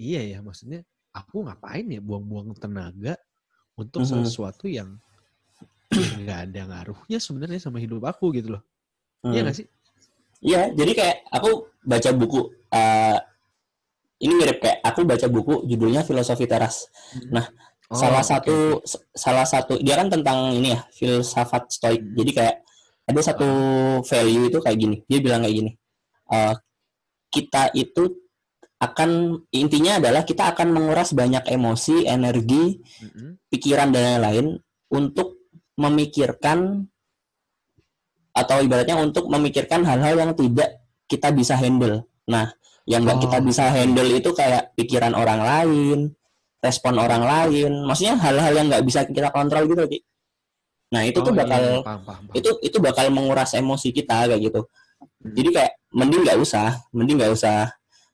iya 0.00 0.20
ya 0.24 0.38
maksudnya 0.40 0.80
aku 1.12 1.44
ngapain 1.44 1.84
ya 1.84 2.00
buang-buang 2.00 2.56
tenaga 2.56 3.18
untuk 3.76 4.06
Mhm. 4.06 4.24
sesuatu 4.24 4.64
yang 4.64 4.96
nggak 5.90 6.38
ada 6.50 6.60
ngaruhnya 6.70 7.18
sebenarnya 7.18 7.58
sama 7.58 7.82
hidup 7.82 8.06
aku 8.06 8.30
gitu 8.32 8.54
loh. 8.58 8.62
Iya 9.26 9.42
Hmm. 9.42 9.44
nggak 9.46 9.56
sih? 9.58 9.66
Iya, 10.40 10.72
jadi 10.72 10.92
kayak 10.96 11.16
aku 11.28 11.50
baca 11.84 12.10
buku 12.16 12.40
eh, 12.72 13.18
ini 14.20 14.32
mirip 14.36 14.58
kayak 14.60 14.78
aku 14.80 15.00
baca 15.04 15.26
buku 15.28 15.54
judulnya 15.68 16.00
Filosofi 16.04 16.46
Teras. 16.46 16.88
Nah, 17.28 17.44
Oh, 17.90 17.98
salah 17.98 18.22
oke, 18.22 18.30
satu 18.30 18.56
salah 19.10 19.42
satu 19.42 19.74
dia 19.82 19.98
kan 19.98 20.06
tentang 20.06 20.54
ini 20.54 20.78
ya, 20.78 20.86
filsafat 20.94 21.74
stoik. 21.74 21.98
Jadi 22.14 22.30
kayak 22.30 22.56
ada 23.02 23.18
satu 23.18 23.48
value 24.06 24.46
itu 24.46 24.62
kayak 24.62 24.78
gini. 24.78 24.96
Dia 25.10 25.18
bilang 25.18 25.42
kayak 25.42 25.56
gini. 25.58 25.70
eh, 26.30 26.54
kita 27.34 27.74
itu 27.74 28.06
akan 28.78 29.42
intinya 29.50 29.98
adalah 29.98 30.22
kita 30.22 30.54
akan 30.54 30.70
menguras 30.70 31.10
banyak 31.10 31.42
emosi, 31.50 32.06
energi, 32.06 32.78
Mm-mm. 33.02 33.42
pikiran 33.50 33.90
dan 33.90 34.22
lain-lain 34.22 34.46
untuk 34.94 35.39
memikirkan 35.76 36.86
atau 38.30 38.62
ibaratnya 38.62 38.94
untuk 38.94 39.26
memikirkan 39.26 39.82
hal-hal 39.82 40.14
yang 40.16 40.32
tidak 40.32 40.80
kita 41.04 41.34
bisa 41.34 41.58
handle. 41.58 42.06
Nah, 42.30 42.46
yang 42.86 43.02
nggak 43.02 43.18
Oh, 43.18 43.22
kita 43.26 43.38
bisa 43.42 43.66
handle 43.68 44.06
itu 44.06 44.30
kayak 44.30 44.72
pikiran 44.74 45.12
orang 45.12 45.42
lain, 45.42 45.98
respon 46.58 46.94
orang 46.96 47.22
lain, 47.22 47.82
maksudnya 47.82 48.14
hal-hal 48.16 48.52
yang 48.54 48.66
nggak 48.70 48.84
bisa 48.86 49.02
kita 49.04 49.28
kontrol 49.30 49.66
gitu, 49.66 49.82
Ki. 49.86 49.98
Nah, 50.90 51.02
itu 51.02 51.18
tuh 51.18 51.30
Oh, 51.30 51.34
iya, 51.34 51.40
bakal 51.42 51.60
iya, 51.60 51.70
paham, 51.82 52.00
paham, 52.02 52.22
paham. 52.26 52.34
itu 52.34 52.50
itu 52.62 52.76
bakal 52.78 53.06
menguras 53.10 53.50
emosi 53.54 53.88
kita 53.90 54.26
kayak 54.26 54.40
gitu. 54.42 54.60
Hmm. 55.22 55.34
Jadi 55.34 55.48
kayak 55.50 55.72
mending 55.90 56.22
nggak 56.24 56.38
usah, 56.38 56.68
mending 56.90 57.16
nggak 57.18 57.34
usah 57.34 57.70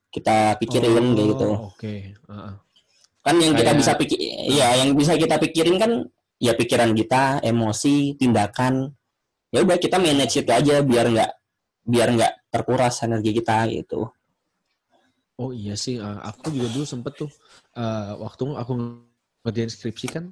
kita 0.08 0.56
pikirin 0.56 1.12
kayak 1.12 1.28
gitu. 1.36 1.48
Oh, 1.50 1.72
Oke. 1.72 2.16
Heeh. 2.16 2.52
kan 3.20 3.34
yang 3.42 3.58
kita 3.58 3.74
Kayak- 3.74 3.80
bisa 3.82 3.92
pikir 3.98 4.18
ya 4.46 4.68
yang 4.78 4.94
bisa 4.94 5.18
kita 5.18 5.34
pikirin 5.42 5.82
kan 5.82 5.90
ya 6.36 6.52
pikiran 6.52 6.92
kita 6.92 7.40
emosi 7.40 8.16
tindakan 8.16 8.92
ya 9.48 9.62
udah 9.64 9.78
kita 9.80 9.96
manage 9.96 10.42
itu 10.42 10.50
aja 10.52 10.82
biar 10.84 11.06
nggak 11.08 11.30
biar 11.86 12.08
nggak 12.12 12.32
terkuras 12.52 13.00
energi 13.02 13.30
kita 13.36 13.66
gitu 13.72 14.10
Oh 15.36 15.52
iya 15.52 15.76
sih, 15.76 16.00
uh, 16.00 16.16
aku 16.24 16.48
juga 16.48 16.72
dulu 16.72 16.88
sempet 16.88 17.12
tuh 17.12 17.28
uh, 17.76 18.16
waktu 18.24 18.56
aku 18.56 18.72
ngerjain 19.44 19.68
skripsi 19.68 20.08
kan 20.08 20.26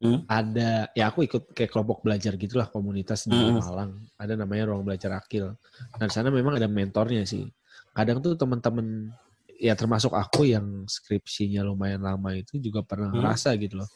Hmm. 0.00 0.24
ada 0.32 0.88
ya 0.96 1.12
aku 1.12 1.28
ikut 1.28 1.52
kayak 1.52 1.76
kelompok 1.76 2.00
belajar 2.00 2.32
gitulah 2.40 2.64
komunitas 2.72 3.28
di 3.28 3.36
Hmm. 3.36 3.60
Malang. 3.60 4.00
Ada 4.16 4.32
namanya 4.32 4.72
ruang 4.72 4.80
belajar 4.80 5.12
akil. 5.12 5.52
Dan 5.92 6.08
di 6.08 6.14
sana 6.16 6.32
memang 6.32 6.56
ada 6.56 6.64
mentornya 6.72 7.20
sih. 7.28 7.44
Kadang 7.92 8.24
tuh 8.24 8.32
teman-teman 8.32 9.12
ya 9.60 9.76
termasuk 9.76 10.16
aku 10.16 10.48
yang 10.48 10.88
skripsinya 10.88 11.60
lumayan 11.68 12.00
lama 12.00 12.32
itu 12.32 12.56
juga 12.56 12.80
pernah 12.80 13.12
Hmm. 13.12 13.20
ngerasa 13.20 13.52
gitu 13.60 13.76
loh. 13.84 13.88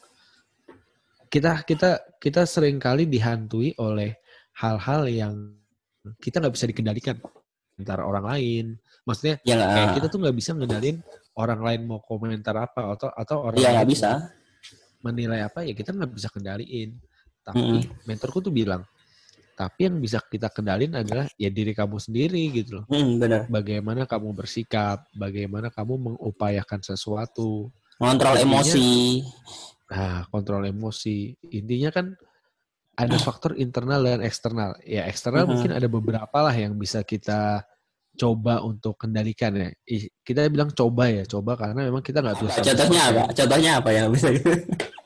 Kita 1.27 1.65
kita 1.65 2.19
kita 2.21 2.41
sering 2.47 2.77
kali 2.79 3.09
dihantui 3.09 3.75
oleh 3.81 4.15
hal-hal 4.59 5.07
yang 5.09 5.33
kita 6.21 6.39
nggak 6.39 6.53
bisa 6.55 6.65
dikendalikan 6.69 7.15
antara 7.75 8.05
orang 8.07 8.25
lain. 8.25 8.65
Maksudnya 9.03 9.41
ya 9.43 9.55
kayak 9.59 9.89
kita 10.01 10.07
tuh 10.07 10.19
nggak 10.21 10.37
bisa 10.37 10.51
ngendalin 10.55 10.97
orang 11.35 11.61
lain 11.61 11.81
mau 11.85 11.99
komentar 12.01 12.55
apa 12.55 12.95
atau 12.95 13.09
atau 13.11 13.37
orang 13.51 13.59
ya 13.59 13.83
lain 13.83 13.89
bisa. 13.89 14.31
menilai 15.03 15.45
apa 15.45 15.61
ya 15.67 15.73
kita 15.75 15.91
nggak 15.91 16.11
bisa 16.13 16.27
kendaliin. 16.31 16.97
Tapi 17.45 17.85
mentorku 18.09 18.41
tuh 18.41 18.49
bilang 18.49 18.81
tapi 19.55 19.87
yang 19.87 20.03
bisa 20.03 20.19
kita 20.19 20.51
kendalin 20.51 20.99
adalah 20.99 21.31
ya 21.39 21.47
diri 21.47 21.71
kamu 21.71 21.95
sendiri 21.95 22.43
gitu 22.51 22.83
loh. 22.83 22.85
Hmm, 22.91 23.15
bener. 23.15 23.47
Bagaimana 23.47 24.03
kamu 24.03 24.35
bersikap 24.35 25.07
bagaimana 25.15 25.71
kamu 25.71 25.95
mengupayakan 25.95 26.83
sesuatu. 26.83 27.71
Ngontrol 27.95 28.35
Intinya- 28.35 28.59
emosi 28.59 29.23
nah 29.85 30.25
kontrol 30.29 30.65
emosi. 30.65 31.33
Intinya 31.53 31.93
kan 31.93 32.15
ada 32.95 33.17
faktor 33.19 33.59
internal 33.59 34.01
dan 34.01 34.23
eksternal. 34.23 34.73
Ya 34.81 35.05
eksternal 35.05 35.45
Mhm. 35.45 35.51
mungkin 35.51 35.71
ada 35.75 35.87
beberapa 35.87 36.37
lah 36.39 36.55
yang 36.55 36.73
bisa 36.75 37.03
kita 37.03 37.61
coba 38.15 38.63
untuk 38.63 38.95
kendalikan 38.95 39.51
ya. 39.51 39.69
Kita 40.23 40.47
bilang 40.47 40.71
coba 40.71 41.11
ya 41.11 41.27
coba 41.27 41.59
karena 41.59 41.83
memang 41.83 41.99
kita 41.99 42.23
nggak 42.23 42.39
bisa 42.47 42.63
contohnya 42.63 43.01
apa? 43.11 43.23
contohnya 43.35 43.71
apa 43.83 43.89
yang 43.91 44.07
bisa 44.15 44.27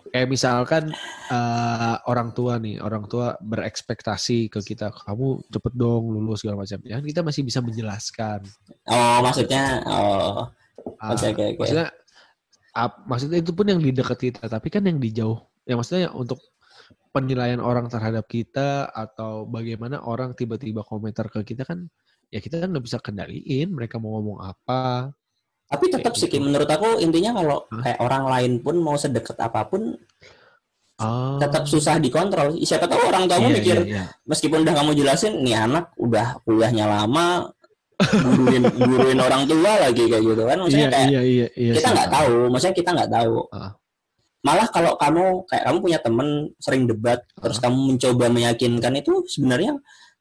kayak 0.09 0.29
misalkan 0.29 0.83
eh, 1.29 1.95
orang 2.05 2.33
tua 2.33 2.61
nih 2.61 2.77
orang 2.81 3.09
tua 3.09 3.33
berekspektasi 3.41 4.49
ke 4.49 4.61
kita 4.61 4.93
kamu 4.93 5.41
cepet 5.49 5.73
dong 5.73 6.13
lulus 6.13 6.45
segala 6.45 6.61
macam. 6.61 6.77
Ya 6.85 7.01
kan 7.01 7.05
kita 7.09 7.21
masih 7.25 7.41
bisa 7.41 7.59
menjelaskan. 7.65 8.45
Oh 8.85 9.17
maksudnya 9.25 9.81
oh. 9.89 10.45
Ah, 11.01 11.11
Oke, 11.11 11.35
oke, 11.35 11.43
oke. 11.53 11.59
maksudnya 11.59 11.89
ap- 12.87 13.03
maksudnya 13.03 13.43
itu 13.43 13.51
pun 13.51 13.67
yang 13.67 13.81
di 13.83 13.91
dekat 13.91 14.31
kita 14.31 14.47
tapi 14.47 14.67
kan 14.71 14.87
yang 14.87 14.97
di 15.01 15.11
jauh 15.11 15.39
ya 15.67 15.75
maksudnya 15.75 16.09
untuk 16.15 16.39
penilaian 17.09 17.59
orang 17.59 17.89
terhadap 17.89 18.25
kita 18.29 18.89
atau 18.93 19.49
bagaimana 19.49 19.99
orang 20.05 20.37
tiba-tiba 20.37 20.85
komentar 20.85 21.27
ke 21.27 21.41
kita 21.41 21.65
kan 21.65 21.89
ya 22.29 22.37
kita 22.37 22.61
kan 22.61 22.69
nggak 22.69 22.85
bisa 22.85 23.01
kendaliin 23.01 23.73
mereka 23.73 23.97
mau 23.97 24.17
ngomong 24.17 24.45
apa 24.45 25.09
tapi 25.69 25.85
tetap 25.93 26.17
sih 26.17 26.29
gitu. 26.29 26.41
menurut 26.41 26.69
aku 26.69 26.97
intinya 27.01 27.37
kalau 27.37 27.57
Hah? 27.69 27.81
kayak 27.85 27.99
orang 28.01 28.23
lain 28.25 28.51
pun 28.61 28.75
mau 28.81 28.97
sedekat 28.97 29.37
apa 29.37 29.69
pun 29.69 29.97
ah, 31.01 31.37
tetap 31.37 31.65
susah 31.65 31.97
dikontrol 31.97 32.57
siapa 32.61 32.89
tahu 32.89 33.01
orang 33.09 33.29
tuamu 33.29 33.53
iya, 33.53 33.55
mikir 33.57 33.77
iya, 33.85 33.89
iya. 33.89 34.03
meskipun 34.25 34.65
udah 34.65 34.73
kamu 34.73 34.91
jelasin 34.97 35.41
nih 35.41 35.57
anak 35.57 35.93
udah 35.97 36.41
kuliahnya 36.45 36.85
lama 36.89 37.53
guruin 37.99 38.63
guruin 38.71 39.19
orang 39.19 39.43
tua 39.43 39.73
lagi 39.77 40.03
kayak 40.07 40.23
gitu 40.23 40.43
kan 40.47 40.57
maksudnya 40.57 40.87
Iya, 40.87 40.93
kayak 40.95 41.07
iya, 41.09 41.21
iya, 41.21 41.47
iya 41.53 41.73
kita 41.75 41.83
sih. 41.83 41.95
nggak 41.95 42.09
tahu 42.09 42.33
maksudnya 42.47 42.75
kita 42.75 42.89
nggak 42.95 43.11
tahu 43.11 43.35
Ah. 43.51 43.71
malah 44.39 44.67
kalau 44.71 44.91
kamu 44.95 45.23
kayak 45.45 45.63
kamu 45.67 45.77
punya 45.79 45.99
temen 45.99 46.27
sering 46.57 46.83
debat 46.85 47.19
terus 47.35 47.59
Ah. 47.59 47.61
kamu 47.67 47.77
mencoba 47.91 48.25
meyakinkan 48.29 48.93
itu 48.95 49.11
sebenarnya 49.27 49.73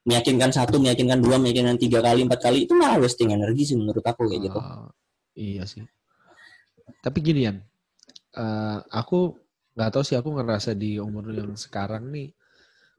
meyakinkan 0.03 0.49
satu 0.49 0.75
meyakinkan 0.75 1.19
dua 1.19 1.35
meyakinkan 1.37 1.75
tiga 1.75 1.99
kali 1.99 2.23
empat 2.23 2.39
kali 2.41 2.67
itu 2.67 2.73
malah 2.73 2.99
wasting 2.99 3.31
energi 3.31 3.63
sih 3.65 3.75
menurut 3.75 4.03
aku 4.03 4.27
kayak 4.27 4.41
gitu 4.45 4.59
Ah, 4.59 4.91
iya 5.33 5.63
sih. 5.63 5.83
Tapi 6.99 7.17
gini 7.21 7.47
Yan, 7.47 7.63
eh, 8.33 8.77
aku 8.91 9.39
nggak 9.71 9.89
tahu 9.89 10.03
sih 10.03 10.19
aku 10.19 10.35
ngerasa 10.35 10.73
di 10.73 10.99
umur 10.99 11.31
yang 11.31 11.55
sekarang 11.55 12.11
nih, 12.11 12.35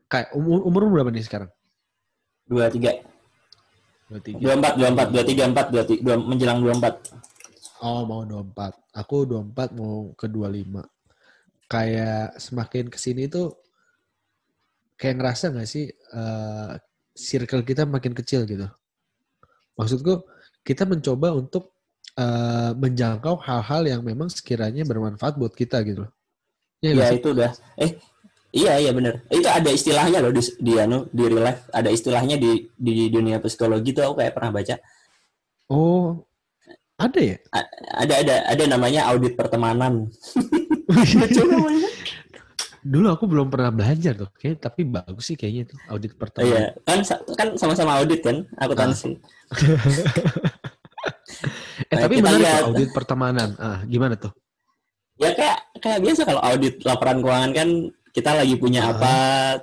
kayak 0.06 0.32
umur 0.32 0.64
umur 0.64 0.88
berapa 0.88 1.10
nih 1.10 1.20
sekarang? 1.20 1.50
dua 2.46 2.66
tiga 2.66 2.96
Dua 4.10 4.18
tiga. 4.18 4.38
dua 4.42 4.52
empat 4.58 4.72
dua 4.74 4.88
empat 4.90 5.08
dua 5.14 5.22
tiga 5.22 5.42
empat 5.46 5.66
dua 5.70 5.84
tiga 5.86 6.12
menjelang 6.18 6.58
dua 6.58 6.74
empat 6.74 6.94
Oh 7.80 8.04
mau 8.04 8.22
dua 8.28 8.44
empat. 8.44 8.76
Aku 8.92 9.24
dua 9.24 9.40
empat 9.40 9.72
mau 9.72 10.12
ke 10.12 10.28
dua 10.28 10.52
lima. 10.52 10.84
Kayak 11.64 12.36
semakin 12.36 12.92
ke 12.92 12.98
sini 13.00 13.24
tuh 13.24 13.56
kayak 15.00 15.16
ngerasa 15.16 15.48
nggak 15.48 15.68
sih 15.68 15.88
eh, 15.88 16.72
circle 17.16 17.64
kita 17.64 17.88
makin 17.88 18.12
kecil 18.12 18.44
gitu. 18.44 18.68
Maksudku 19.80 20.28
kita 20.60 20.84
mencoba 20.84 21.32
untuk 21.32 21.72
eh, 22.20 22.72
menjangkau 22.76 23.40
hal-hal 23.48 23.82
yang 23.88 24.02
memang 24.04 24.28
sekiranya 24.28 24.84
bermanfaat 24.84 25.40
buat 25.40 25.56
kita 25.56 25.80
gitu 25.88 26.04
loh. 26.04 26.12
Iya 26.84 26.92
ya 26.96 27.04
sih? 27.12 27.18
itu 27.20 27.28
udah 27.32 27.50
eh 27.80 27.96
iya 28.50 28.76
iya 28.76 28.90
bener 28.90 29.22
itu 29.28 29.46
ada 29.46 29.68
istilahnya 29.68 30.18
loh 30.18 30.30
di 30.30 30.42
di 30.58 30.72
anu 30.74 31.06
di 31.08 31.22
real 31.24 31.44
life 31.44 31.62
ada 31.70 31.88
istilahnya 31.88 32.34
di 32.34 32.66
di 32.70 33.06
dunia 33.06 33.38
psikologi 33.38 33.90
tuh 33.90 34.04
aku 34.04 34.14
kayak 34.18 34.34
pernah 34.34 34.52
baca 34.52 34.76
Oh, 35.70 36.26
ada 36.96 37.14
ya? 37.16 37.38
ada 37.94 38.14
ada 38.18 38.34
ada 38.44 38.62
namanya 38.66 39.06
audit 39.06 39.38
pertemanan 39.38 40.10
lucu 40.90 41.42
namanya 41.42 41.88
Dulu 42.80 43.06
aku 43.06 43.28
belum 43.28 43.52
pernah 43.52 43.68
belajar 43.68 44.16
tuh, 44.16 44.32
kayak 44.34 44.64
tapi 44.64 44.82
bagus 44.82 45.28
sih 45.28 45.36
kayaknya 45.36 45.68
itu 45.68 45.76
audit 45.86 46.16
pertama. 46.16 46.48
iya 46.48 46.72
kan 46.82 47.04
kan 47.36 47.48
sama-sama 47.54 48.00
audit 48.00 48.18
kan 48.18 48.42
akuntansi 48.56 49.14
Eh 51.86 51.96
Nah, 51.96 52.00
tapi 52.02 52.14
menarik 52.18 52.40
lihat. 52.40 52.60
tuh 52.60 52.68
audit 52.70 52.90
pertemanan. 52.90 53.48
Ah, 53.56 53.80
gimana 53.84 54.14
tuh? 54.14 54.32
ya 55.16 55.36
kayak 55.36 55.58
kayak 55.78 56.00
biasa 56.00 56.24
kalau 56.24 56.40
audit 56.40 56.80
laporan 56.80 57.20
keuangan 57.20 57.52
kan 57.52 57.68
kita 58.10 58.34
lagi 58.34 58.54
punya 58.56 58.86
Ah. 58.86 58.92
apa 58.92 59.12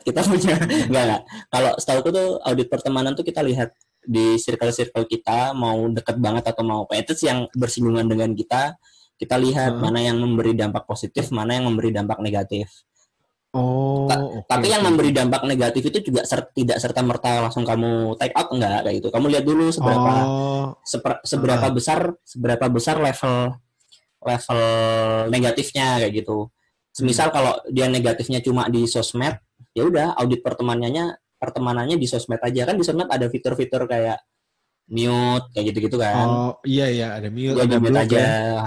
kita 0.01 0.21
punya 0.31 0.55
enggak 0.87 1.03
enggak 1.03 1.21
kalau 1.47 1.71
setahu 1.77 1.99
tuh 2.07 2.27
audit 2.41 2.67
pertemanan 2.67 3.11
tuh 3.13 3.23
kita 3.23 3.43
lihat 3.43 3.71
di 4.07 4.39
circle-circle 4.39 5.03
kita 5.05 5.51
mau 5.51 5.83
deket 5.91 6.15
banget 6.17 6.47
atau 6.47 6.63
mau 6.63 6.81
sih 6.87 7.27
yang 7.27 7.45
bersinggungan 7.51 8.07
dengan 8.07 8.31
kita 8.31 8.75
kita 9.17 9.35
lihat 9.35 9.75
Ah. 9.75 9.81
mana 9.81 9.99
yang 9.99 10.17
memberi 10.17 10.53
dampak 10.53 10.83
positif 10.83 11.27
mana 11.29 11.55
yang 11.55 11.67
memberi 11.67 11.91
dampak 11.91 12.19
negatif 12.19 12.71
Oh, 13.57 14.05
Ta- 14.05 14.19
oke, 14.21 14.43
tapi 14.45 14.69
yang 14.69 14.83
memberi 14.83 15.09
dampak 15.09 15.41
negatif 15.47 15.81
itu 15.89 16.11
juga 16.11 16.27
ser- 16.27 16.51
tidak 16.51 16.77
serta 16.77 16.99
merta 17.01 17.41
langsung 17.41 17.63
kamu 17.63 18.13
take 18.19 18.35
out 18.35 18.51
enggak 18.51 18.83
kayak 18.85 18.95
gitu 19.01 19.09
kamu 19.09 19.25
lihat 19.33 19.43
dulu 19.47 19.71
seberapa 19.71 20.13
Oh, 20.27 20.67
seper- 20.83 21.23
seberapa 21.23 21.65
Ah. 21.65 21.73
besar 21.73 21.99
seberapa 22.21 22.65
besar 22.67 22.99
level 22.99 23.55
level 24.19 24.61
negatifnya 25.29 26.03
kayak 26.03 26.13
gitu. 26.13 26.51
Semisal 26.97 27.29
kalau 27.29 27.53
dia 27.69 27.85
negatifnya 27.85 28.41
cuma 28.41 28.65
di 28.73 28.89
sosmed, 28.89 29.37
ya 29.77 29.85
udah 29.85 30.17
audit 30.17 30.41
pertemanannya 30.41 31.13
pertemanannya 31.37 31.93
di 32.01 32.09
sosmed 32.09 32.41
aja 32.41 32.65
kan 32.65 32.73
di 32.73 32.81
sosmed 32.81 33.05
ada 33.05 33.29
fitur-fitur 33.29 33.85
kayak 33.85 34.17
mute 34.87 35.45
kayak 35.51 35.65
gitu-gitu 35.69 35.99
kan. 35.99 36.25
oh, 36.25 36.51
iya 36.63 36.87
iya 36.87 37.07
ada 37.19 37.27
mute, 37.27 37.53
Gua 37.53 37.67
ada 37.67 37.77
mute 37.77 37.91
blok 37.91 38.03
aja. 38.07 38.17
ya. 38.17 38.63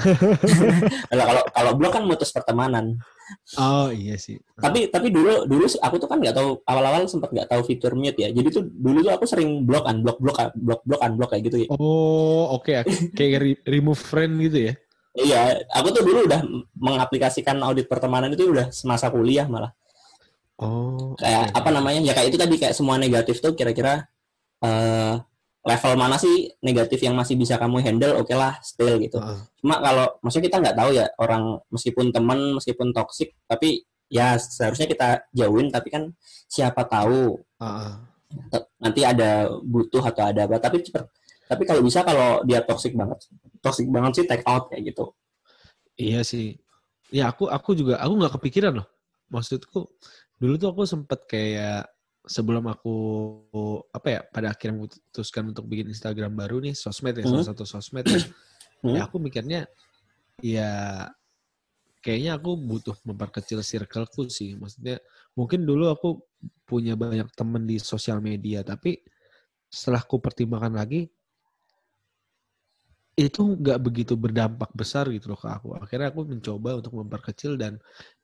kalau 1.11 1.25
kalau 1.27 1.43
kalau 1.51 1.73
blog 1.75 1.93
kan 1.97 2.05
mutus 2.05 2.31
pertemanan. 2.31 2.95
Oh 3.57 3.89
iya 3.89 4.15
sih. 4.21 4.37
Tapi 4.61 4.93
tapi 4.93 5.09
dulu 5.09 5.49
dulu 5.49 5.65
sih 5.65 5.81
aku 5.81 5.97
tuh 5.97 6.07
kan 6.07 6.21
nggak 6.21 6.37
tahu 6.37 6.61
awal-awal 6.69 7.09
sempat 7.09 7.33
nggak 7.33 7.49
tahu 7.49 7.65
fitur 7.65 7.97
mute 7.97 8.21
ya. 8.21 8.29
Jadi 8.31 8.49
tuh 8.53 8.63
dulu 8.69 9.01
tuh 9.01 9.13
aku 9.17 9.25
sering 9.25 9.65
blok 9.65 9.89
unblock 9.89 10.21
blok 10.21 10.39
blok 10.61 10.81
blok 10.85 11.01
unblock 11.01 11.31
kayak 11.33 11.45
gitu 11.49 11.65
ya. 11.65 11.69
Oh 11.73 12.53
oke 12.53 12.85
kayak 13.17 13.39
re- 13.41 13.63
remove 13.67 13.99
friend 13.99 14.37
gitu 14.45 14.71
ya. 14.71 14.75
Iya, 15.17 15.67
aku 15.75 15.91
tuh 15.91 16.03
dulu 16.07 16.31
udah 16.31 16.41
mengaplikasikan 16.79 17.59
audit 17.67 17.91
pertemanan 17.91 18.31
itu 18.31 18.47
udah 18.47 18.71
semasa 18.71 19.11
kuliah 19.11 19.51
malah. 19.51 19.75
Oh. 20.61 21.19
Kayak 21.19 21.51
oke. 21.51 21.59
apa 21.59 21.69
namanya? 21.75 22.01
Ya 22.05 22.13
kayak 22.15 22.29
itu 22.31 22.39
tadi 22.39 22.55
kayak 22.61 22.75
semua 22.77 22.95
negatif 23.01 23.43
tuh 23.43 23.57
kira-kira 23.59 24.07
eh 24.61 25.15
level 25.61 25.93
mana 25.93 26.17
sih 26.17 26.49
negatif 26.65 27.05
yang 27.05 27.19
masih 27.19 27.35
bisa 27.35 27.59
kamu 27.59 27.83
handle? 27.83 28.23
Oke 28.23 28.39
lah, 28.39 28.61
still 28.63 29.01
gitu. 29.03 29.19
Heeh. 29.19 29.39
Cuma 29.59 29.83
kalau 29.83 30.07
maksudnya 30.23 30.47
kita 30.47 30.57
nggak 30.63 30.77
tahu 30.79 30.91
ya 30.95 31.07
orang 31.19 31.59
meskipun 31.75 32.07
teman 32.15 32.39
meskipun 32.61 32.95
toksik 32.95 33.35
tapi 33.51 33.83
ya 34.11 34.35
seharusnya 34.37 34.91
kita 34.91 35.09
jauhin 35.31 35.71
tapi 35.71 35.89
kan 35.89 36.11
siapa 36.51 36.83
tahu 36.87 37.39
Heeh. 37.63 37.93
te- 38.51 38.69
nanti 38.83 39.01
ada 39.07 39.47
butuh 39.63 40.03
atau 40.03 40.23
ada 40.27 40.51
apa 40.51 40.59
tapi 40.59 40.83
cepet 40.83 41.07
tapi 41.51 41.67
kalau 41.67 41.83
bisa 41.83 42.07
kalau 42.07 42.47
dia 42.47 42.63
toksik 42.63 42.95
banget 42.95 43.19
toksik 43.59 43.91
banget 43.91 44.23
sih 44.23 44.25
take 44.31 44.47
out 44.47 44.71
kayak 44.71 44.95
gitu 44.95 45.11
Iya 46.01 46.25
sih. 46.25 46.57
Ya 47.13 47.29
aku 47.29 47.45
aku 47.45 47.77
juga 47.77 48.01
aku 48.01 48.17
nggak 48.17 48.41
kepikiran 48.41 48.81
loh. 48.81 48.89
Maksudku 49.29 49.85
dulu 50.41 50.55
tuh 50.57 50.73
aku 50.73 50.89
sempet 50.89 51.29
kayak 51.29 51.85
sebelum 52.25 52.65
aku 52.73 52.95
apa 53.93 54.09
ya 54.09 54.21
pada 54.25 54.49
akhirnya 54.49 54.81
memutuskan 54.81 55.53
untuk 55.53 55.69
bikin 55.69 55.93
Instagram 55.93 56.33
baru 56.33 56.65
nih 56.65 56.73
sosmed 56.73 57.21
ya 57.21 57.29
salah 57.29 57.45
Hmm. 57.45 57.51
satu 57.53 57.65
sosmed 57.69 58.07
ya. 58.09 58.17
Hmm. 58.81 58.97
ya 58.97 59.05
aku 59.05 59.21
mikirnya 59.21 59.69
ya 60.41 61.05
kayaknya 62.01 62.41
aku 62.41 62.57
butuh 62.57 62.97
memperkecil 63.05 63.61
circleku 63.61 64.25
sih 64.33 64.57
maksudnya 64.57 64.97
mungkin 65.37 65.69
dulu 65.69 65.93
aku 65.93 66.17
punya 66.65 66.97
banyak 66.97 67.29
temen 67.37 67.69
di 67.69 67.77
sosial 67.77 68.25
media 68.25 68.65
tapi 68.65 68.97
setelah 69.69 70.01
aku 70.01 70.17
pertimbangkan 70.17 70.73
lagi 70.81 71.13
itu 73.19 73.43
nggak 73.59 73.79
begitu 73.83 74.15
berdampak 74.15 74.71
besar 74.73 75.11
gitu 75.11 75.35
loh 75.35 75.41
ke 75.41 75.49
aku. 75.51 75.77
Akhirnya 75.77 76.09
aku 76.15 76.25
mencoba 76.25 76.79
untuk 76.79 76.93
memperkecil 76.97 77.59
dan 77.59 77.77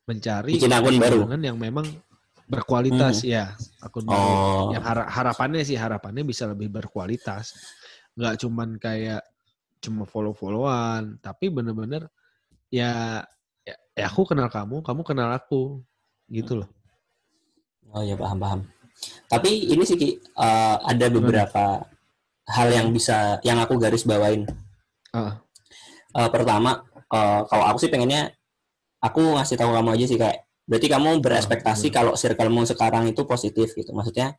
mencari 0.07 0.55
Bikin 0.55 0.71
akun 0.73 0.97
baru. 0.97 1.27
yang 1.37 1.59
memang 1.59 1.85
berkualitas 2.47 3.27
ya 3.27 3.53
akun 3.83 4.07
baru. 4.07 4.27
Oh. 4.31 4.67
Yang 4.71 4.83
hara- 4.87 5.09
harapannya 5.11 5.61
sih 5.67 5.75
harapannya 5.75 6.23
bisa 6.23 6.47
lebih 6.47 6.71
berkualitas. 6.71 7.53
Nggak 8.15 8.33
cuman 8.41 8.69
kayak 8.79 9.21
cuma 9.77 10.09
follow 10.09 10.33
followan 10.33 11.21
tapi 11.21 11.53
bener-bener 11.53 12.09
ya, 12.73 13.21
ya 13.61 13.75
ya 13.93 14.05
aku 14.09 14.25
kenal 14.25 14.49
kamu 14.49 14.81
kamu 14.81 15.01
kenal 15.05 15.29
aku 15.29 15.85
gitu 16.31 16.63
loh. 16.63 16.69
Oh 17.93 18.01
ya 18.01 18.17
paham 18.17 18.39
paham. 18.41 18.61
Tapi 19.29 19.69
ini 19.69 19.83
sih 19.85 19.99
Ki, 19.99 20.17
eh, 20.17 20.75
ada 20.81 21.05
beberapa 21.13 21.85
hal 22.47 22.67
yang 22.73 22.89
bisa 22.89 23.37
yang 23.45 23.59
aku 23.61 23.77
garis 23.77 24.07
bawain. 24.07 24.47
Eh, 26.13 26.29
pertama, 26.29 26.71
eh, 27.07 27.41
kalau 27.45 27.65
aku 27.67 27.77
sih 27.77 27.89
pengennya 27.89 28.31
aku 28.97 29.37
ngasih 29.37 29.55
tahu 29.55 29.71
kamu 29.71 29.89
aja 29.93 30.05
sih 30.05 30.17
kayak 30.17 30.37
berarti 30.67 30.87
kamu 30.87 31.09
berekspektasi 31.21 31.87
bener. 31.87 31.95
kalau 31.95 32.13
circlemu 32.13 32.61
sekarang 32.65 33.03
itu 33.05 33.21
positif 33.23 33.71
gitu. 33.71 33.91
Maksudnya 33.91 34.35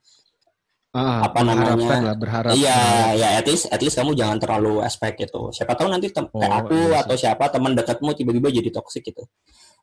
Ah, 0.88 1.28
Apa 1.28 1.44
namanya? 1.44 2.00
lah 2.00 2.16
berharap 2.16 2.56
iya 2.56 3.12
ya 3.12 3.28
at 3.36 3.44
least 3.44 3.68
at 3.68 3.76
least 3.78 3.92
kamu 3.94 4.16
jangan 4.16 4.40
terlalu 4.40 4.80
expect 4.80 5.20
gitu. 5.20 5.52
Siapa 5.52 5.76
tahu 5.76 5.92
nanti 5.92 6.08
tem- 6.08 6.32
kayak 6.32 6.48
Oh, 6.48 6.58
aku 6.64 6.74
iya 6.74 6.88
sih. 6.88 7.00
atau 7.04 7.14
siapa 7.14 7.44
teman 7.52 7.76
dekatmu 7.76 8.16
tiba-tiba 8.16 8.48
jadi 8.48 8.72
toksik 8.72 9.04
gitu. 9.04 9.28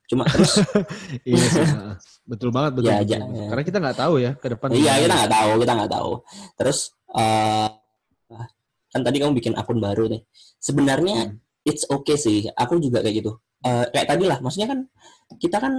Cuma 0.10 0.26
terus 0.26 0.58
iya 1.30 1.46
sih 1.46 1.62
betul 2.26 2.50
banget 2.50 2.82
betul, 2.82 2.90
Ya, 2.90 2.98
betul, 3.00 3.22
ya. 3.38 3.48
karena 3.54 3.64
kita 3.64 3.78
nggak 3.80 3.98
tahu 4.02 4.14
ya 4.18 4.32
ke 4.34 4.48
depan 4.50 4.68
Iya 4.74 4.94
kita 4.98 5.14
nggak 5.14 5.32
tahu, 5.32 5.52
kita 5.62 5.72
nggak 5.78 5.92
tahu. 5.94 6.12
Terus 6.58 6.78
eh 7.14 7.68
kan 8.96 9.04
tadi 9.04 9.20
kamu 9.20 9.36
bikin 9.36 9.54
akun 9.60 9.84
baru 9.84 10.08
nih. 10.08 10.24
Sebenarnya 10.58 11.36
Hmm. 11.36 11.68
it's 11.68 11.84
okay 11.92 12.16
sih. 12.16 12.48
Aku 12.56 12.80
juga 12.80 13.04
kayak 13.04 13.16
gitu. 13.20 13.32
Eh 13.60 13.86
kayak 13.92 14.08
tadi 14.08 14.24
lah, 14.24 14.40
maksudnya 14.40 14.72
kan 14.72 14.80
kita 15.36 15.60
kan 15.60 15.74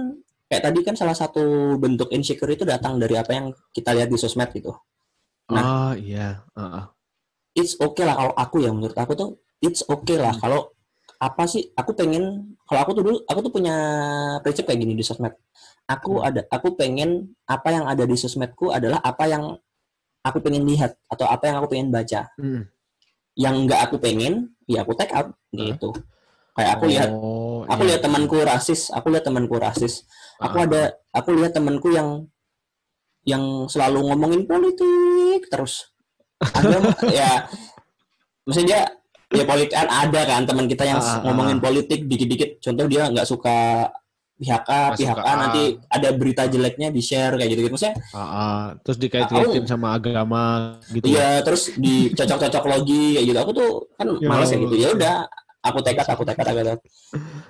kayak 0.45 0.63
tadi 0.69 0.79
kan 0.85 0.93
salah 0.93 1.17
satu 1.17 1.41
bentuk 1.75 2.13
insecure 2.13 2.53
itu 2.53 2.63
datang 2.63 3.01
dari 3.01 3.17
apa 3.17 3.33
yang 3.33 3.45
kita 3.73 3.91
lihat 3.97 4.07
di 4.07 4.15
sosmed 4.15 4.53
gitu. 4.53 4.69
ah 5.49 5.95
iya 5.95 6.43
ah, 6.53 6.61
ah. 6.61 6.85
It's 7.55 7.79
okay 7.79 8.03
lah 8.03 8.19
kalau 8.19 8.33
aku 8.35 8.55
ya 8.61 8.69
menurut 8.75 8.93
aku 8.93 9.15
tuh 9.15 9.29
it's 9.63 9.79
okay 9.87 10.19
lah 10.19 10.35
Hmm. 10.35 10.43
kalau 10.43 10.59
apa 11.17 11.47
sih 11.47 11.71
aku 11.73 11.97
pengen 11.97 12.53
kalau 12.67 12.79
aku 12.83 12.91
tuh 12.93 13.03
dulu 13.07 13.17
aku 13.25 13.39
tuh 13.41 13.51
punya 13.55 13.75
prinsip 14.43 14.67
kayak 14.67 14.83
gini 14.83 14.93
di 14.93 15.01
sosmed. 15.01 15.33
Aku 15.87 16.19
Hmm. 16.19 16.27
ada 16.27 16.41
aku 16.51 16.75
pengen 16.75 17.31
apa 17.47 17.67
yang 17.71 17.87
ada 17.87 18.03
di 18.03 18.13
sosmedku 18.13 18.69
adalah 18.69 18.99
apa 18.99 19.23
yang 19.25 19.43
aku 20.21 20.37
pengen 20.43 20.67
lihat 20.67 20.99
atau 21.07 21.25
apa 21.25 21.47
yang 21.47 21.55
aku 21.63 21.67
pengen 21.71 21.89
baca. 21.89 22.27
Hmm. 22.35 22.67
Yang 23.37 23.69
nggak 23.69 23.85
aku 23.89 24.01
pengen 24.01 24.49
ya 24.65 24.81
aku 24.81 24.97
take 24.97 25.13
out 25.13 25.29
gitu. 25.53 25.93
Kayak 26.57 26.71
aku 26.81 26.83
lihat 26.89 27.09
Oh, 27.13 27.61
aku 27.69 27.85
iya. 27.85 27.89
lihat 27.93 28.01
temanku 28.01 28.37
rasis 28.41 28.89
aku 28.89 29.13
lihat 29.13 29.25
temanku 29.29 29.55
rasis. 29.61 30.09
Aku 30.41 30.57
Ah, 30.57 30.65
ada 30.65 30.81
aku 31.13 31.29
lihat 31.37 31.53
temanku 31.53 31.93
yang 31.93 32.25
yang 33.27 33.69
selalu 33.69 34.09
ngomongin 34.09 34.49
politik 34.49 35.45
terus. 35.53 35.93
Agama 36.41 36.91
ya 37.13 37.45
maksudnya 38.47 38.89
dia 39.27 39.43
ya 39.43 39.45
politik 39.45 39.75
kan 39.75 39.89
ada 39.91 40.21
kan 40.23 40.41
teman 40.47 40.65
kita 40.65 40.83
yang 40.87 40.97
Ah, 40.97 41.19
ah, 41.19 41.21
ngomongin 41.29 41.61
politik 41.61 42.09
dikit-dikit. 42.09 42.57
Contoh 42.63 42.85
dia 42.89 43.05
nggak 43.05 43.27
suka 43.27 43.85
pihak 44.37 44.63
A 44.69 44.93
Nggak 44.93 44.99
pihak 45.01 45.17
A 45.17 45.25
A. 45.25 45.33
nanti 45.41 45.63
ada 45.89 46.09
berita 46.13 46.45
jeleknya 46.45 46.93
di 46.93 47.01
share 47.01 47.33
kayak 47.35 47.49
gitu 47.57 47.61
gitu 47.65 47.73
maksudnya 47.73 47.95
ah, 48.13 48.21
ah. 48.21 48.61
terus 48.85 48.97
dikait-kaitin 49.01 49.65
sama 49.65 49.97
agama 49.97 50.77
gitu 50.93 51.09
Iya, 51.09 51.41
terus 51.41 51.73
dicocok-cocok 51.73 52.63
logi 52.69 53.17
kayak 53.17 53.25
gitu. 53.33 53.39
Aku 53.41 53.51
tuh 53.51 53.69
kan 53.97 54.07
Ya 54.21 54.29
males 54.29 54.49
kayak 54.53 54.61
gitu. 54.69 54.75
Ya 54.77 54.89
udah, 54.93 55.15
aku 55.65 55.79
tekad, 55.81 56.05
aku 56.05 56.23
tekad, 56.23 56.45
aku 56.47 56.59
tekad. 56.61 56.79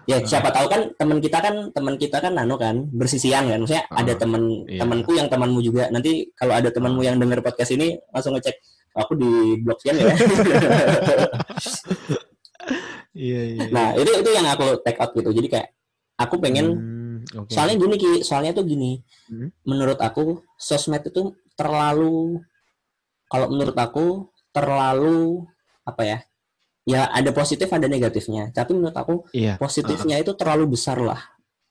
Ya, 0.08 0.18
siapa 0.24 0.50
tahu 0.56 0.68
kan 0.72 0.82
teman 0.96 1.20
kita 1.20 1.38
kan 1.44 1.56
teman 1.76 1.96
kita 2.00 2.18
kan 2.24 2.32
nano 2.32 2.56
kan 2.56 2.88
bersisian 2.96 3.52
kan. 3.52 3.60
Maksudnya 3.60 3.84
Ah, 3.92 4.00
ada 4.02 4.14
teman 4.16 4.64
iya. 4.66 4.80
temanku 4.82 5.12
yang 5.14 5.28
temanmu 5.28 5.60
juga. 5.60 5.92
Nanti 5.92 6.32
kalau 6.40 6.56
ada 6.56 6.72
temanmu 6.72 7.04
yang 7.04 7.20
denger 7.20 7.44
podcast 7.44 7.76
ini 7.76 8.00
langsung 8.16 8.32
ngecek 8.40 8.56
aku 8.96 9.14
di 9.20 9.30
blog 9.62 9.78
sekian 9.78 10.00
ya. 10.02 10.08
iya 13.18 13.42
iya 13.56 13.66
nah, 13.72 13.96
itu 13.98 14.12
itu 14.12 14.30
yang 14.34 14.48
aku 14.50 14.80
take 14.84 15.00
out 15.02 15.12
gitu. 15.14 15.30
Jadi 15.34 15.48
kayak 15.52 15.68
aku 16.18 16.36
pengen 16.38 16.68
Hmm, 16.74 17.18
oke. 17.46 17.50
soalnya 17.50 17.76
gini 17.78 17.96
Ki, 17.96 18.12
soalnya 18.22 18.52
tuh 18.52 18.66
gini. 18.66 19.00
Hmm. 19.30 19.54
Menurut 19.64 19.98
aku 19.98 20.42
sosmed 20.58 21.06
itu 21.06 21.32
terlalu 21.54 22.42
kalau 23.28 23.48
menurut 23.48 23.74
aku 23.74 24.06
terlalu 24.50 25.46
apa 25.84 26.02
ya? 26.04 26.20
Ya 26.88 27.06
ada 27.12 27.30
positif 27.32 27.68
ada 27.68 27.86
negatifnya. 27.86 28.50
Tapi 28.50 28.72
menurut 28.74 28.96
aku 28.96 29.28
iya 29.32 29.56
positifnya 29.56 30.18
itu 30.18 30.34
terlalu 30.34 30.74
besar 30.74 30.98
lah. 30.98 31.20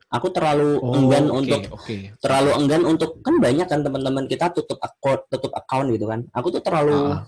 Aku 0.06 0.30
terlalu 0.30 0.78
Oh, 0.78 0.94
enggan 0.94 1.26
oke, 1.26 1.38
untuk 1.42 1.60
oke 1.74 1.96
terlalu 2.22 2.50
enggan 2.54 2.82
untuk 2.86 3.18
kan 3.26 3.42
banyak 3.42 3.66
kan 3.66 3.82
teman-teman 3.82 4.30
kita 4.30 4.54
tutup 4.54 4.78
akun 4.78 5.18
tutup 5.26 5.50
account 5.50 5.90
gitu 5.90 6.06
kan. 6.06 6.22
Aku 6.30 6.54
tuh 6.54 6.62
terlalu 6.62 6.94
Ah. 7.10 7.26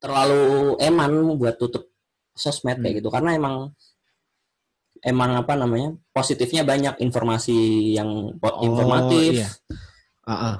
terlalu 0.00 0.42
eman 0.80 1.12
buat 1.36 1.60
tutup 1.60 1.92
sosmed 2.32 2.80
kayak 2.80 2.88
Hmm. 2.88 2.98
gitu 3.04 3.08
karena 3.12 3.30
emang 3.36 3.54
emang 5.02 5.36
apa 5.36 5.54
namanya 5.54 5.92
positifnya 6.10 6.62
banyak 6.62 6.98
informasi 6.98 7.56
yang 7.94 8.36
Oh, 8.36 8.60
informatif 8.60 9.32
iya. 9.36 9.48
Ah, 10.22 10.32
ah. 10.32 10.56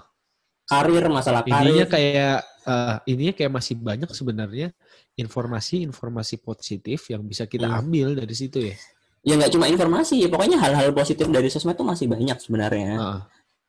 karir 0.64 1.04
masalah 1.06 1.42
Ininya 1.42 1.84
karir 1.84 1.86
kayak 1.86 2.36
eh, 2.62 2.96
ininya 3.06 3.34
kayak 3.34 3.52
masih 3.52 3.74
banyak 3.74 4.10
sebenarnya 4.10 4.68
informasi-informasi 5.14 6.36
positif 6.38 7.08
yang 7.08 7.22
bisa 7.22 7.44
kita 7.44 7.66
Hmm. 7.66 7.80
ambil 7.80 8.14
dari 8.14 8.34
situ 8.34 8.58
ya. 8.60 8.76
ya 9.20 9.36
nggak 9.36 9.52
cuma 9.52 9.68
informasi 9.68 10.16
ya 10.16 10.28
pokoknya 10.28 10.56
hal-hal 10.56 10.92
positif 10.92 11.28
dari 11.28 11.48
sosmed 11.48 11.76
tuh 11.76 11.84
masih 11.84 12.08
banyak 12.08 12.40
sebenarnya 12.40 12.96
Heeh. 12.96 13.20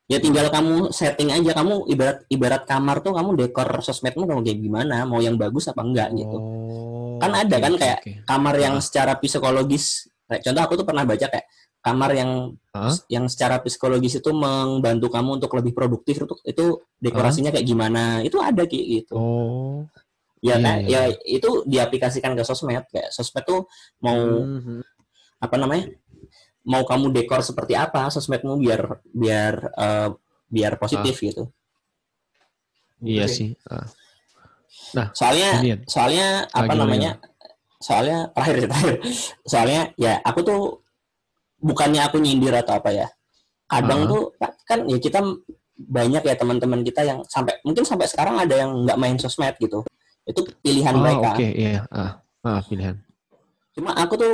ya 0.08 0.18
tinggal 0.18 0.48
kamu 0.48 0.92
setting 0.92 1.28
aja 1.28 1.52
kamu 1.52 1.92
ibarat 1.92 2.24
ibarat 2.28 2.64
kamar 2.64 3.00
tuh 3.00 3.12
kamu 3.12 3.36
dekor 3.36 3.68
sosmedmu 3.80 4.24
mau 4.24 4.40
kayak 4.40 4.58
gimana 4.58 5.04
mau 5.04 5.20
yang 5.20 5.36
bagus 5.36 5.68
apa 5.68 5.84
enggak 5.84 6.16
gitu 6.16 6.38
Oh, 6.40 7.20
Kan 7.20 7.38
ada 7.38 7.54
oke, 7.54 7.62
kan 7.62 7.74
kayak 7.78 7.98
oke. 8.02 8.12
kamar 8.26 8.56
yang 8.58 8.76
secara 8.82 9.14
psikologis 9.14 10.08
kayak 10.32 10.42
contoh 10.48 10.62
aku 10.64 10.74
tuh 10.80 10.88
pernah 10.88 11.04
baca 11.04 11.28
kayak 11.28 11.46
kamar 11.84 12.12
yang 12.16 12.32
Hah? 12.72 12.94
yang 13.12 13.28
secara 13.28 13.60
psikologis 13.60 14.16
itu 14.16 14.32
membantu 14.32 15.12
kamu 15.12 15.44
untuk 15.44 15.52
lebih 15.60 15.76
produktif 15.76 16.24
itu 16.24 16.36
itu 16.48 16.66
dekorasinya 16.98 17.52
kayak 17.52 17.68
gimana 17.68 18.24
itu 18.24 18.40
ada 18.40 18.64
kayak 18.64 18.86
gitu 19.04 19.14
Oh. 19.20 19.84
ya 20.40 20.56
iya, 20.56 20.56
kan 20.64 20.78
iya. 20.88 21.00
ya 21.12 21.18
itu 21.28 21.50
diaplikasikan 21.68 22.32
ke 22.34 22.42
sosmed 22.42 22.88
kayak 22.88 23.12
sosmed 23.12 23.44
tuh 23.44 23.68
mau 24.00 24.16
Mhm. 24.48 24.80
apa 25.42 25.56
namanya 25.58 25.90
mau 26.62 26.86
kamu 26.86 27.10
dekor 27.12 27.42
seperti 27.42 27.74
apa 27.74 28.08
sosmedmu 28.08 28.62
biar 28.62 28.82
biar 29.12 29.54
eh, 29.76 30.10
biar 30.48 30.78
positif 30.78 31.18
gitu 31.20 31.50
Iya 33.02 33.26
Oke. 33.26 33.34
sih. 33.34 33.50
Ah. 33.66 33.90
soalnya 35.18 35.50
Ini 35.58 35.70
ya. 35.74 35.78
soalnya 35.90 36.28
apa 36.54 36.74
namanya 36.78 37.18
soalnya 37.82 38.30
terakhir 38.34 38.56
terakhir 38.66 38.96
soalnya 39.44 39.82
ya 39.98 40.22
aku 40.22 40.40
tuh 40.42 40.62
bukannya 41.60 42.02
aku 42.02 42.18
nyindir 42.18 42.54
atau 42.56 42.78
apa 42.78 42.90
ya 42.90 43.08
kadang 43.66 44.06
Ah. 44.06 44.10
tuh 44.10 44.22
kan 44.66 44.80
ya 44.86 44.98
kita 44.98 45.20
banyak 45.82 46.22
ya 46.22 46.36
teman-teman 46.36 46.82
kita 46.82 47.02
yang 47.02 47.20
sampai 47.26 47.58
mungkin 47.62 47.82
sampai 47.82 48.06
sekarang 48.06 48.38
ada 48.38 48.54
yang 48.56 48.86
nggak 48.86 48.98
main 48.98 49.18
sosmed 49.18 49.58
gitu 49.58 49.82
itu 50.22 50.42
pilihan 50.62 50.94
Oh, 50.94 51.02
mereka 51.02 51.34
oke, 51.34 51.48
iya. 51.48 51.82
Ah. 51.90 52.22
Ah, 52.42 52.62
pilihan. 52.62 52.98
cuma 53.72 53.94
aku 53.96 54.14
tuh 54.16 54.34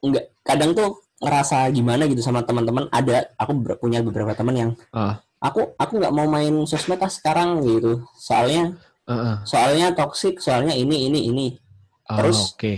nggak 0.00 0.24
kadang 0.40 0.72
tuh 0.72 0.88
ngerasa 1.20 1.68
gimana 1.70 2.08
gitu 2.08 2.20
sama 2.20 2.40
teman-teman 2.40 2.88
ada 2.88 3.28
aku 3.36 3.52
ber- 3.52 3.76
punya 3.76 4.00
beberapa 4.00 4.32
teman 4.32 4.54
yang 4.54 4.70
Ah. 4.90 5.20
aku 5.38 5.76
aku 5.76 6.00
nggak 6.00 6.14
mau 6.14 6.24
main 6.26 6.64
sosmed 6.64 6.96
ah 6.96 7.10
sekarang 7.10 7.60
gitu 7.60 8.00
soalnya 8.14 8.76
Ah, 9.04 9.12
ah. 9.12 9.36
soalnya 9.42 9.90
toksik 9.90 10.38
soalnya 10.38 10.72
ini 10.72 11.10
ini 11.10 11.26
ini 11.26 11.46
Terus- 12.18 12.50
oke. 12.50 12.74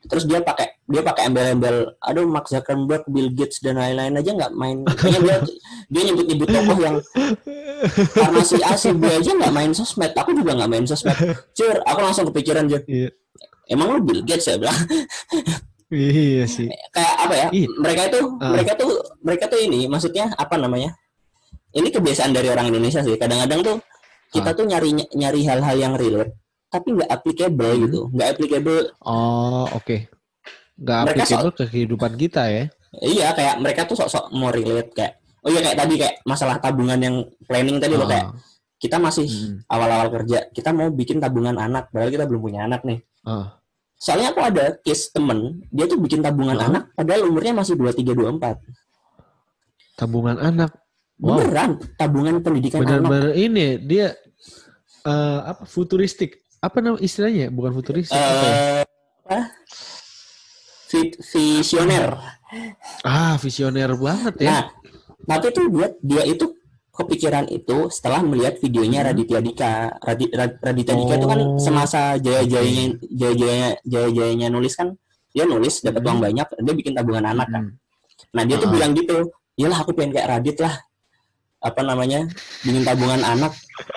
terus 0.00 0.24
dia 0.24 0.40
pakai 0.40 0.80
dia 0.86 1.04
pakai 1.04 1.28
embel-embel 1.28 1.76
aduh 2.00 2.24
Mark 2.24 2.48
Zuckerberg 2.48 3.04
Bill 3.06 3.30
Gates 3.30 3.60
dan 3.60 3.76
lain-lain 3.76 4.16
aja 4.16 4.32
nggak 4.32 4.52
main 4.52 4.80
dia 5.22 5.36
dia 5.86 6.02
nyebut-nyebut 6.08 6.48
tokoh 6.48 6.78
yang 6.80 6.96
karena 8.10 8.40
si 8.40 8.56
A 8.60 8.74
si 8.74 8.90
B 8.90 9.06
aja 9.06 9.30
nggak 9.30 9.52
main 9.52 9.70
sosmed 9.70 10.10
aku 10.12 10.32
juga 10.32 10.56
nggak 10.56 10.66
main 10.68 10.82
sosmed 10.82 11.14
cur 11.52 11.76
aku 11.84 12.00
langsung 12.00 12.26
kepikiran 12.26 12.64
aja 12.66 12.80
Iya. 12.84 13.12
emang 13.68 13.92
lu 13.92 14.00
Bill 14.02 14.24
Gates 14.24 14.46
ya 14.46 14.56
bilang 14.56 14.74
Iya 15.90 16.44
sih. 16.46 16.66
kayak 16.90 17.14
apa 17.20 17.34
ya 17.36 17.46
Iya. 17.52 17.68
mereka 17.76 18.02
itu 18.08 18.20
Ah. 18.38 18.50
mereka 18.50 18.72
tuh 18.74 18.90
mereka 19.20 19.44
tuh 19.46 19.60
ini 19.60 19.80
maksudnya 19.84 20.32
apa 20.32 20.54
namanya 20.54 20.96
ini 21.70 21.86
kebiasaan 21.86 22.30
dari 22.30 22.48
orang 22.48 22.72
Indonesia 22.72 23.02
sih 23.02 23.14
kadang-kadang 23.14 23.60
tuh 23.62 23.76
kita 24.30 24.48
Ah. 24.48 24.56
tuh 24.56 24.64
nyari 24.64 24.90
nyari 25.12 25.40
hal-hal 25.44 25.76
yang 25.76 25.94
relate 25.94 26.34
tapi 26.70 26.94
nggak 26.94 27.10
applicable 27.10 27.66
Hmm. 27.68 27.82
gitu 27.84 28.00
nggak 28.10 28.28
applicable 28.30 28.82
Oh, 29.02 29.66
oke. 29.70 29.96
Nggak 30.76 30.98
Mereka 31.02 31.12
applicable 31.20 31.52
ke 31.52 31.64
kehidupan 31.66 32.12
kita 32.16 32.42
ya. 32.46 32.64
iya 33.00 33.30
kayak 33.30 33.58
mereka 33.58 33.84
tuh 33.84 33.94
sok-sok 33.94 34.32
mau 34.32 34.48
relate 34.48 34.90
kayak 34.90 35.18
oh 35.40 35.48
iya 35.48 35.60
kayak 35.60 35.78
tadi 35.78 35.94
kayak 35.96 36.14
masalah 36.24 36.56
tabungan 36.56 36.96
yang 36.96 37.16
planning 37.44 37.78
tadi 37.78 37.94
loh 37.94 38.02
Ah. 38.02 38.10
kayak 38.10 38.26
kita 38.76 38.96
masih 38.96 39.26
Hmm. 39.26 39.62
awal-awal 39.66 40.08
kerja 40.10 40.48
kita 40.48 40.70
mau 40.70 40.88
bikin 40.88 41.18
tabungan 41.18 41.54
anak 41.54 41.86
padahal 41.88 42.08
kita 42.08 42.24
belum 42.24 42.40
punya 42.40 42.60
anak 42.64 42.82
nih 42.82 42.98
Ah. 43.22 43.54
soalnya 43.94 44.30
aku 44.30 44.40
ada 44.40 44.64
case 44.80 45.10
temen 45.10 45.38
dia 45.68 45.84
tuh 45.84 45.98
bikin 45.98 46.18
tabungan 46.18 46.56
Ah. 46.56 46.66
anak 46.66 46.82
padahal 46.92 47.28
umurnya 47.28 47.52
masih 47.52 47.74
23 47.74 48.10
24 48.10 48.58
Tabungan 49.94 50.36
anak. 50.36 50.72
Wow. 51.20 51.36
beneran 51.36 51.70
tabungan 51.94 52.40
pendidikan 52.40 52.80
anak 52.80 52.88
Benar-benar 53.04 53.36
ini 53.36 53.76
dia 53.78 54.16
eh, 55.02 55.40
apa 55.46 55.62
futuristik. 55.62 56.39
Apa 56.60 56.76
nama 56.78 57.00
istilahnya? 57.00 57.48
Bukan 57.48 57.72
futuristik. 57.72 58.12
apa 58.12 58.44
ya? 58.44 58.56
apa? 59.24 59.38
Vi- 60.90 61.16
visioner. 61.16 62.06
Ah, 63.00 63.38
visioner 63.38 63.94
banget 63.94 64.34
ya. 64.42 64.48
Nah, 64.50 64.62
tapi 65.24 65.54
tuh 65.54 65.70
dia 65.70 65.88
dia 66.02 66.22
itu 66.26 66.52
kepikiran 66.90 67.46
itu 67.48 67.88
setelah 67.88 68.20
melihat 68.20 68.60
videonya 68.60 69.00
Hmm. 69.00 69.08
Raditya 69.08 69.40
Dika. 69.40 69.72
Radi- 70.02 70.32
Rad- 70.34 70.58
Raditya 70.60 70.94
Dika 70.98 71.14
itu 71.16 71.26
kan 71.26 71.40
Oh. 71.40 71.56
semasa 71.56 72.18
jaya-jayanya 72.18 72.84
jaya-jayanya 73.08 73.70
jaya-jayanya 73.86 74.48
nulis 74.50 74.74
kan 74.74 74.92
dia 75.30 75.46
nulis 75.46 75.78
dapat 75.80 76.02
Hmm. 76.02 76.08
uang 76.10 76.20
banyak, 76.20 76.46
dia 76.58 76.74
bikin 76.74 76.92
tabungan 76.92 77.24
anak 77.24 77.48
kan. 77.48 77.64
Hmm. 77.70 78.34
Nah, 78.34 78.42
dia 78.44 78.56
tuh 78.58 78.68
Ah. 78.68 78.72
bilang 78.74 78.92
gitu, 78.92 79.16
"Iyalah 79.56 79.78
aku 79.80 79.94
pengen 79.94 80.12
kayak 80.12 80.28
Radit 80.28 80.58
lah." 80.60 80.74
Apa 81.62 81.80
namanya? 81.80 82.26
bikin 82.60 82.82
tabungan 82.82 83.22
anak. 83.22 83.52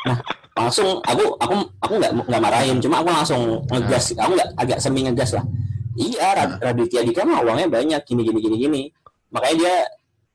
Nah, 0.05 0.20
langsung 0.54 1.01
aku 1.01 1.34
aku 1.41 1.56
aku 1.82 1.93
nggak 1.97 2.12
nggak 2.30 2.41
marahin, 2.41 2.78
cuma 2.78 3.01
aku 3.01 3.10
langsung 3.10 3.41
ngegas. 3.70 4.14
Aku 4.14 4.32
nggak 4.38 4.49
agak 4.58 4.78
semi 4.78 5.01
ngegas 5.06 5.34
lah. 5.34 5.45
Iya, 5.93 6.28
Rad- 6.34 6.58
Raditya 6.62 7.01
Dika 7.06 7.22
mah 7.22 7.45
uangnya 7.45 7.70
banyak 7.70 8.01
gini 8.06 8.22
gini 8.26 8.39
gini 8.41 8.56
gini. 8.58 8.82
Makanya 9.30 9.56
dia 9.58 9.76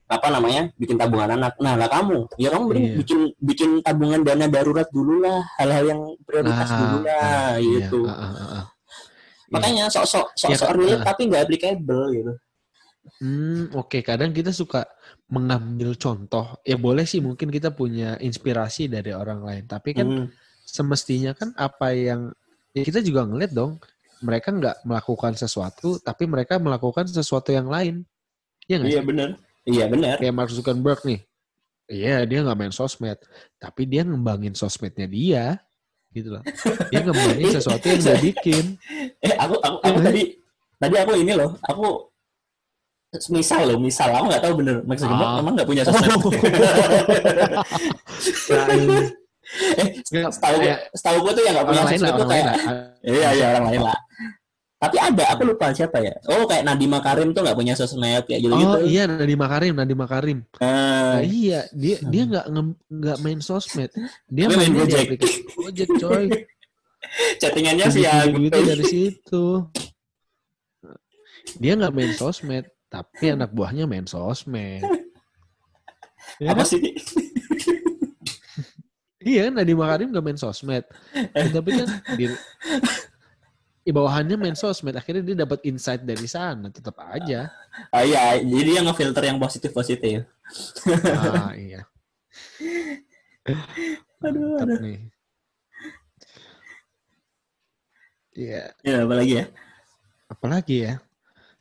apa 0.08 0.26
namanya? 0.32 0.62
bikin 0.74 0.96
tabungan 0.96 1.36
anak. 1.36 1.54
Nah, 1.60 1.76
lah 1.76 1.86
kamu, 1.86 2.32
ya 2.40 2.48
kamu 2.48 2.64
mending 2.70 2.86
Iya. 2.86 2.94
bikin 3.04 3.20
bikin 3.38 3.70
tabungan 3.84 4.20
dana 4.24 4.46
darurat 4.48 4.88
dulu 4.88 5.20
lah, 5.20 5.44
hal-hal 5.60 5.84
yang 5.84 6.00
prioritas 6.24 6.68
Nah, 6.72 6.78
dulu 6.80 6.98
lah 7.04 7.20
nah, 7.20 7.52
iya. 7.60 7.70
gitu. 7.82 8.00
Ah, 8.08 8.22
ah, 8.24 8.42
ah. 8.58 8.64
Makanya 9.48 9.84
sok-sok 9.88 10.26
Ya, 10.32 10.56
sok-sok 10.56 10.70
relate 10.76 11.02
ah. 11.02 11.06
tapi 11.12 11.22
nggak 11.28 11.42
applicable 11.44 12.04
gitu. 12.12 12.32
Hmm, 13.20 13.62
oke. 13.72 13.98
Kadang 14.00 14.30
kita 14.32 14.52
suka 14.52 14.84
mengambil 15.28 15.92
contoh. 15.94 16.56
Ya 16.64 16.76
boleh 16.76 17.04
sih 17.04 17.20
mungkin 17.20 17.52
kita 17.52 17.70
punya 17.70 18.16
inspirasi 18.18 18.88
dari 18.88 19.12
orang 19.12 19.44
lain. 19.44 19.64
Tapi 19.68 19.92
kan 19.92 20.08
Hmm. 20.08 20.26
semestinya 20.64 21.32
kan 21.36 21.52
apa 21.54 21.92
yang 21.92 22.32
ya 22.72 22.82
kita 22.84 23.00
juga 23.00 23.24
ngeliat 23.24 23.52
dong. 23.52 23.76
Mereka 24.18 24.50
nggak 24.50 24.76
melakukan 24.82 25.38
sesuatu, 25.38 26.00
tapi 26.02 26.26
mereka 26.26 26.58
melakukan 26.58 27.06
sesuatu 27.06 27.54
yang 27.54 27.70
lain. 27.70 28.02
Iya 28.66 28.82
nggak 28.82 28.90
Iya 28.90 29.00
sih? 29.00 29.06
benar. 29.06 29.28
Iya 29.68 29.84
benar. 29.86 30.16
Kayak 30.18 30.34
Mark 30.34 30.50
Zuckerberg 30.50 31.00
nih. 31.04 31.20
Iya, 31.88 32.28
dia 32.28 32.44
nggak 32.44 32.58
main 32.58 32.74
sosmed, 32.74 33.16
tapi 33.56 33.88
dia 33.88 34.04
ngembangin 34.04 34.52
sosmednya 34.52 35.08
dia, 35.08 35.56
gitu 36.12 36.36
loh. 36.36 36.44
Dia 36.92 37.00
ngembangin 37.00 37.48
sesuatu 37.56 37.84
yang 37.88 38.00
dia 38.04 38.16
bikin. 38.20 38.76
Eh 39.24 39.32
aku 39.32 39.56
aku, 39.56 39.76
aku 39.80 39.96
Iya. 39.96 40.04
tadi 40.04 40.22
tadi 40.76 40.94
aku 41.00 41.12
ini 41.16 41.32
loh, 41.32 41.56
aku 41.64 42.07
misal 43.28 43.60
loh, 43.64 43.78
misal 43.80 44.08
aku 44.12 44.24
nggak 44.28 44.42
tahu 44.44 44.54
bener 44.60 44.76
Max 44.84 44.98
Zuckerberg 45.00 45.26
Ah. 45.26 45.40
emang 45.40 45.54
nggak 45.56 45.68
punya 45.68 45.82
sosmed. 45.84 46.12
Eh, 49.80 50.04
setahu 50.04 50.56
kayak 50.60 50.92
setahu 50.92 51.16
gue 51.24 51.32
tuh 51.40 51.42
yang 51.48 51.54
nggak 51.56 51.66
punya 51.72 51.82
sosmed 51.88 52.12
tuh 52.12 52.28
lain 52.28 52.44
kayak 52.44 52.56
iya 53.00 53.28
iya 53.32 53.46
orang 53.56 53.64
lain 53.72 53.80
lah. 53.80 53.96
Tapi 54.78 54.94
ada, 54.94 55.24
aku 55.34 55.42
lupa 55.48 55.72
siapa 55.72 55.98
ya. 55.98 56.12
Oh 56.28 56.44
kayak 56.44 56.68
Nadiem 56.68 56.92
Makarim 56.92 57.32
tuh 57.32 57.40
nggak 57.42 57.56
punya 57.56 57.72
sosmed 57.72 58.28
kayak 58.28 58.44
gitu 58.44 58.52
gitu. 58.52 58.68
Oh 58.68 58.84
iya, 58.84 59.08
Nadiem 59.08 59.40
Makarim, 59.40 59.72
Nadiem 59.72 59.98
Makarim. 59.98 60.38
Nah, 60.60 61.18
Nah, 61.18 61.20
iya, 61.24 61.64
dia 61.72 61.96
dia 62.04 62.22
nggak 62.28 62.46
nggak 62.86 63.16
main 63.24 63.40
sosmed. 63.40 63.88
Dia 64.28 64.52
main 64.52 64.68
di 64.68 64.76
Gojek. 64.76 65.08
Gojek, 65.56 65.88
coy. 65.96 66.24
chattingannya 67.40 67.88
via 67.88 68.28
bikin 68.28 68.36
duitnya 68.36 68.60
GoPay. 68.60 68.68
dari 68.68 68.84
situ. 68.84 69.44
Dia 71.56 71.72
nggak 71.74 71.94
main 71.96 72.12
sosmed, 72.12 72.68
tapi 72.88 73.24
anak 73.36 73.52
buahnya 73.52 73.84
main 73.84 74.04
sosmed. 74.04 74.84
Ya 76.38 76.52
Apa 76.52 76.60
kan? 76.62 76.70
sih? 76.70 76.80
Iya, 79.18 79.48
Nadiem 79.50 79.74
Makarim 79.80 80.12
nggak 80.12 80.22
main 80.22 80.36
sosmed. 80.38 80.84
Ya, 81.10 81.44
tapi 81.50 81.70
kan 81.74 81.88
di, 82.14 82.30
di 83.82 83.90
bawahannya 83.90 84.36
main 84.36 84.54
sosmed. 84.54 84.94
Akhirnya 84.94 85.24
dia 85.24 85.36
dapat 85.42 85.64
insight 85.64 86.04
dari 86.04 86.28
sana. 86.28 86.68
Tetap 86.70 86.94
aja. 87.00 87.48
Ah 87.90 88.04
iya, 88.04 88.38
jadi 88.38 88.70
dia 88.76 88.80
ngefilter 88.84 89.24
yang 89.24 89.40
positif 89.40 89.72
positif. 89.72 90.28
Ah, 91.16 91.56
iya. 91.64 91.82
Aduh, 94.22 94.60
Mantap 94.60 94.68
aduh. 94.68 94.78
nih. 94.84 95.00
Iya. 98.36 98.62
Ya 98.84 98.96
apalagi 99.02 99.34
ya? 99.42 99.46
apalagi 100.28 100.76
ya 100.84 100.94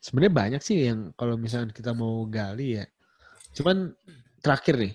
sebenarnya 0.08 0.34
banyak 0.42 0.62
sih 0.64 0.78
yang 0.88 1.12
kalau 1.20 1.36
misalnya 1.36 1.76
kita 1.76 1.92
mau 1.92 2.24
gali 2.32 2.80
ya. 2.80 2.86
Cuman 3.58 3.78
terakhir 4.44 4.76
nih 4.80 4.94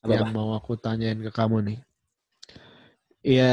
Apa-apa? 0.00 0.16
yang 0.16 0.28
mau 0.36 0.50
aku 0.58 0.72
tanyain 0.80 1.20
ke 1.20 1.30
kamu 1.38 1.58
nih. 1.68 1.78
Ya 3.24 3.52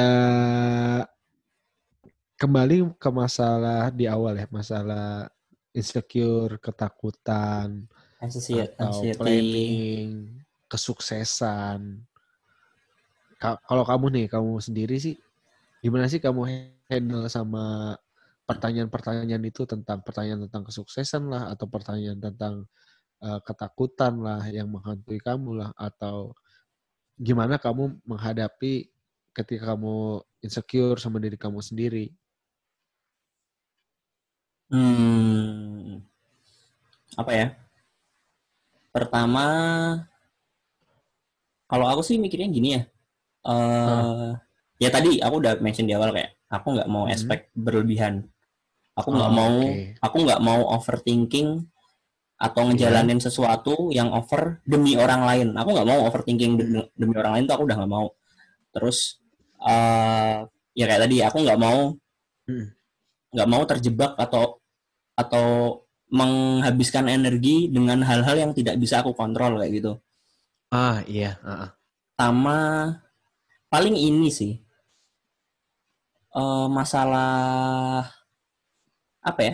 kembali 2.38 2.76
ke 3.02 3.10
masalah 3.10 3.90
di 3.90 4.06
awal 4.06 4.38
ya 4.38 4.48
masalah 4.54 5.28
insecure 5.74 6.62
ketakutan 6.62 7.90
Anxiety, 8.22 8.74
atau 8.74 8.94
planning 9.18 10.42
kesuksesan. 10.72 11.80
Ka- 13.42 13.62
kalau 13.70 13.84
kamu 13.86 14.06
nih 14.16 14.26
kamu 14.34 14.52
sendiri 14.62 14.98
sih 14.98 15.16
gimana 15.84 16.10
sih 16.10 16.22
kamu 16.22 16.42
handle 16.90 17.26
sama 17.30 17.96
pertanyaan-pertanyaan 18.48 19.44
itu 19.44 19.68
tentang 19.68 20.00
pertanyaan 20.02 20.48
tentang 20.48 20.64
kesuksesan 20.66 21.28
lah 21.28 21.52
atau 21.52 21.68
pertanyaan 21.68 22.18
tentang 22.18 22.64
uh, 23.20 23.40
ketakutan 23.44 24.24
lah 24.24 24.42
yang 24.48 24.72
menghantui 24.72 25.20
kamu 25.20 25.62
lah 25.62 25.70
atau 25.76 26.32
gimana 27.20 27.60
kamu 27.60 28.00
menghadapi 28.08 28.88
ketika 29.36 29.76
kamu 29.76 30.24
insecure 30.40 30.98
sama 30.98 31.20
diri 31.20 31.36
kamu 31.36 31.60
sendiri? 31.60 32.16
Hmm, 34.72 36.04
apa 37.20 37.32
ya? 37.32 37.48
Pertama, 38.96 39.46
kalau 41.68 41.86
aku 41.92 42.02
sih 42.02 42.18
mikirnya 42.18 42.50
gini 42.50 42.70
ya. 42.80 42.84
Uh, 43.48 44.36
Ya 44.78 44.94
tadi 44.94 45.18
aku 45.18 45.42
udah 45.42 45.58
mention 45.58 45.90
di 45.90 45.94
awal 45.98 46.14
kayak 46.14 46.38
aku 46.54 46.78
nggak 46.78 46.90
mau 46.90 47.10
hmm. 47.10 47.14
expect 47.14 47.50
berlebihan. 47.58 48.30
Aku 48.98 49.14
nggak 49.14 49.32
oh, 49.32 49.36
mau, 49.38 49.56
okay. 49.62 49.94
aku 50.02 50.18
nggak 50.26 50.42
mau 50.42 50.62
overthinking 50.74 51.50
atau 52.38 52.70
ngejalanin 52.70 53.18
yeah. 53.18 53.26
sesuatu 53.30 53.90
yang 53.94 54.10
over 54.14 54.62
demi 54.66 54.98
orang 54.98 55.22
lain. 55.26 55.48
Aku 55.58 55.70
nggak 55.74 55.90
mau 55.90 56.00
overthinking 56.10 56.58
demi 56.94 57.14
orang 57.18 57.34
lain 57.38 57.44
tuh 57.46 57.56
aku 57.58 57.64
udah 57.70 57.78
nggak 57.78 57.94
mau. 57.94 58.08
Terus 58.74 59.22
uh, 59.62 60.46
ya 60.78 60.86
kayak 60.86 61.02
tadi 61.10 61.18
aku 61.26 61.38
nggak 61.42 61.62
mau 61.62 61.94
hmm. 62.46 62.68
nggak 63.34 63.48
hmm. 63.50 63.54
mau 63.58 63.64
terjebak 63.66 64.14
atau 64.18 64.62
atau 65.18 65.48
menghabiskan 66.08 67.10
energi 67.10 67.68
dengan 67.68 68.00
hal-hal 68.06 68.38
yang 68.38 68.52
tidak 68.54 68.78
bisa 68.78 69.02
aku 69.02 69.18
kontrol 69.18 69.58
kayak 69.62 69.74
gitu. 69.78 69.94
Ah 70.74 71.02
iya. 71.10 71.42
Uh 71.42 71.50
-uh. 71.50 71.70
Sama 72.18 72.58
paling 73.70 73.98
ini 73.98 74.30
sih 74.34 74.58
uh, 76.38 76.70
masalah 76.70 78.17
apa 79.28 79.42
ya? 79.44 79.54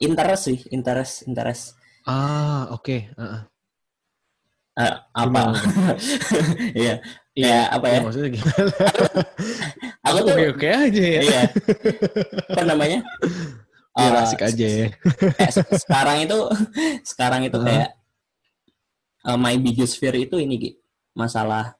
Interest 0.00 0.42
sih, 0.48 0.58
interest, 0.72 1.28
interest. 1.28 1.76
Ah, 2.08 2.72
oke. 2.72 2.88
Okay. 2.88 3.00
Uh 3.12 3.22
-uh. 3.22 3.42
Uh, 4.78 4.94
apa? 5.12 5.40
Iya. 6.80 7.02
Iya, 7.38 7.70
apa 7.70 7.86
ya? 7.86 7.98
ya 7.98 8.00
maksudnya 8.02 8.30
gimana? 8.34 8.74
aku 10.10 10.18
tuh 10.26 10.32
oke 10.34 10.46
oke 10.58 10.66
aja 10.66 11.04
ya. 11.06 11.20
Iya. 11.22 11.42
Apa 12.50 12.62
namanya? 12.66 12.98
Biar 13.94 14.14
uh, 14.14 14.22
asik 14.26 14.42
aja 14.42 14.66
ya. 14.66 14.86
sekarang 15.86 16.26
itu 16.26 16.38
sekarang 17.06 17.46
itu 17.46 17.54
uh 17.54 17.62
-huh. 17.62 17.70
kayak 17.70 17.90
uh, 19.22 19.38
my 19.38 19.54
biggest 19.62 20.02
fear 20.02 20.18
itu 20.18 20.34
ini 20.42 20.58
Gi. 20.58 20.70
Masalah 21.14 21.78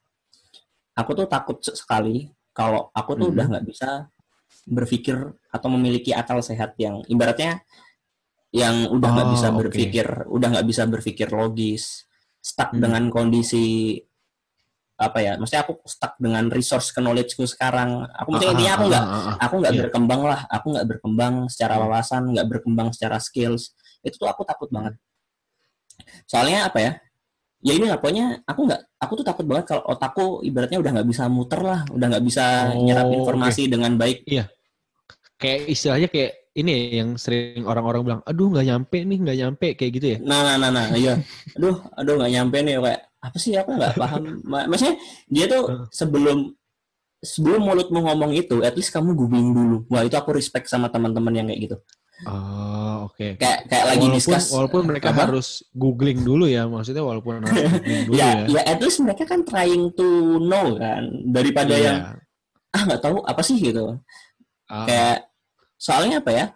aku 0.94 1.18
tuh 1.18 1.26
takut 1.26 1.58
sekali 1.58 2.30
kalau 2.54 2.94
aku 2.94 3.18
tuh 3.18 3.26
-hmm. 3.26 3.34
udah 3.34 3.46
nggak 3.50 3.66
bisa 3.66 4.06
berpikir 4.68 5.16
atau 5.48 5.68
memiliki 5.72 6.12
akal 6.12 6.44
sehat 6.44 6.76
yang 6.76 7.00
ibaratnya 7.08 7.64
yang 8.52 8.88
udah 8.88 9.08
nggak 9.12 9.28
oh, 9.28 9.32
bisa 9.36 9.48
berpikir, 9.52 10.06
okay. 10.08 10.32
udah 10.32 10.48
nggak 10.56 10.68
bisa 10.68 10.82
berpikir 10.88 11.28
logis, 11.28 12.08
stuck 12.40 12.72
hmm. 12.72 12.80
dengan 12.80 13.02
kondisi 13.12 13.96
apa 14.96 15.20
ya? 15.20 15.32
Maksudnya 15.36 15.68
aku 15.68 15.84
stuck 15.84 16.16
dengan 16.16 16.48
resource 16.48 16.96
knowledgeku 16.96 17.44
sekarang. 17.44 18.08
Aku 18.08 18.32
maksudnya 18.32 18.48
ah, 18.48 18.54
intinya 18.56 18.72
aku 18.72 18.84
ah, 18.84 18.88
nggak, 18.88 19.04
ah, 19.04 19.12
ah, 19.12 19.36
aku 19.44 19.54
nggak 19.60 19.72
yeah. 19.72 19.82
berkembang 19.84 20.22
lah. 20.24 20.40
Aku 20.48 20.66
nggak 20.72 20.86
berkembang 20.88 21.34
secara 21.52 21.74
hmm. 21.76 21.82
wawasan, 21.84 22.22
nggak 22.32 22.46
berkembang 22.48 22.88
secara 22.96 23.16
skills. 23.20 23.76
Itu 24.00 24.16
tuh 24.16 24.28
aku 24.32 24.48
takut 24.48 24.72
banget. 24.72 24.96
Soalnya 26.24 26.72
apa 26.72 26.78
ya? 26.80 26.92
ya 27.58 27.74
ini 27.74 27.90
lah 27.90 27.98
pokoknya 27.98 28.46
aku 28.46 28.70
nggak 28.70 28.80
aku 29.02 29.12
tuh 29.18 29.26
takut 29.26 29.42
banget 29.42 29.66
kalau 29.66 29.82
otakku 29.90 30.46
ibaratnya 30.46 30.78
udah 30.78 30.90
nggak 30.94 31.08
bisa 31.10 31.26
muter 31.26 31.58
lah 31.58 31.80
udah 31.90 32.06
nggak 32.06 32.24
bisa 32.24 32.70
oh, 32.70 32.86
nyerap 32.86 33.10
informasi 33.10 33.66
okay. 33.66 33.70
dengan 33.74 33.92
baik 33.98 34.22
iya 34.30 34.46
kayak 35.38 35.70
istilahnya 35.70 36.08
kayak 36.10 36.32
ini 36.58 36.70
ya, 36.74 36.82
yang 37.02 37.10
sering 37.14 37.62
orang-orang 37.62 38.02
bilang 38.02 38.20
aduh 38.26 38.50
nggak 38.50 38.66
nyampe 38.66 38.98
nih 39.06 39.18
nggak 39.22 39.38
nyampe 39.38 39.66
kayak 39.78 39.92
gitu 39.94 40.06
ya 40.14 40.18
nah 40.26 40.42
nah 40.42 40.56
nah 40.58 40.70
nah 40.74 40.86
iya 40.98 41.14
aduh 41.54 41.78
aduh 41.94 42.14
nggak 42.18 42.32
nyampe 42.34 42.56
nih 42.66 42.74
kayak 42.82 43.00
apa 43.18 43.36
sih 43.38 43.52
aku 43.54 43.70
nggak 43.78 43.94
paham 43.94 44.22
maksudnya 44.42 44.94
dia 45.30 45.44
tuh 45.46 45.86
sebelum 45.94 46.50
sebelum 47.22 47.62
mulutmu 47.62 47.98
ngomong 48.02 48.30
itu 48.34 48.62
at 48.62 48.74
least 48.74 48.90
kamu 48.90 49.14
googling 49.14 49.54
dulu 49.54 49.86
wah 49.90 50.02
itu 50.02 50.14
aku 50.18 50.34
respect 50.34 50.66
sama 50.66 50.90
teman-teman 50.90 51.34
yang 51.34 51.46
kayak 51.46 51.62
gitu 51.70 51.78
Oh, 52.26 53.06
oke. 53.06 53.14
Okay. 53.14 53.38
Kayak 53.38 53.70
kayak 53.70 53.84
lagi 53.94 54.06
walaupun, 54.10 54.18
discuss. 54.18 54.50
Walaupun 54.50 54.82
mereka 54.90 55.14
apa? 55.14 55.30
harus 55.30 55.62
googling 55.70 56.26
dulu 56.26 56.50
ya, 56.50 56.66
maksudnya 56.66 57.06
walaupun 57.06 57.46
harus 57.46 57.54
googling 57.78 58.02
dulu 58.10 58.18
ya, 58.22 58.30
ya. 58.42 58.46
Ya, 58.58 58.62
at 58.74 58.82
least 58.82 58.98
mereka 58.98 59.22
kan 59.22 59.46
trying 59.46 59.94
to 59.94 60.42
know 60.42 60.74
kan 60.74 61.06
daripada 61.30 61.78
yeah. 61.78 61.86
yang 61.86 61.98
ah 62.74 62.82
nggak 62.90 63.02
tahu 63.06 63.22
apa 63.22 63.38
sih 63.46 63.62
gitu. 63.62 64.02
Ah. 64.66 64.82
Kayak 64.82 65.27
soalnya 65.78 66.20
apa 66.20 66.30
ya? 66.34 66.46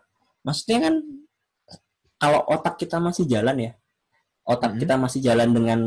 Maksudnya 0.43 0.91
kan 0.91 0.95
kalau 2.19 2.41
otak 2.51 2.77
kita 2.77 2.99
masih 2.99 3.25
jalan 3.31 3.57
ya, 3.59 3.73
otak 4.43 4.77
hmm. 4.77 4.81
kita 4.83 4.95
masih 4.99 5.21
jalan 5.23 5.49
dengan 5.55 5.81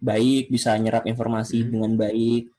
baik, 0.00 0.48
bisa 0.48 0.74
nyerap 0.80 1.04
informasi 1.04 1.62
hmm. 1.62 1.68
dengan 1.68 1.92
baik. 1.94 2.50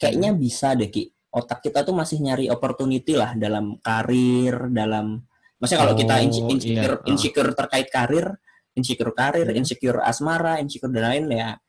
Kayaknya 0.00 0.30
hmm. 0.32 0.40
bisa 0.40 0.72
deh 0.74 0.88
Ki. 0.88 1.12
Otak 1.30 1.62
kita 1.62 1.86
tuh 1.86 1.94
masih 1.94 2.18
nyari 2.18 2.50
opportunity 2.50 3.14
lah 3.14 3.38
dalam 3.38 3.78
karir, 3.78 4.66
dalam 4.74 5.22
Maksudnya 5.60 5.80
kalau 5.84 5.94
oh, 5.94 5.98
kita 6.00 6.14
insecure, 6.24 6.64
iya. 6.64 6.96
insecure 7.04 7.52
terkait 7.52 7.88
karir, 7.92 8.26
insecure 8.72 9.12
karir, 9.12 9.44
hmm. 9.44 9.60
insecure 9.60 10.00
asmara, 10.00 10.56
insecure 10.56 10.88
dan 10.88 11.04
lain 11.12 11.24
ya. 11.28 11.60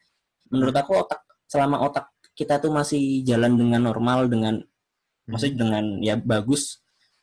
Menurut 0.47 0.71
aku 0.71 0.95
otak 0.95 1.27
selama 1.43 1.83
otak 1.83 2.07
kita 2.31 2.63
tuh 2.63 2.71
masih 2.71 3.19
jalan 3.27 3.59
dengan 3.59 3.83
normal 3.83 4.31
dengan 4.31 4.63
hmm. 4.63 5.27
maksudnya 5.27 5.67
dengan 5.67 5.83
ya 5.99 6.15
bagus, 6.15 6.79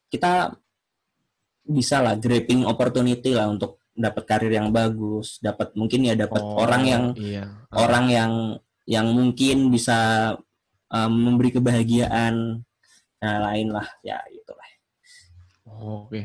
kita 0.09 0.57
bisa 1.69 2.01
lah 2.01 2.17
grabbing 2.17 2.65
opportunity 2.65 3.37
lah 3.37 3.53
untuk 3.53 3.79
dapat 3.99 4.25
karir 4.25 4.53
yang 4.55 4.71
bagus, 4.71 5.43
dapat 5.43 5.75
mungkin 5.75 6.07
ya 6.07 6.15
dapat 6.15 6.41
oh, 6.41 6.63
orang 6.63 6.83
yang 6.87 7.05
iya. 7.19 7.45
orang 7.75 8.07
yang 8.09 8.33
yang 8.89 9.07
mungkin 9.13 9.69
bisa 9.69 10.33
um, 10.89 11.13
memberi 11.13 11.53
kebahagiaan 11.53 12.65
nah 13.19 13.37
lain 13.51 13.75
lah 13.75 13.85
ya 14.07 14.23
itulah. 14.31 14.69
Oh, 15.67 16.07
Oke. 16.07 16.25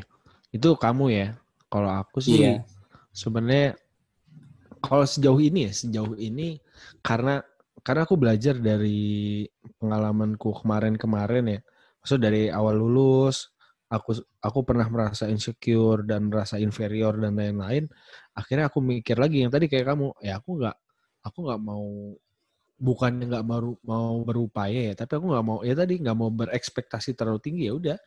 Itu 0.54 0.78
kamu 0.78 1.04
ya. 1.10 1.28
Kalau 1.66 1.90
aku 1.90 2.22
sih 2.22 2.38
iya. 2.38 2.62
sebenarnya 3.10 3.74
kalau 4.78 5.02
sejauh 5.02 5.42
ini 5.42 5.66
ya, 5.66 5.72
sejauh 5.74 6.14
ini 6.14 6.62
karena 7.02 7.42
karena 7.82 8.06
aku 8.06 8.14
belajar 8.14 8.54
dari 8.56 9.44
pengalamanku 9.82 10.62
kemarin-kemarin 10.62 11.58
ya. 11.58 11.60
Maksud 12.04 12.20
dari 12.22 12.52
awal 12.52 12.78
lulus, 12.78 13.50
aku 13.90 14.16
aku 14.40 14.58
pernah 14.64 14.86
merasa 14.88 15.28
insecure 15.28 16.04
dan 16.04 16.28
merasa 16.32 16.56
inferior 16.60 17.16
dan 17.18 17.36
lain-lain. 17.36 17.88
Akhirnya 18.36 18.68
aku 18.72 18.80
mikir 18.80 19.16
lagi 19.20 19.44
yang 19.44 19.52
tadi 19.52 19.68
kayak 19.70 19.94
kamu, 19.94 20.12
ya 20.24 20.40
aku 20.40 20.60
nggak 20.62 20.76
aku 21.24 21.38
nggak 21.48 21.60
mau 21.60 21.86
bukannya 22.74 23.24
nggak 23.30 23.46
baru 23.46 23.72
mau 23.86 24.20
berupaya 24.26 24.92
ya, 24.92 24.94
tapi 24.98 25.16
aku 25.16 25.26
nggak 25.30 25.44
mau 25.46 25.58
ya 25.62 25.74
tadi 25.78 25.94
nggak 26.02 26.16
mau 26.16 26.30
berekspektasi 26.32 27.14
terlalu 27.14 27.40
tinggi 27.40 27.70
ya 27.70 27.74
udah 27.76 27.98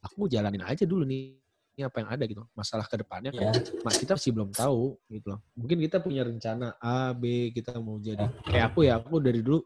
aku 0.00 0.26
jalanin 0.32 0.64
aja 0.64 0.88
dulu 0.88 1.04
nih 1.04 1.36
ini 1.76 1.82
apa 1.86 2.02
yang 2.02 2.10
ada 2.12 2.24
gitu 2.26 2.42
masalah 2.56 2.84
ke 2.88 2.96
depannya 2.98 3.30
kan 3.32 3.52
yeah. 3.52 3.84
Nah, 3.84 3.94
kita 3.94 4.16
masih 4.16 4.32
belum 4.32 4.50
tahu 4.52 4.96
gitu 5.12 5.26
loh 5.36 5.40
mungkin 5.56 5.76
kita 5.80 5.96
punya 6.02 6.22
rencana 6.24 6.76
A 6.80 7.12
B 7.14 7.54
kita 7.54 7.76
mau 7.78 8.00
jadi 8.00 8.26
kayak 8.48 8.74
aku 8.74 8.88
ya 8.88 8.98
aku 8.98 9.20
dari 9.20 9.40
dulu 9.44 9.60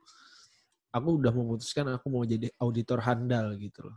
aku 0.95 1.09
udah 1.23 1.33
memutuskan 1.35 1.91
aku 1.91 2.07
mau 2.11 2.23
jadi 2.23 2.51
auditor 2.61 3.03
handal 3.03 3.55
gitu 3.59 3.91
loh 3.91 3.97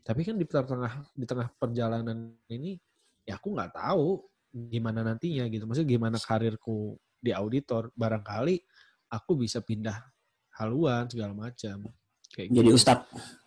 tapi 0.00 0.24
kan 0.24 0.36
di 0.36 0.46
tengah 0.48 0.94
di 1.12 1.24
tengah 1.28 1.48
perjalanan 1.56 2.34
ini 2.48 2.76
ya 3.24 3.36
aku 3.36 3.52
nggak 3.52 3.76
tahu 3.76 4.24
gimana 4.50 5.06
nantinya 5.06 5.46
gitu 5.46 5.64
maksudnya 5.68 5.90
gimana 5.94 6.16
karirku 6.18 6.98
di 7.20 7.30
auditor 7.30 7.92
barangkali 7.94 8.58
aku 9.12 9.38
bisa 9.38 9.62
pindah 9.62 10.00
haluan 10.58 11.06
segala 11.06 11.36
macam 11.36 11.86
kayak 12.32 12.48
jadi 12.50 12.68
gitu. 12.70 12.78
ustadz 12.78 13.06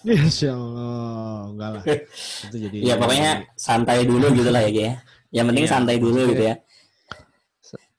Insya 0.00 0.56
Allah, 0.56 1.52
enggak 1.52 1.70
lah. 1.76 1.84
Itu 2.48 2.56
jadi. 2.56 2.76
ya 2.80 2.96
pokoknya 2.96 3.52
santai 3.52 4.08
dulu 4.08 4.32
gitu 4.32 4.48
lah 4.48 4.64
ya, 4.64 4.72
ya. 4.72 4.92
Yang 5.28 5.46
penting 5.52 5.66
ya, 5.68 5.70
santai 5.76 5.96
dulu 6.00 6.20
gitu 6.32 6.40
ya. 6.48 6.54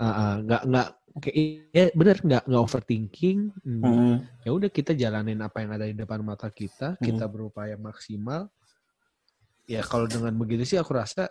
Uh, 0.02 0.06
uh, 0.10 0.34
enggak 0.42 0.62
enggak 0.66 0.88
kayak 1.22 1.70
ya 1.70 1.86
benar 1.94 2.18
enggak 2.26 2.44
enggak 2.50 2.64
overthinking. 2.66 3.40
Hmm. 3.62 3.82
Hmm. 3.86 4.16
Ya 4.42 4.50
udah 4.52 4.70
kita 4.74 4.98
jalanin 4.98 5.40
apa 5.46 5.62
yang 5.62 5.72
ada 5.78 5.86
di 5.86 5.94
depan 5.94 6.26
mata 6.26 6.50
kita, 6.50 6.98
hmm. 6.98 7.06
kita 7.06 7.30
berupaya 7.30 7.78
maksimal. 7.78 8.50
Ya 9.70 9.86
kalau 9.86 10.10
dengan 10.10 10.34
begitu 10.36 10.66
sih 10.66 10.82
aku 10.82 10.98
rasa 10.98 11.30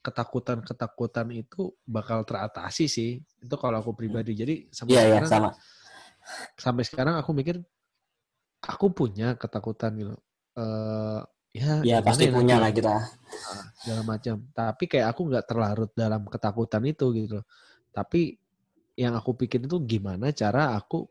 ketakutan-ketakutan 0.00 1.28
itu 1.36 1.76
bakal 1.84 2.24
teratasi 2.24 2.88
sih. 2.88 3.20
Itu 3.38 3.60
kalau 3.60 3.84
aku 3.84 3.92
pribadi. 3.92 4.32
Jadi 4.32 4.54
sampai 4.72 4.96
ya, 4.96 5.02
sekarang 5.04 5.28
ya, 5.28 5.30
sama. 5.30 5.50
sampai 6.56 6.82
sekarang 6.88 7.14
aku 7.20 7.30
mikir 7.36 7.56
aku 8.64 8.86
punya 8.90 9.36
ketakutan 9.36 9.92
gitu. 10.00 10.16
Uh, 10.56 11.20
ya, 11.52 11.84
ya 11.84 11.96
pasti 12.00 12.30
ya, 12.30 12.32
punya 12.32 12.56
lah 12.56 12.72
kita. 12.72 12.88
Uh, 12.88 13.04
segala 13.84 14.02
macam. 14.02 14.34
Tapi 14.50 14.84
kayak 14.88 15.06
aku 15.12 15.20
nggak 15.28 15.44
terlarut 15.44 15.90
dalam 15.92 16.24
ketakutan 16.24 16.82
itu 16.88 17.06
gitu. 17.12 17.38
Tapi 17.92 18.45
yang 18.96 19.12
aku 19.12 19.36
pikir 19.36 19.60
itu 19.62 19.76
gimana 19.84 20.32
cara 20.32 20.72
aku 20.72 21.04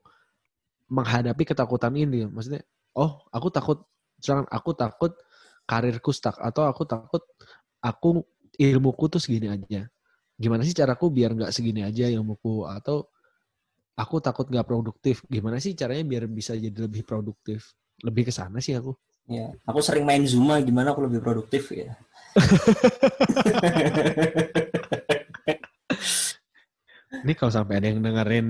menghadapi 0.90 1.46
ketakutan 1.46 1.94
ini. 1.94 2.26
Maksudnya, 2.26 2.66
oh 2.98 3.22
aku 3.30 3.48
takut, 3.54 3.86
misalkan 4.18 4.50
aku 4.50 4.74
takut 4.74 5.14
karirku 5.70 6.12
stuck 6.14 6.38
atau 6.42 6.66
aku 6.66 6.86
takut 6.86 7.24
aku 7.82 8.26
ilmuku 8.58 9.06
tuh 9.10 9.22
segini 9.22 9.54
aja. 9.54 9.86
Gimana 10.36 10.66
sih 10.66 10.76
caraku 10.76 11.14
biar 11.14 11.32
nggak 11.38 11.54
segini 11.54 11.86
aja 11.86 12.10
ilmuku 12.10 12.68
atau 12.68 13.08
aku 13.96 14.20
takut 14.20 14.50
nggak 14.50 14.68
produktif. 14.68 15.22
Gimana 15.30 15.62
sih 15.62 15.78
caranya 15.78 16.04
biar 16.04 16.26
bisa 16.26 16.58
jadi 16.58 16.90
lebih 16.90 17.06
produktif? 17.06 17.78
Lebih 18.04 18.30
ke 18.30 18.34
sana 18.34 18.60
sih 18.60 18.76
aku. 18.76 18.98
Ya, 19.26 19.50
aku 19.66 19.82
sering 19.82 20.06
main 20.06 20.22
Zuma 20.30 20.62
gimana 20.62 20.94
aku 20.94 21.10
lebih 21.10 21.22
produktif 21.22 21.74
ya. 21.74 21.98
Ini 27.26 27.34
kalau 27.34 27.50
sampai 27.50 27.82
ada 27.82 27.90
yang 27.90 28.06
dengerin 28.06 28.48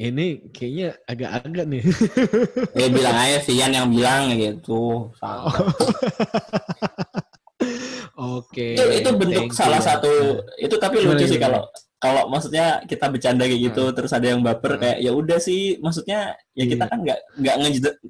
ini 0.00 0.48
kayaknya 0.48 0.96
agak-agak 1.04 1.64
nih. 1.68 1.82
ya 2.80 2.86
bilang 2.88 3.16
aja 3.20 3.38
Vian 3.44 3.72
yang 3.76 3.92
bilang 3.92 4.32
gitu. 4.40 5.12
Oke. 8.16 8.80
Itu, 8.80 8.84
itu 8.88 9.10
bentuk 9.12 9.52
salah 9.52 9.84
you. 9.84 9.88
satu 9.92 10.10
itu 10.56 10.74
tapi 10.80 11.04
lucu 11.04 11.28
sih 11.28 11.36
kalau 11.36 11.68
kalau 12.00 12.32
maksudnya 12.32 12.80
kita 12.88 13.12
bercanda 13.12 13.44
kayak 13.44 13.60
gitu 13.70 13.92
hmm. 13.92 13.94
terus 13.94 14.16
ada 14.16 14.32
yang 14.32 14.40
baper 14.40 14.76
hmm. 14.76 14.80
kayak 14.80 14.98
ya 15.04 15.12
udah 15.12 15.36
sih 15.36 15.76
maksudnya 15.84 16.32
ya 16.56 16.64
kita 16.64 16.88
iya. 16.88 16.90
kan 16.90 16.98
nggak 17.04 17.20
nggak 17.36 17.56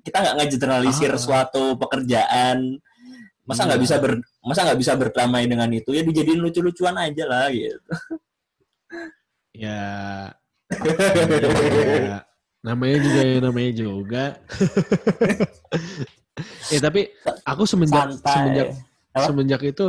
kita 0.06 0.16
nggak 0.22 0.34
ngegeneralisir 0.38 1.10
ah. 1.10 1.18
suatu 1.18 1.74
pekerjaan 1.74 2.78
masa 3.42 3.66
nggak 3.66 3.82
iya. 3.82 3.86
bisa 3.90 3.96
ber 3.98 4.12
masa 4.46 4.60
nggak 4.62 4.78
bisa 4.78 4.92
berdamai 4.94 5.50
dengan 5.50 5.66
itu 5.74 5.90
ya 5.90 6.06
dijadiin 6.06 6.38
lucu-lucuan 6.38 6.94
aja 7.02 7.26
lah 7.26 7.50
gitu 7.50 7.82
ya, 9.60 9.80
ya 10.72 12.20
namanya 12.66 12.96
juga 13.04 13.20
ya 13.20 13.36
namanya 13.44 13.72
juga 13.76 14.24
eh 16.72 16.80
tapi 16.80 17.12
aku 17.44 17.62
semenjak 17.68 18.16
Santai. 18.16 18.32
semenjak 18.32 18.66
Apa? 19.10 19.26
semenjak 19.28 19.60
itu 19.66 19.86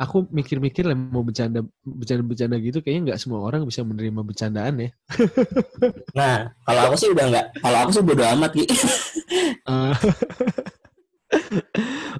aku 0.00 0.26
mikir-mikir 0.32 0.88
lah 0.88 0.96
mau 0.96 1.22
bercanda 1.22 1.62
bercanda-bercanda 1.84 2.56
gitu 2.58 2.82
kayaknya 2.82 3.12
nggak 3.12 3.20
semua 3.20 3.44
orang 3.44 3.62
bisa 3.62 3.86
menerima 3.86 4.18
bercandaan 4.24 4.74
ya. 4.82 4.90
nah, 6.18 6.50
kalau 6.66 6.90
aku 6.90 6.96
sih 6.98 7.08
udah 7.14 7.24
nggak, 7.30 7.46
kalau 7.62 7.78
aku 7.86 7.90
sih 7.94 8.02
bodo 8.02 8.24
amat 8.26 8.50
gitu. 8.56 8.74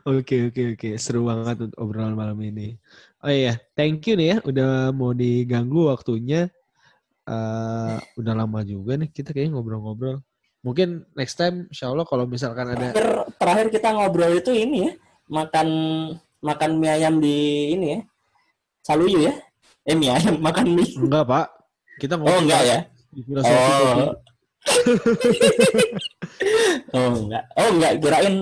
Oke 0.02 0.50
oke 0.50 0.74
oke 0.74 0.90
seru 0.98 1.30
banget 1.30 1.70
untuk 1.70 1.78
obrolan 1.78 2.18
malam 2.18 2.34
ini. 2.42 2.74
Oh 3.22 3.30
iya, 3.30 3.54
thank 3.78 4.02
you 4.10 4.18
nih 4.18 4.34
ya 4.34 4.36
udah 4.42 4.70
mau 4.90 5.14
diganggu 5.14 5.92
waktunya. 5.92 6.50
Uh, 7.22 8.02
udah 8.18 8.34
lama 8.34 8.66
juga 8.66 8.98
nih 8.98 9.06
kita 9.06 9.30
kayaknya 9.30 9.54
ngobrol-ngobrol. 9.54 10.18
Mungkin 10.62 11.06
next 11.14 11.38
time, 11.38 11.70
insya 11.70 11.90
Allah 11.90 12.02
kalau 12.02 12.26
misalkan 12.26 12.74
ada. 12.74 12.90
Terakhir, 12.90 13.30
terakhir 13.38 13.66
kita 13.70 13.88
ngobrol 13.94 14.32
itu 14.34 14.50
ini 14.50 14.90
ya, 14.90 14.92
makan 15.30 15.68
makan 16.42 16.70
mie 16.82 16.90
ayam 16.98 17.22
di 17.22 17.38
ini 17.78 17.86
ya, 17.94 18.00
Saluyu 18.82 19.30
ya? 19.30 19.34
Eh 19.86 19.94
mie 19.94 20.10
ayam 20.10 20.42
makan 20.46 20.66
mie? 20.74 20.90
Enggak 20.98 21.24
pak, 21.30 21.46
kita 22.02 22.18
ngobrol. 22.18 22.34
Oh 22.34 22.40
enggak 22.42 22.62
ya? 22.66 22.78
Oh. 23.38 24.18
oh 26.94 27.10
enggak, 27.22 27.44
oh 27.54 27.68
enggak 27.70 27.92
kirain 28.02 28.34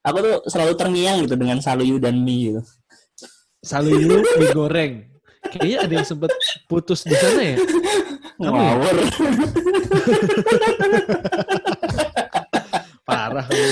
aku 0.00 0.16
tuh 0.24 0.40
selalu 0.48 0.72
terngiang 0.76 1.20
gitu 1.24 1.36
dengan 1.36 1.60
saluyu 1.60 1.98
dan 2.00 2.16
mie 2.20 2.52
gitu. 2.52 2.62
Saluyu 3.60 4.24
mie 4.24 4.52
goreng. 4.56 5.04
Kayaknya 5.40 5.78
ada 5.84 5.94
yang 6.00 6.06
sempet 6.06 6.30
putus 6.68 7.00
di 7.04 7.14
sana 7.16 7.40
ya? 7.40 7.56
Kamu 8.40 8.60
ya? 8.60 8.76
Parah 13.08 13.46
lu. 13.48 13.64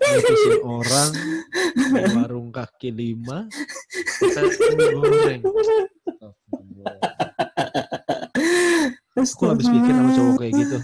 Putusin 0.00 0.64
orang 0.64 1.12
di 1.76 1.84
warung 2.16 2.48
kaki 2.52 2.90
lima. 2.92 3.48
Kita 4.20 4.40
mie 4.76 4.88
goreng. 4.96 5.40
Aku 9.20 9.52
habis 9.52 9.68
pikir 9.68 9.92
sama 9.92 10.16
cowok 10.16 10.34
kayak 10.40 10.52
gitu. 10.56 10.78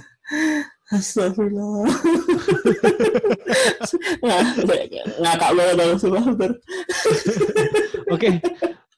Astagfirullah. 0.87 1.91
Ngakak 5.19 5.51
lo 5.51 5.63
dong 5.75 5.99
Oke. 5.99 6.55
Okay. 8.07 8.35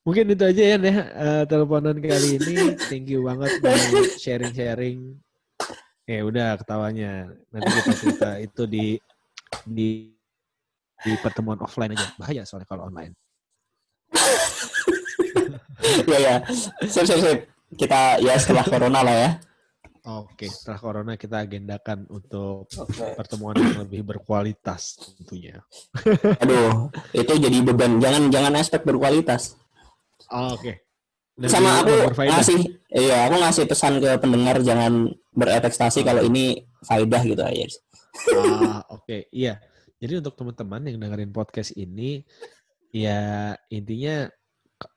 Mungkin 0.05 0.33
itu 0.33 0.41
aja 0.41 0.63
ya 0.73 0.77
nih 0.81 0.97
uh, 0.97 1.45
teleponan 1.45 2.01
kali 2.01 2.41
ini. 2.41 2.77
Thank 2.89 3.13
you 3.13 3.25
banget 3.29 3.61
buat 3.61 4.17
sharing-sharing. 4.17 5.17
Eh 6.09 6.25
udah 6.25 6.57
ketawanya. 6.61 7.29
Nanti 7.53 7.69
kita 7.73 7.93
cerita 7.93 8.31
itu 8.41 8.63
di 8.65 8.87
di 9.69 10.09
di 11.05 11.13
pertemuan 11.21 11.61
offline 11.61 11.93
aja. 11.93 12.09
Bahaya 12.17 12.45
soalnya 12.49 12.69
kalau 12.69 12.89
online. 12.89 13.13
ya 16.09 16.19
ya. 16.21 16.37
Sip 16.89 17.05
sip 17.05 17.21
sip. 17.21 17.39
Kita 17.77 18.17
ya 18.21 18.37
setelah 18.41 18.65
corona 18.65 19.05
lah 19.05 19.13
ya. 19.13 19.31
Oke, 20.09 20.49
setelah 20.49 20.81
corona 20.81 21.13
kita 21.21 21.45
agendakan 21.45 22.09
untuk 22.09 22.65
okay. 22.65 23.13
pertemuan 23.13 23.61
yang 23.61 23.85
lebih 23.85 24.09
berkualitas 24.09 24.97
tentunya. 24.97 25.61
Aduh, 26.43 26.89
itu 27.13 27.29
jadi 27.37 27.59
beban. 27.61 28.01
Jangan 28.01 28.33
jangan 28.33 28.57
aspek 28.57 28.89
berkualitas. 28.89 29.61
Oh, 30.33 30.57
Oke. 30.57 30.81
Okay. 31.37 31.49
Sama 31.53 31.85
aku 31.85 32.09
ngasih, 32.25 32.61
iya 32.89 33.29
aku 33.29 33.37
ngasih 33.37 33.65
pesan 33.69 34.01
ke 34.01 34.11
pendengar 34.17 34.59
jangan 34.65 35.13
berekspektasi 35.37 36.03
oh. 36.03 36.05
kalau 36.09 36.23
ini 36.25 36.65
faidah 36.89 37.23
gitu 37.29 37.43
aja. 37.45 37.69
Ah, 37.69 38.81
oke, 38.97 39.05
okay. 39.05 39.21
iya. 39.29 39.61
Jadi 40.01 40.25
untuk 40.25 40.35
teman-teman 40.41 40.89
yang 40.89 40.99
dengerin 40.99 41.31
podcast 41.37 41.77
ini, 41.77 42.25
ya 42.91 43.53
intinya 43.69 44.27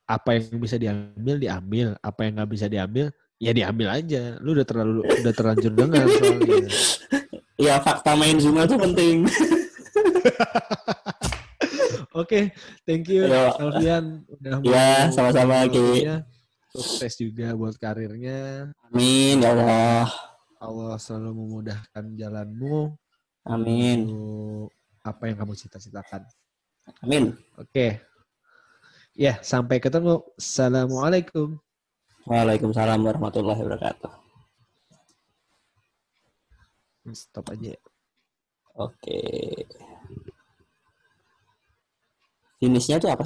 apa 0.08 0.40
yang 0.40 0.56
bisa 0.56 0.80
diambil 0.80 1.36
diambil, 1.36 1.88
apa 2.00 2.20
yang 2.24 2.40
nggak 2.40 2.52
bisa 2.56 2.72
diambil 2.72 3.12
ya 3.42 3.52
diambil 3.58 3.90
aja. 3.90 4.38
Lu 4.38 4.54
udah 4.54 4.66
terlalu 4.66 5.02
udah 5.02 5.34
terlanjur 5.34 5.74
dengar 5.74 6.06
soalnya. 6.06 6.70
Ya 7.62 7.78
fakta 7.78 8.18
main 8.18 8.42
Zuma 8.42 8.66
tuh 8.66 8.74
penting. 8.74 9.22
Oke, 12.12 12.26
okay, 12.26 12.44
thank 12.90 13.06
you 13.06 13.30
Yo. 13.30 13.54
Alfian 13.54 14.26
udah 14.26 14.66
Ya, 14.66 15.14
sama-sama 15.14 15.70
Ki. 15.70 16.10
Sukses 16.74 17.22
juga 17.22 17.54
buat 17.54 17.78
karirnya. 17.78 18.74
Amin 18.90 19.46
ya 19.46 19.54
Allah. 19.54 20.10
Allah 20.58 20.98
selalu 20.98 21.38
memudahkan 21.38 22.18
jalanmu. 22.18 22.98
Amin. 23.46 24.10
Apa 25.06 25.30
yang 25.30 25.38
kamu 25.46 25.54
cita-citakan. 25.54 26.26
Amin. 27.06 27.38
Oke. 27.62 27.70
Okay. 27.70 27.92
Ya, 29.14 29.38
sampai 29.46 29.78
ketemu. 29.78 30.26
Assalamualaikum. 30.34 31.62
Waalaikumsalam 32.26 33.04
warahmatullahi 33.04 33.62
wabarakatuh. 33.62 34.12
Stop 37.12 37.52
aja. 37.52 37.76
Oke. 38.80 39.20
Finishnya 42.62 43.04
tuh 43.04 43.12
apa 43.12 43.20